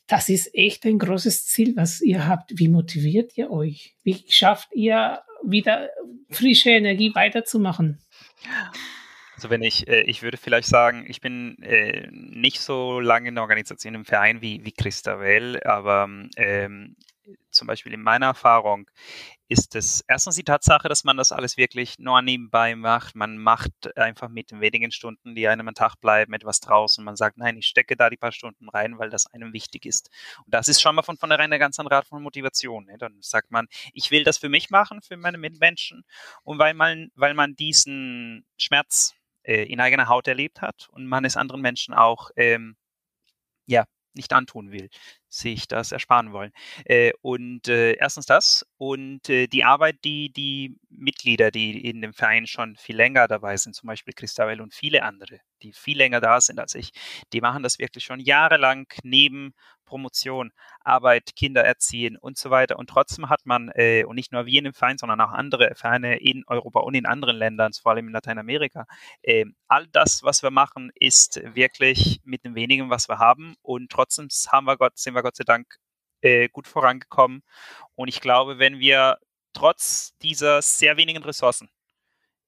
Das 0.06 0.28
ist 0.28 0.54
echt 0.54 0.86
ein 0.86 0.98
großes 0.98 1.46
Ziel, 1.46 1.76
was 1.76 2.00
ihr 2.00 2.26
habt. 2.26 2.58
Wie 2.58 2.68
motiviert 2.68 3.36
ihr 3.36 3.50
euch? 3.50 3.94
Wie 4.04 4.24
schafft 4.28 4.72
ihr 4.74 5.20
wieder 5.44 5.90
frische 6.30 6.70
Energie 6.70 7.14
weiterzumachen? 7.14 7.98
Also 9.34 9.50
wenn 9.50 9.62
ich, 9.62 9.88
äh, 9.88 10.02
ich 10.02 10.22
würde 10.22 10.36
vielleicht 10.36 10.68
sagen, 10.68 11.04
ich 11.08 11.20
bin 11.20 11.60
äh, 11.62 12.08
nicht 12.10 12.60
so 12.60 13.00
lange 13.00 13.28
in 13.28 13.34
der 13.34 13.42
Organisation 13.42 13.94
im 13.94 14.04
Verein 14.04 14.40
wie, 14.40 14.64
wie 14.64 14.72
Christa 14.72 15.18
Well, 15.18 15.60
aber 15.64 16.08
ähm, 16.36 16.96
zum 17.50 17.66
Beispiel 17.66 17.92
in 17.92 18.02
meiner 18.02 18.26
Erfahrung 18.26 18.90
ist 19.52 19.74
es 19.74 20.02
erstens 20.08 20.36
die 20.36 20.44
Tatsache, 20.44 20.88
dass 20.88 21.04
man 21.04 21.18
das 21.18 21.30
alles 21.30 21.58
wirklich 21.58 21.98
nur 21.98 22.22
nebenbei 22.22 22.74
macht. 22.74 23.14
Man 23.14 23.36
macht 23.36 23.96
einfach 23.98 24.30
mit 24.30 24.50
den 24.50 24.62
wenigen 24.62 24.90
Stunden, 24.90 25.34
die 25.34 25.46
einem 25.46 25.68
am 25.68 25.74
Tag 25.74 25.96
bleiben, 26.00 26.32
etwas 26.32 26.60
draus 26.60 26.96
und 26.96 27.04
man 27.04 27.16
sagt, 27.16 27.36
nein, 27.36 27.58
ich 27.58 27.66
stecke 27.66 27.94
da 27.94 28.08
die 28.08 28.16
paar 28.16 28.32
Stunden 28.32 28.70
rein, 28.70 28.98
weil 28.98 29.10
das 29.10 29.26
einem 29.26 29.52
wichtig 29.52 29.84
ist. 29.84 30.08
Und 30.46 30.54
das 30.54 30.68
ist 30.68 30.80
schon 30.80 30.94
mal 30.94 31.02
von 31.02 31.18
vornherein 31.18 31.52
eine 31.52 31.58
ganz 31.58 31.78
andere 31.78 31.96
Art 31.96 32.06
von 32.06 32.22
Motivation. 32.22 32.86
Ne? 32.86 32.96
Dann 32.96 33.18
sagt 33.20 33.50
man, 33.50 33.66
ich 33.92 34.10
will 34.10 34.24
das 34.24 34.38
für 34.38 34.48
mich 34.48 34.70
machen, 34.70 35.02
für 35.02 35.18
meine 35.18 35.36
Mitmenschen 35.36 36.04
und 36.44 36.58
weil 36.58 36.72
man, 36.72 37.10
weil 37.14 37.34
man 37.34 37.54
diesen 37.54 38.46
Schmerz 38.56 39.14
äh, 39.42 39.64
in 39.64 39.80
eigener 39.80 40.08
Haut 40.08 40.28
erlebt 40.28 40.62
hat 40.62 40.88
und 40.92 41.06
man 41.06 41.26
es 41.26 41.36
anderen 41.36 41.60
Menschen 41.60 41.92
auch 41.92 42.30
ähm, 42.36 42.76
ja, 43.66 43.84
nicht 44.14 44.32
antun 44.32 44.70
will, 44.72 44.88
sich 45.28 45.68
das 45.68 45.92
ersparen 45.92 46.32
wollen. 46.32 46.52
Äh, 46.84 47.12
und 47.22 47.68
äh, 47.68 47.94
erstens 47.94 48.26
das 48.26 48.66
und 48.76 49.28
äh, 49.28 49.46
die 49.46 49.64
Arbeit, 49.64 50.04
die 50.04 50.32
die 50.32 50.76
Mitglieder, 50.90 51.50
die 51.50 51.88
in 51.88 52.00
dem 52.02 52.12
Verein 52.12 52.46
schon 52.46 52.76
viel 52.76 52.96
länger 52.96 53.28
dabei 53.28 53.56
sind, 53.56 53.74
zum 53.74 53.86
Beispiel 53.86 54.14
Christabel 54.14 54.60
und 54.60 54.74
viele 54.74 55.02
andere, 55.02 55.40
die 55.62 55.72
viel 55.72 55.96
länger 55.96 56.20
da 56.20 56.40
sind 56.40 56.58
als 56.58 56.74
ich, 56.74 56.92
die 57.32 57.40
machen 57.40 57.62
das 57.62 57.78
wirklich 57.78 58.04
schon 58.04 58.20
jahrelang 58.20 58.86
neben 59.02 59.54
Promotion, 59.92 60.52
Arbeit, 60.80 61.36
Kinder 61.36 61.62
erziehen 61.62 62.16
und 62.16 62.38
so 62.38 62.48
weiter. 62.48 62.78
Und 62.78 62.88
trotzdem 62.88 63.28
hat 63.28 63.44
man, 63.44 63.70
äh, 63.74 64.04
und 64.04 64.16
nicht 64.16 64.32
nur 64.32 64.46
wir 64.46 64.58
in 64.58 64.64
dem 64.64 64.72
Verein, 64.72 64.96
sondern 64.96 65.20
auch 65.20 65.32
andere 65.32 65.74
Vereine 65.74 66.18
in 66.18 66.44
Europa 66.46 66.80
und 66.80 66.94
in 66.94 67.04
anderen 67.04 67.36
Ländern, 67.36 67.74
vor 67.74 67.92
allem 67.92 68.06
in 68.06 68.14
Lateinamerika, 68.14 68.86
äh, 69.22 69.44
all 69.68 69.86
das, 69.88 70.22
was 70.22 70.42
wir 70.42 70.50
machen, 70.50 70.90
ist 70.94 71.42
wirklich 71.54 72.20
mit 72.24 72.42
dem 72.46 72.54
wenigen, 72.54 72.88
was 72.88 73.10
wir 73.10 73.18
haben. 73.18 73.54
Und 73.60 73.90
trotzdem 73.90 74.28
haben 74.50 74.64
wir 74.64 74.78
Gott, 74.78 74.96
sind 74.96 75.14
wir 75.14 75.22
Gott 75.22 75.36
sei 75.36 75.44
Dank 75.44 75.66
äh, 76.22 76.48
gut 76.48 76.66
vorangekommen. 76.66 77.42
Und 77.94 78.08
ich 78.08 78.22
glaube, 78.22 78.58
wenn 78.58 78.78
wir 78.78 79.18
trotz 79.52 80.16
dieser 80.22 80.62
sehr 80.62 80.96
wenigen 80.96 81.22
Ressourcen 81.22 81.68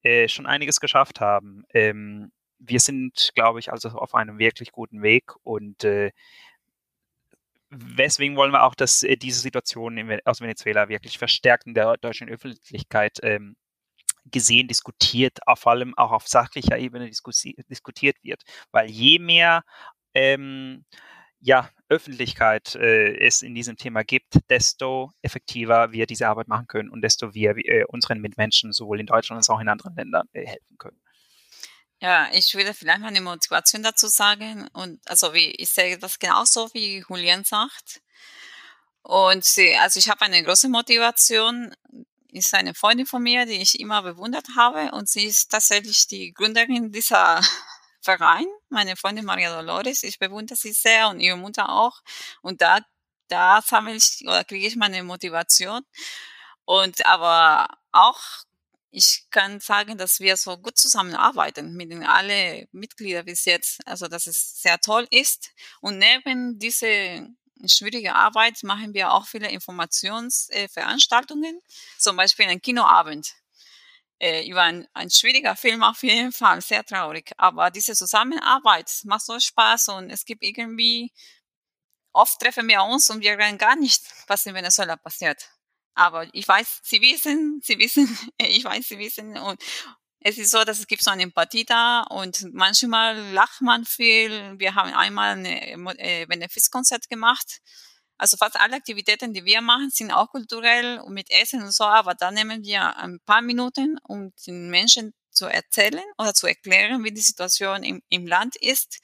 äh, 0.02 0.28
schon 0.28 0.46
einiges 0.46 0.80
geschafft 0.80 1.20
haben, 1.20 1.64
ähm, 1.74 2.32
wir 2.58 2.80
sind, 2.80 3.32
glaube 3.34 3.58
ich, 3.60 3.70
also 3.70 3.90
auf 3.90 4.14
einem 4.14 4.38
wirklich 4.38 4.72
guten 4.72 5.02
Weg 5.02 5.32
und 5.42 5.84
äh, 5.84 6.12
weswegen 7.76 8.36
wollen 8.36 8.52
wir 8.52 8.64
auch, 8.64 8.74
dass 8.74 9.02
äh, 9.02 9.16
diese 9.16 9.40
Situation 9.40 9.96
in, 9.96 10.20
aus 10.24 10.40
Venezuela 10.40 10.88
wirklich 10.88 11.18
verstärkt 11.18 11.66
in 11.66 11.74
der 11.74 11.96
deutschen 11.98 12.28
Öffentlichkeit 12.28 13.18
ähm, 13.22 13.56
gesehen, 14.30 14.68
diskutiert, 14.68 15.38
vor 15.56 15.72
allem 15.72 15.94
auch 15.96 16.12
auf 16.12 16.28
sachlicher 16.28 16.78
Ebene 16.78 17.10
diskutiert 17.10 18.16
wird. 18.22 18.42
Weil 18.72 18.90
je 18.90 19.18
mehr 19.18 19.64
ähm, 20.14 20.84
ja, 21.40 21.68
Öffentlichkeit 21.90 22.74
äh, 22.74 23.18
es 23.18 23.42
in 23.42 23.54
diesem 23.54 23.76
Thema 23.76 24.02
gibt, 24.02 24.38
desto 24.48 25.12
effektiver 25.20 25.92
wir 25.92 26.06
diese 26.06 26.26
Arbeit 26.28 26.48
machen 26.48 26.66
können 26.66 26.88
und 26.88 27.02
desto 27.02 27.34
wir 27.34 27.54
äh, 27.58 27.84
unseren 27.86 28.20
Mitmenschen 28.20 28.72
sowohl 28.72 29.00
in 29.00 29.06
Deutschland 29.06 29.38
als 29.38 29.50
auch 29.50 29.60
in 29.60 29.68
anderen 29.68 29.94
Ländern 29.94 30.26
äh, 30.32 30.46
helfen 30.46 30.78
können. 30.78 30.98
Ja, 32.00 32.28
ich 32.32 32.54
würde 32.54 32.74
vielleicht 32.74 33.00
mal 33.00 33.08
eine 33.08 33.20
Motivation 33.20 33.82
dazu 33.82 34.08
sagen. 34.08 34.68
Und 34.72 35.00
also 35.08 35.32
wie 35.32 35.50
ich 35.52 35.70
sehe 35.70 35.98
das 35.98 36.18
genauso 36.18 36.72
wie 36.74 37.04
Julian 37.08 37.44
sagt. 37.44 38.02
Und 39.02 39.44
sie, 39.44 39.76
also 39.76 39.98
ich 39.98 40.08
habe 40.08 40.22
eine 40.22 40.42
große 40.42 40.68
Motivation. 40.68 41.74
Ist 42.32 42.52
eine 42.54 42.74
Freundin 42.74 43.06
von 43.06 43.22
mir, 43.22 43.46
die 43.46 43.62
ich 43.62 43.78
immer 43.78 44.02
bewundert 44.02 44.46
habe. 44.56 44.90
Und 44.92 45.08
sie 45.08 45.24
ist 45.24 45.50
tatsächlich 45.50 46.06
die 46.08 46.32
Gründerin 46.32 46.90
dieser 46.92 47.40
Verein. 48.00 48.46
Meine 48.70 48.96
Freundin 48.96 49.24
Maria 49.24 49.54
Dolores. 49.54 50.02
Ich 50.02 50.18
bewundere 50.18 50.56
sie 50.56 50.72
sehr 50.72 51.08
und 51.08 51.20
ihre 51.20 51.36
Mutter 51.36 51.68
auch. 51.70 52.02
Und 52.42 52.60
da, 52.60 52.80
da 53.28 53.62
sammle 53.62 53.94
ich 53.94 54.22
oder 54.24 54.44
kriege 54.44 54.66
ich 54.66 54.76
meine 54.76 55.02
Motivation. 55.04 55.82
Und 56.64 57.06
aber 57.06 57.68
auch 57.92 58.20
ich 58.96 59.26
kann 59.30 59.58
sagen, 59.58 59.98
dass 59.98 60.20
wir 60.20 60.36
so 60.36 60.56
gut 60.56 60.78
zusammenarbeiten 60.78 61.74
mit 61.74 61.92
alle 62.06 62.68
Mitgliedern 62.70 63.24
bis 63.24 63.44
jetzt. 63.44 63.80
Also, 63.86 64.06
dass 64.06 64.28
es 64.28 64.62
sehr 64.62 64.78
toll 64.78 65.08
ist. 65.10 65.50
Und 65.80 65.98
neben 65.98 66.60
diese 66.60 67.28
schwierige 67.66 68.14
Arbeit 68.14 68.62
machen 68.62 68.94
wir 68.94 69.12
auch 69.12 69.26
viele 69.26 69.50
Informationsveranstaltungen, 69.50 71.60
zum 71.98 72.16
Beispiel 72.16 72.46
einen 72.46 72.62
Kinoabend 72.62 73.34
äh, 74.20 74.48
über 74.48 74.62
ein, 74.62 74.86
ein 74.94 75.10
schwieriger 75.10 75.56
Film 75.56 75.82
auf 75.82 76.04
jeden 76.04 76.30
Fall, 76.32 76.60
sehr 76.60 76.84
traurig. 76.84 77.32
Aber 77.36 77.72
diese 77.72 77.94
Zusammenarbeit 77.94 79.00
macht 79.04 79.26
so 79.26 79.40
Spaß 79.40 79.88
und 79.88 80.10
es 80.10 80.24
gibt 80.24 80.44
irgendwie, 80.44 81.12
oft 82.12 82.40
treffen 82.40 82.68
wir 82.68 82.84
uns 82.84 83.10
und 83.10 83.22
wir 83.22 83.36
reden 83.38 83.58
gar 83.58 83.74
nicht, 83.74 84.02
was 84.28 84.46
in 84.46 84.54
Venezuela 84.54 84.96
passiert. 84.96 85.50
Aber 85.94 86.26
ich 86.32 86.46
weiß, 86.46 86.80
sie 86.82 87.00
wissen, 87.00 87.60
sie 87.62 87.78
wissen, 87.78 88.06
ich 88.38 88.64
weiß, 88.64 88.88
sie 88.88 88.98
wissen 88.98 89.36
und 89.36 89.62
es 90.26 90.38
ist 90.38 90.50
so, 90.50 90.64
dass 90.64 90.78
es 90.78 90.86
gibt 90.86 91.04
so 91.04 91.10
eine 91.10 91.22
Empathie 91.22 91.66
da 91.66 92.00
und 92.00 92.46
manchmal 92.54 93.32
lacht 93.32 93.60
man 93.60 93.84
viel. 93.84 94.58
Wir 94.58 94.74
haben 94.74 94.94
einmal 94.94 95.32
ein 95.32 95.44
äh, 95.44 96.26
Benefizkonzert 96.26 97.10
gemacht. 97.10 97.58
Also 98.16 98.38
fast 98.38 98.58
alle 98.58 98.76
Aktivitäten, 98.76 99.34
die 99.34 99.44
wir 99.44 99.60
machen, 99.60 99.90
sind 99.90 100.12
auch 100.12 100.30
kulturell 100.30 100.98
und 101.00 101.12
mit 101.12 101.30
Essen 101.30 101.62
und 101.62 101.72
so, 101.74 101.84
aber 101.84 102.14
da 102.14 102.30
nehmen 102.30 102.62
wir 102.62 102.96
ein 102.96 103.18
paar 103.26 103.42
Minuten, 103.42 103.98
um 104.04 104.32
den 104.46 104.70
Menschen 104.70 105.12
zu 105.30 105.46
erzählen 105.46 106.04
oder 106.16 106.32
zu 106.32 106.46
erklären, 106.46 107.04
wie 107.04 107.12
die 107.12 107.20
Situation 107.20 107.82
im, 107.82 108.02
im 108.08 108.26
Land 108.26 108.56
ist. 108.56 109.00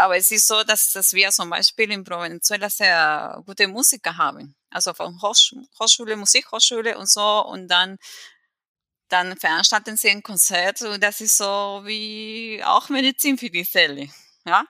Aber 0.00 0.16
es 0.16 0.30
ist 0.30 0.46
so, 0.46 0.62
dass, 0.62 0.92
dass 0.92 1.12
wir 1.12 1.28
zum 1.30 1.50
Beispiel 1.50 1.90
in 1.92 2.06
Venezuela 2.06 2.70
sehr 2.70 3.42
gute 3.44 3.68
Musiker 3.68 4.16
haben. 4.16 4.56
Also 4.70 4.94
von 4.94 5.20
Hochsch 5.20 5.52
Hochschule, 5.78 6.16
Musikhochschule 6.16 6.96
und 6.96 7.06
so. 7.06 7.44
Und 7.44 7.68
dann, 7.68 7.98
dann 9.08 9.36
veranstalten 9.36 9.98
sie 9.98 10.08
ein 10.08 10.22
Konzert 10.22 10.80
und 10.80 11.02
das 11.02 11.20
ist 11.20 11.36
so 11.36 11.82
wie 11.84 12.62
auch 12.64 12.88
Medizin 12.88 13.36
für 13.36 13.50
die 13.50 13.64
Seele. 13.64 14.08
Ja. 14.46 14.64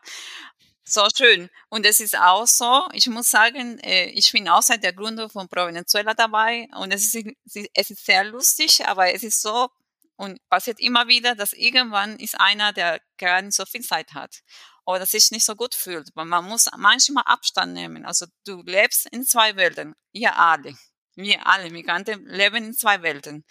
So 0.83 1.07
schön. 1.17 1.49
Und 1.69 1.87
es 1.87 2.01
ist 2.01 2.19
auch 2.19 2.49
so, 2.49 2.89
ich 2.93 3.07
muss 3.07 3.31
sagen, 3.31 3.79
äh, 3.81 4.07
ich 4.07 4.33
bin 4.33 4.49
auch 4.49 4.63
seit 4.63 4.83
der 4.83 4.93
Gründung 4.93 5.31
von 5.31 5.49
Pro 5.49 5.67
Venezuela 5.67 6.13
dabei 6.15 6.67
und 6.75 6.93
es 6.93 7.15
ist, 7.15 7.25
es 7.73 7.91
ist 7.91 8.05
sehr 8.05 8.25
lustig, 8.25 8.85
aber 8.85 9.15
es 9.15 9.23
ist 9.23 9.41
so 9.41 9.69
und 10.17 10.41
passiert 10.49 10.81
immer 10.81 11.07
wieder, 11.07 11.37
dass 11.37 11.53
irgendwann 11.53 12.19
ist 12.19 12.41
einer, 12.41 12.73
der 12.73 13.01
gar 13.17 13.41
nicht 13.43 13.55
so 13.55 13.65
viel 13.65 13.83
Zeit 13.83 14.13
hat 14.13 14.43
oder 14.85 15.07
sich 15.07 15.31
nicht 15.31 15.45
so 15.45 15.55
gut 15.57 15.75
fühlt. 15.75 16.15
Man 16.15 16.45
muss 16.45 16.69
manchmal 16.77 17.25
Abstand 17.27 17.75
nehmen. 17.75 18.05
Also 18.05 18.27
du 18.45 18.63
lebst 18.63 19.07
in 19.07 19.25
zwei 19.25 19.57
Welten. 19.57 19.95
Ihr 20.13 20.37
alle. 20.37 20.75
Wir 21.15 21.47
alle 21.47 21.71
Migranten 21.71 22.25
leben 22.27 22.57
in 22.57 22.75
zwei 22.75 23.03
Welten. 23.03 23.45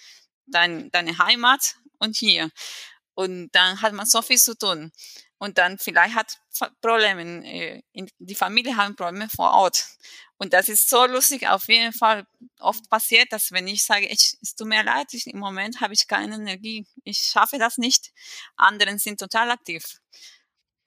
Dein, 0.46 0.90
deine 0.92 1.18
Heimat 1.18 1.76
und 2.00 2.16
hier. 2.16 2.50
Und 3.14 3.52
dann 3.52 3.82
hat 3.82 3.94
man 3.94 4.06
so 4.06 4.22
viel 4.22 4.38
zu 4.40 4.58
tun. 4.58 4.92
Und 5.38 5.58
dann 5.58 5.78
vielleicht 5.78 6.16
hat 6.16 6.38
Probleme, 6.82 7.46
äh, 7.46 7.82
die 8.18 8.36
Familie 8.36 8.76
haben 8.76 8.96
Probleme 8.96 9.30
vor 9.30 9.52
Ort. 9.52 9.86
Und 10.38 10.54
das 10.54 10.70
ist 10.70 10.90
so 10.90 11.06
lustig, 11.06 11.48
auf 11.48 11.68
jeden 11.68 11.92
Fall 11.92 12.26
oft 12.60 12.90
passiert, 12.90 13.32
dass 13.34 13.52
wenn 13.52 13.68
ich 13.68 13.84
sage, 13.84 14.08
ich, 14.08 14.38
es 14.42 14.56
tut 14.56 14.68
mir 14.68 14.84
leid, 14.84 15.14
ich, 15.14 15.28
im 15.28 15.40
Moment 15.40 15.82
habe 15.82 15.94
ich 15.94 16.08
keine 16.08 16.36
Energie, 16.36 16.88
ich 17.04 17.20
schaffe 17.20 17.58
das 17.58 17.78
nicht, 17.78 18.12
anderen 18.56 19.00
sind 19.00 19.20
total 19.20 19.52
aktiv. 19.52 19.84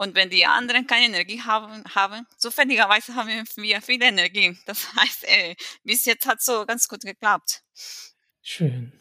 Und 0.02 0.16
wenn 0.16 0.30
die 0.30 0.44
anderen 0.46 0.88
keine 0.88 1.06
Energie 1.06 1.40
haben, 1.42 1.84
haben 1.94 2.26
zufälligerweise 2.36 3.14
haben 3.14 3.28
wir 3.28 3.80
viel 3.80 4.02
Energie. 4.02 4.58
Das 4.66 4.92
heißt, 4.96 5.24
ey, 5.28 5.56
bis 5.84 6.04
jetzt 6.06 6.26
hat 6.26 6.38
es 6.38 6.44
so 6.44 6.66
ganz 6.66 6.88
gut 6.88 7.02
geklappt. 7.02 7.62
Schön. 8.42 8.92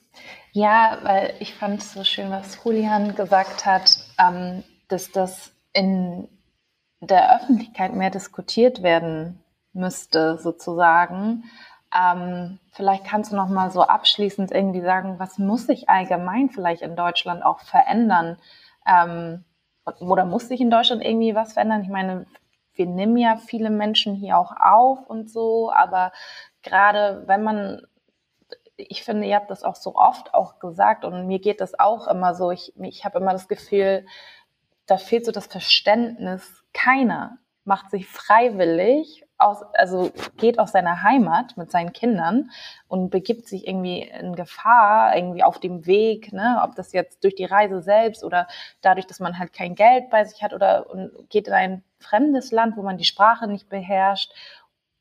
Ja, 0.51 0.99
weil 1.01 1.33
ich 1.39 1.55
fand 1.55 1.81
es 1.81 1.93
so 1.93 2.03
schön, 2.03 2.29
was 2.29 2.63
Julian 2.63 3.15
gesagt 3.15 3.65
hat, 3.65 3.97
ähm, 4.19 4.63
dass 4.89 5.09
das 5.09 5.51
in 5.73 6.27
der 6.99 7.35
Öffentlichkeit 7.35 7.95
mehr 7.95 8.11
diskutiert 8.11 8.83
werden 8.83 9.43
müsste, 9.73 10.37
sozusagen. 10.37 11.45
Ähm, 11.95 12.59
vielleicht 12.73 13.05
kannst 13.05 13.31
du 13.31 13.37
noch 13.37 13.49
mal 13.49 13.71
so 13.71 13.81
abschließend 13.81 14.51
irgendwie 14.51 14.81
sagen, 14.81 15.17
was 15.17 15.39
muss 15.39 15.65
sich 15.65 15.89
allgemein 15.89 16.51
vielleicht 16.51 16.83
in 16.83 16.95
Deutschland 16.95 17.43
auch 17.43 17.61
verändern? 17.61 18.37
Ähm, 18.85 19.45
oder 19.99 20.25
muss 20.25 20.47
sich 20.47 20.61
in 20.61 20.69
Deutschland 20.69 21.03
irgendwie 21.03 21.35
was 21.35 21.53
verändern? 21.53 21.83
Ich 21.83 21.89
meine, 21.89 22.25
wir 22.73 22.85
nehmen 22.85 23.17
ja 23.17 23.37
viele 23.37 23.69
Menschen 23.69 24.15
hier 24.15 24.37
auch 24.37 24.53
auf 24.59 25.07
und 25.07 25.29
so, 25.29 25.71
aber 25.71 26.11
gerade 26.63 27.23
wenn 27.27 27.43
man, 27.43 27.81
ich 28.77 29.03
finde, 29.03 29.27
ihr 29.27 29.35
habt 29.35 29.51
das 29.51 29.63
auch 29.63 29.75
so 29.75 29.95
oft 29.95 30.33
auch 30.33 30.59
gesagt 30.59 31.05
und 31.05 31.27
mir 31.27 31.39
geht 31.39 31.61
das 31.61 31.77
auch 31.79 32.07
immer 32.07 32.33
so, 32.33 32.51
ich, 32.51 32.73
ich 32.79 33.05
habe 33.05 33.19
immer 33.19 33.33
das 33.33 33.47
Gefühl, 33.47 34.05
da 34.85 34.97
fehlt 34.97 35.25
so 35.25 35.31
das 35.31 35.47
Verständnis, 35.47 36.63
keiner 36.73 37.37
macht 37.63 37.91
sich 37.91 38.07
freiwillig 38.07 39.25
aus, 39.41 39.63
also 39.73 40.11
geht 40.37 40.59
aus 40.59 40.71
seiner 40.71 41.03
Heimat 41.03 41.57
mit 41.57 41.71
seinen 41.71 41.93
Kindern 41.93 42.51
und 42.87 43.09
begibt 43.09 43.47
sich 43.47 43.67
irgendwie 43.67 44.01
in 44.01 44.35
Gefahr, 44.35 45.15
irgendwie 45.15 45.43
auf 45.43 45.59
dem 45.59 45.85
Weg, 45.85 46.31
ne, 46.33 46.61
ob 46.63 46.75
das 46.75 46.93
jetzt 46.93 47.23
durch 47.23 47.35
die 47.35 47.45
Reise 47.45 47.81
selbst 47.81 48.23
oder 48.23 48.47
dadurch, 48.81 49.07
dass 49.07 49.19
man 49.19 49.39
halt 49.39 49.53
kein 49.53 49.75
Geld 49.75 50.09
bei 50.09 50.23
sich 50.25 50.43
hat 50.43 50.53
oder 50.53 50.85
geht 51.29 51.47
in 51.47 51.53
ein 51.53 51.83
fremdes 51.99 52.51
Land, 52.51 52.77
wo 52.77 52.81
man 52.81 52.97
die 52.97 53.05
Sprache 53.05 53.47
nicht 53.47 53.69
beherrscht. 53.69 54.31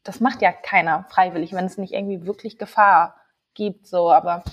Das 0.02 0.20
macht 0.20 0.42
ja 0.42 0.52
keiner 0.52 1.04
freiwillig, 1.10 1.52
wenn 1.52 1.66
es 1.66 1.78
nicht 1.78 1.92
irgendwie 1.92 2.26
wirklich 2.26 2.58
Gefahr 2.58 3.16
gibt, 3.54 3.86
so, 3.86 4.10
aber 4.10 4.44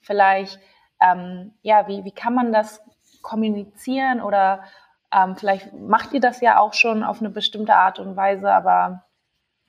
vielleicht, 0.00 0.58
ähm, 1.00 1.54
ja, 1.62 1.86
wie, 1.88 2.04
wie 2.04 2.12
kann 2.12 2.34
man 2.34 2.52
das 2.52 2.80
kommunizieren 3.22 4.20
oder 4.20 4.64
ähm, 5.12 5.36
vielleicht 5.36 5.72
macht 5.72 6.12
ihr 6.12 6.20
das 6.20 6.40
ja 6.40 6.58
auch 6.58 6.74
schon 6.74 7.02
auf 7.02 7.20
eine 7.20 7.30
bestimmte 7.30 7.74
Art 7.74 7.98
und 7.98 8.16
Weise, 8.16 8.52
aber 8.52 9.04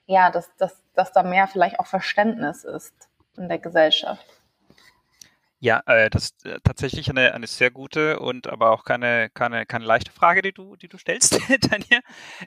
ja, 0.08 0.32
dass, 0.32 0.50
dass, 0.58 0.82
dass 0.96 1.12
da 1.12 1.22
mehr 1.22 1.48
vielleicht 1.48 1.80
auch 1.80 1.86
Verständnis 1.86 2.64
ist 2.64 2.94
in 3.38 3.48
der 3.50 3.60
Gesellschaft. 3.60 4.26
Ja, 5.60 5.82
äh, 5.88 6.12
das 6.12 6.26
ist 6.26 6.46
äh, 6.46 6.60
tatsächlich 6.64 7.10
eine, 7.10 7.34
eine 7.34 7.48
sehr 7.48 7.72
gute 7.72 8.20
und 8.20 8.46
aber 8.46 8.70
auch 8.70 8.84
keine, 8.84 9.32
keine, 9.32 9.66
keine 9.66 9.86
leichte 9.86 10.12
Frage, 10.12 10.44
die 10.44 10.52
du, 10.52 10.76
die 10.76 10.88
du 10.88 11.00
stellst, 11.00 11.40
Tanja. 11.62 12.02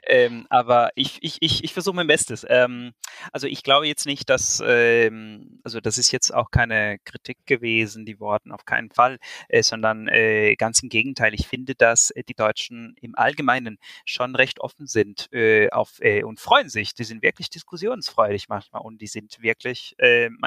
Ähm, 0.07 0.47
aber 0.49 0.91
ich, 0.95 1.17
ich, 1.21 1.37
ich, 1.41 1.61
ich 1.65 1.73
versuche 1.73 1.93
mein 1.97 2.07
Bestes. 2.07 2.45
Ähm, 2.47 2.93
also 3.33 3.47
ich 3.47 3.63
glaube 3.63 3.85
jetzt 3.85 4.05
nicht, 4.05 4.29
dass, 4.29 4.63
ähm, 4.65 5.59
also 5.65 5.81
das 5.81 5.97
ist 5.97 6.11
jetzt 6.11 6.33
auch 6.33 6.51
keine 6.51 6.99
Kritik 7.03 7.45
gewesen, 7.45 8.05
die 8.05 8.21
Worten 8.21 8.53
auf 8.53 8.63
keinen 8.63 8.91
Fall, 8.91 9.17
äh, 9.49 9.61
sondern 9.61 10.07
äh, 10.07 10.55
ganz 10.55 10.81
im 10.81 10.87
Gegenteil. 10.87 11.33
Ich 11.33 11.47
finde, 11.49 11.75
dass 11.75 12.11
äh, 12.11 12.23
die 12.23 12.33
Deutschen 12.33 12.95
im 13.01 13.15
Allgemeinen 13.15 13.77
schon 14.05 14.35
recht 14.37 14.61
offen 14.61 14.87
sind 14.87 15.27
äh, 15.33 15.69
auf, 15.71 15.99
und 16.23 16.39
freuen 16.39 16.69
sich. 16.69 16.93
Die 16.93 17.03
sind 17.03 17.21
wirklich 17.23 17.49
diskussionsfreudig 17.49 18.47
manchmal 18.47 18.81
und 18.83 19.01
die 19.01 19.07
sind 19.07 19.41
wirklich, 19.41 19.95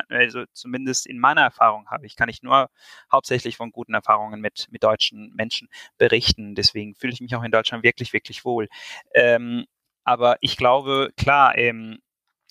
also 0.09 0.45
zumindest 0.53 1.07
in 1.07 1.19
meiner 1.19 1.43
Erfahrung 1.43 1.89
habe 1.91 2.07
ich, 2.07 2.17
kann 2.17 2.29
ich 2.29 2.43
nur 2.43 2.54
nur 2.55 2.71
hauptsächlich 3.11 3.57
von 3.57 3.73
guten 3.73 3.95
Erfahrungen 3.95 4.41
mit, 4.41 4.69
mit 4.71 4.83
deutschen 4.83 5.33
Menschen 5.35 5.69
berichten. 5.99 6.55
Deswegen 6.55 6.95
fühle 6.95 7.13
ich 7.13 7.21
mich 7.21 7.35
auch 7.35 7.43
in 7.43 7.53
Deutschland 7.53 7.85
wirklich, 7.85 8.13
wirklich 8.13 8.45
wohl. 8.45 8.69
Ähm, 9.15 9.67
aber 10.05 10.37
ich 10.41 10.57
glaube, 10.57 11.11
klar, 11.17 11.57
ähm, 11.57 11.99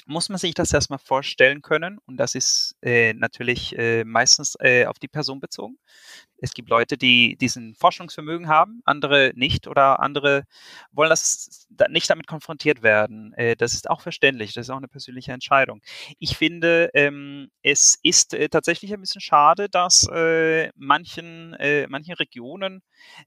muss 0.06 0.30
man 0.30 0.38
sich 0.38 0.54
das 0.54 0.74
erstmal 0.74 1.00
vorstellen 1.00 1.62
können 1.62 2.00
und 2.06 2.18
das 2.18 2.36
ist 2.36 2.76
äh, 2.82 3.14
natürlich 3.14 3.78
äh, 3.78 4.04
meistens 4.04 4.56
äh, 4.60 4.86
auf 4.86 5.00
die 5.00 5.08
Person 5.08 5.40
bezogen. 5.40 5.78
Es 6.44 6.54
gibt 6.54 6.70
Leute, 6.70 6.98
die 6.98 7.38
diesen 7.38 7.74
Forschungsvermögen 7.74 8.50
haben, 8.50 8.82
andere 8.84 9.32
nicht 9.34 9.66
oder 9.66 10.02
andere 10.02 10.44
wollen 10.92 11.10
das 11.10 11.68
nicht 11.88 12.10
damit 12.10 12.28
konfrontiert 12.28 12.84
werden. 12.84 13.32
Äh, 13.36 13.56
das 13.56 13.74
ist 13.74 13.90
auch 13.90 14.02
verständlich, 14.02 14.52
das 14.54 14.66
ist 14.66 14.70
auch 14.70 14.78
eine 14.78 14.90
persönliche 14.90 15.32
Entscheidung. 15.32 15.82
Ich 16.20 16.36
finde, 16.36 16.90
ähm, 16.96 17.50
es 17.62 17.98
ist 18.04 18.34
äh, 18.34 18.50
tatsächlich 18.50 18.94
ein 18.94 19.00
bisschen 19.00 19.22
schade, 19.22 19.70
dass 19.70 20.06
äh, 20.12 20.70
manchen, 20.76 21.56
manchen 21.90 22.14
Regionen 22.16 22.82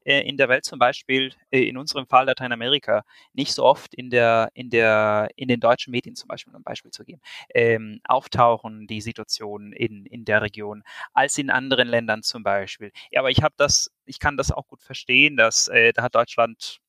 in 0.04 0.36
der 0.36 0.48
Welt, 0.48 0.64
zum 0.64 0.78
Beispiel 0.78 1.32
in 1.50 1.76
unserem 1.76 2.06
Fall 2.06 2.26
Lateinamerika, 2.26 3.04
nicht 3.34 3.52
so 3.52 3.64
oft 3.64 3.94
in 3.94 4.10
der, 4.10 4.50
in 4.54 4.70
der, 4.70 5.28
in 5.36 5.48
den 5.48 5.60
deutschen 5.60 5.90
Medien 5.90 6.16
zum 6.16 6.28
Beispiel, 6.28 6.52
um 6.52 6.60
ein 6.60 6.62
Beispiel 6.62 6.90
zu 6.90 7.04
geben, 7.04 7.20
ähm, 7.54 8.00
auftauchen 8.04 8.86
die 8.86 9.00
Situationen 9.00 9.72
in, 9.72 10.06
in 10.06 10.24
der 10.24 10.42
Region, 10.42 10.82
als 11.12 11.36
in 11.38 11.50
anderen 11.50 11.88
Ländern 11.88 12.22
zum 12.22 12.42
Beispiel 12.42 12.90
Ja, 13.11 13.20
aber 13.20 13.30
ich 13.30 13.42
habe 13.42 13.54
das, 13.57 13.90
ich 14.04 14.18
kann 14.18 14.36
das 14.36 14.50
auch 14.52 14.66
gut 14.68 14.82
verstehen, 14.82 15.36
dass 15.36 15.68
äh, 15.68 15.92
da 15.92 16.02
hat 16.02 16.14
Deutschland 16.14 16.80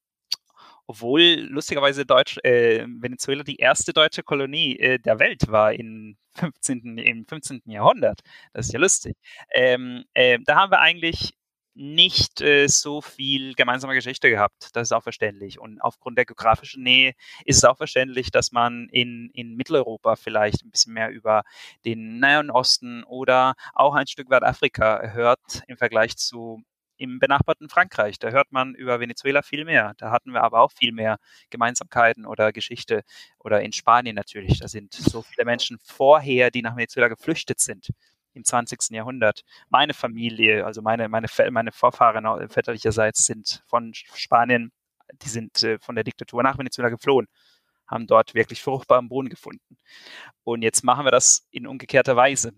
obwohl 0.88 1.22
lustigerweise 1.50 2.06
Deutsch, 2.06 2.38
äh, 2.44 2.86
Venezuela 2.88 3.44
die 3.44 3.58
erste 3.58 3.92
deutsche 3.94 4.24
Kolonie 4.24 4.78
äh, 4.80 5.00
der 5.00 5.20
Welt 5.20 5.50
war 5.50 5.74
in 5.74 6.18
15., 6.36 6.98
im 6.98 7.26
15. 7.28 7.62
Jahrhundert. 7.66 8.22
Das 8.54 8.68
ist 8.68 8.74
ja 8.74 8.80
lustig. 8.80 9.18
Ähm, 9.54 10.06
äh, 10.14 10.40
da 10.46 10.56
haben 10.56 10.72
wir 10.72 10.80
eigentlich 10.80 11.34
nicht 11.78 12.42
äh, 12.42 12.68
so 12.68 13.02
viel 13.02 13.54
gemeinsame 13.54 13.94
Geschichte 13.94 14.30
gehabt. 14.30 14.70
Das 14.74 14.88
ist 14.88 14.92
auch 14.92 15.04
verständlich. 15.04 15.60
Und 15.60 15.80
aufgrund 15.80 16.18
der 16.18 16.26
geografischen 16.26 16.84
Nähe 16.84 17.14
ist 17.46 17.58
es 17.58 17.66
auch 17.66 17.78
verständlich, 17.78 18.32
dass 18.32 18.52
man 18.52 18.90
in, 18.90 19.30
in 19.34 19.56
Mitteleuropa 19.56 20.16
vielleicht 20.16 20.64
ein 20.64 20.72
bisschen 20.72 20.94
mehr 20.94 21.10
über 21.10 21.44
den 21.86 22.20
Nahen 22.20 22.50
Osten 22.50 23.04
oder 23.04 23.54
auch 23.76 23.94
ein 23.94 24.08
Stück 24.08 24.30
weit 24.30 24.44
Afrika 24.44 25.02
hört 25.14 25.62
im 25.68 25.78
Vergleich 25.78 26.18
zu 26.18 26.64
im 27.00 27.20
benachbarten 27.20 27.70
Frankreich. 27.70 28.18
Da 28.18 28.30
hört 28.30 28.52
man 28.52 28.74
über 28.74 29.00
Venezuela 29.00 29.44
viel 29.44 29.66
mehr. 29.66 29.94
Da 29.98 30.10
hatten 30.10 30.32
wir 30.32 30.42
aber 30.44 30.62
auch 30.62 30.72
viel 30.72 30.92
mehr 30.92 31.18
Gemeinsamkeiten 31.52 32.26
oder 32.26 32.52
Geschichte. 32.52 33.04
Oder 33.38 33.62
in 33.62 33.72
Spanien 33.72 34.16
natürlich. 34.16 34.60
Da 34.60 34.68
sind 34.68 34.94
so 34.94 35.22
viele 35.22 35.46
Menschen 35.46 35.78
vorher, 35.84 36.50
die 36.50 36.64
nach 36.64 36.76
Venezuela 36.76 37.08
geflüchtet 37.08 37.60
sind 37.60 37.90
im 38.38 38.46
20. 38.46 38.92
Jahrhundert. 38.92 39.42
Meine 39.70 39.94
Familie, 39.94 40.66
also 40.66 40.82
meine, 40.82 41.10
meine, 41.10 41.28
meine 41.52 41.72
Vorfahren 41.72 42.50
väterlicherseits 42.50 43.26
sind 43.26 43.64
von 43.68 43.94
Spanien, 43.94 44.72
die 45.22 45.30
sind 45.30 45.64
äh, 45.64 45.80
von 45.80 45.96
der 45.96 46.04
Diktatur 46.04 46.44
nach 46.44 46.58
Venezuela 46.58 46.90
geflohen, 46.90 47.28
haben 47.88 48.08
dort 48.08 48.34
wirklich 48.34 48.62
fruchtbaren 48.62 49.10
Boden 49.10 49.30
gefunden. 49.30 49.78
Und 50.44 50.62
jetzt 50.62 50.84
machen 50.84 51.06
wir 51.06 51.12
das 51.12 51.48
in 51.52 51.68
umgekehrter 51.68 52.16
Weise. 52.16 52.54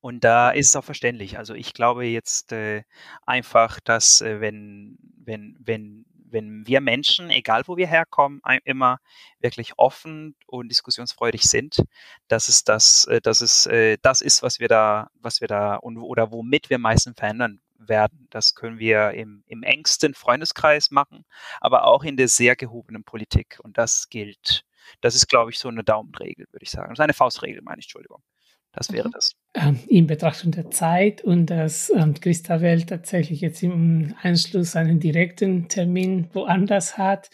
Und 0.00 0.24
da 0.24 0.50
ist 0.50 0.68
es 0.68 0.76
auch 0.76 0.84
verständlich. 0.84 1.38
Also 1.38 1.54
ich 1.54 1.72
glaube 1.74 2.04
jetzt 2.04 2.52
äh, 2.52 2.84
einfach, 3.24 3.80
dass 3.80 4.20
äh, 4.20 4.40
wenn, 4.40 4.96
wenn, 5.16 5.56
wenn, 5.60 6.04
wenn 6.30 6.66
wir 6.66 6.80
Menschen, 6.80 7.30
egal 7.30 7.62
wo 7.66 7.76
wir 7.76 7.86
herkommen, 7.86 8.40
immer 8.64 8.98
wirklich 9.40 9.78
offen 9.78 10.36
und 10.46 10.68
diskussionsfreudig 10.68 11.42
sind, 11.42 11.82
dass 12.28 12.48
es 12.48 12.64
das, 12.64 13.04
äh, 13.06 13.20
dass 13.20 13.40
es 13.40 13.66
äh, 13.66 13.98
das 14.02 14.20
ist, 14.20 14.42
was 14.42 14.60
wir 14.60 14.68
da, 14.68 15.10
was 15.14 15.40
wir 15.40 15.48
da 15.48 15.76
und, 15.76 15.98
oder 15.98 16.32
womit 16.32 16.70
wir 16.70 16.78
meistens 16.78 17.16
verändern 17.16 17.60
werden. 17.78 18.26
Das 18.30 18.54
können 18.54 18.78
wir 18.78 19.12
im, 19.12 19.42
im 19.46 19.62
engsten 19.62 20.14
Freundeskreis 20.14 20.90
machen, 20.90 21.24
aber 21.60 21.86
auch 21.86 22.04
in 22.04 22.16
der 22.16 22.28
sehr 22.28 22.56
gehobenen 22.56 23.04
Politik. 23.04 23.58
Und 23.62 23.78
das 23.78 24.08
gilt. 24.08 24.64
Das 25.00 25.14
ist, 25.14 25.28
glaube 25.28 25.50
ich, 25.50 25.58
so 25.58 25.68
eine 25.68 25.84
Daumenregel, 25.84 26.46
würde 26.52 26.62
ich 26.62 26.70
sagen. 26.70 26.90
Das 26.90 26.98
ist 26.98 27.02
eine 27.02 27.14
Faustregel, 27.14 27.62
meine 27.62 27.80
ich, 27.80 27.86
Entschuldigung. 27.86 28.22
Das 28.76 28.92
wäre 28.92 29.08
mhm. 29.08 29.12
das. 29.12 29.32
Ähm, 29.54 29.80
in 29.88 30.06
Betrachtung 30.06 30.52
der 30.52 30.70
Zeit 30.70 31.22
und 31.22 31.46
dass 31.46 31.90
ähm, 31.90 32.14
Christabel 32.14 32.82
tatsächlich 32.84 33.40
jetzt 33.40 33.62
im 33.62 34.14
Anschluss 34.22 34.76
einen 34.76 35.00
direkten 35.00 35.68
Termin 35.68 36.28
woanders 36.34 36.98
hat, 36.98 37.30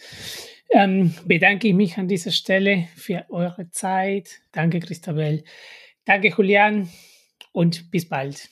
ähm, 0.71 1.13
bedanke 1.25 1.67
ich 1.67 1.73
mich 1.73 1.97
an 1.97 2.07
dieser 2.07 2.31
Stelle 2.31 2.87
für 2.95 3.25
eure 3.29 3.69
Zeit. 3.69 4.41
Danke, 4.53 4.79
Christabel. 4.79 5.43
Danke, 6.05 6.29
Julian. 6.29 6.89
Und 7.51 7.91
bis 7.91 8.07
bald. 8.09 8.49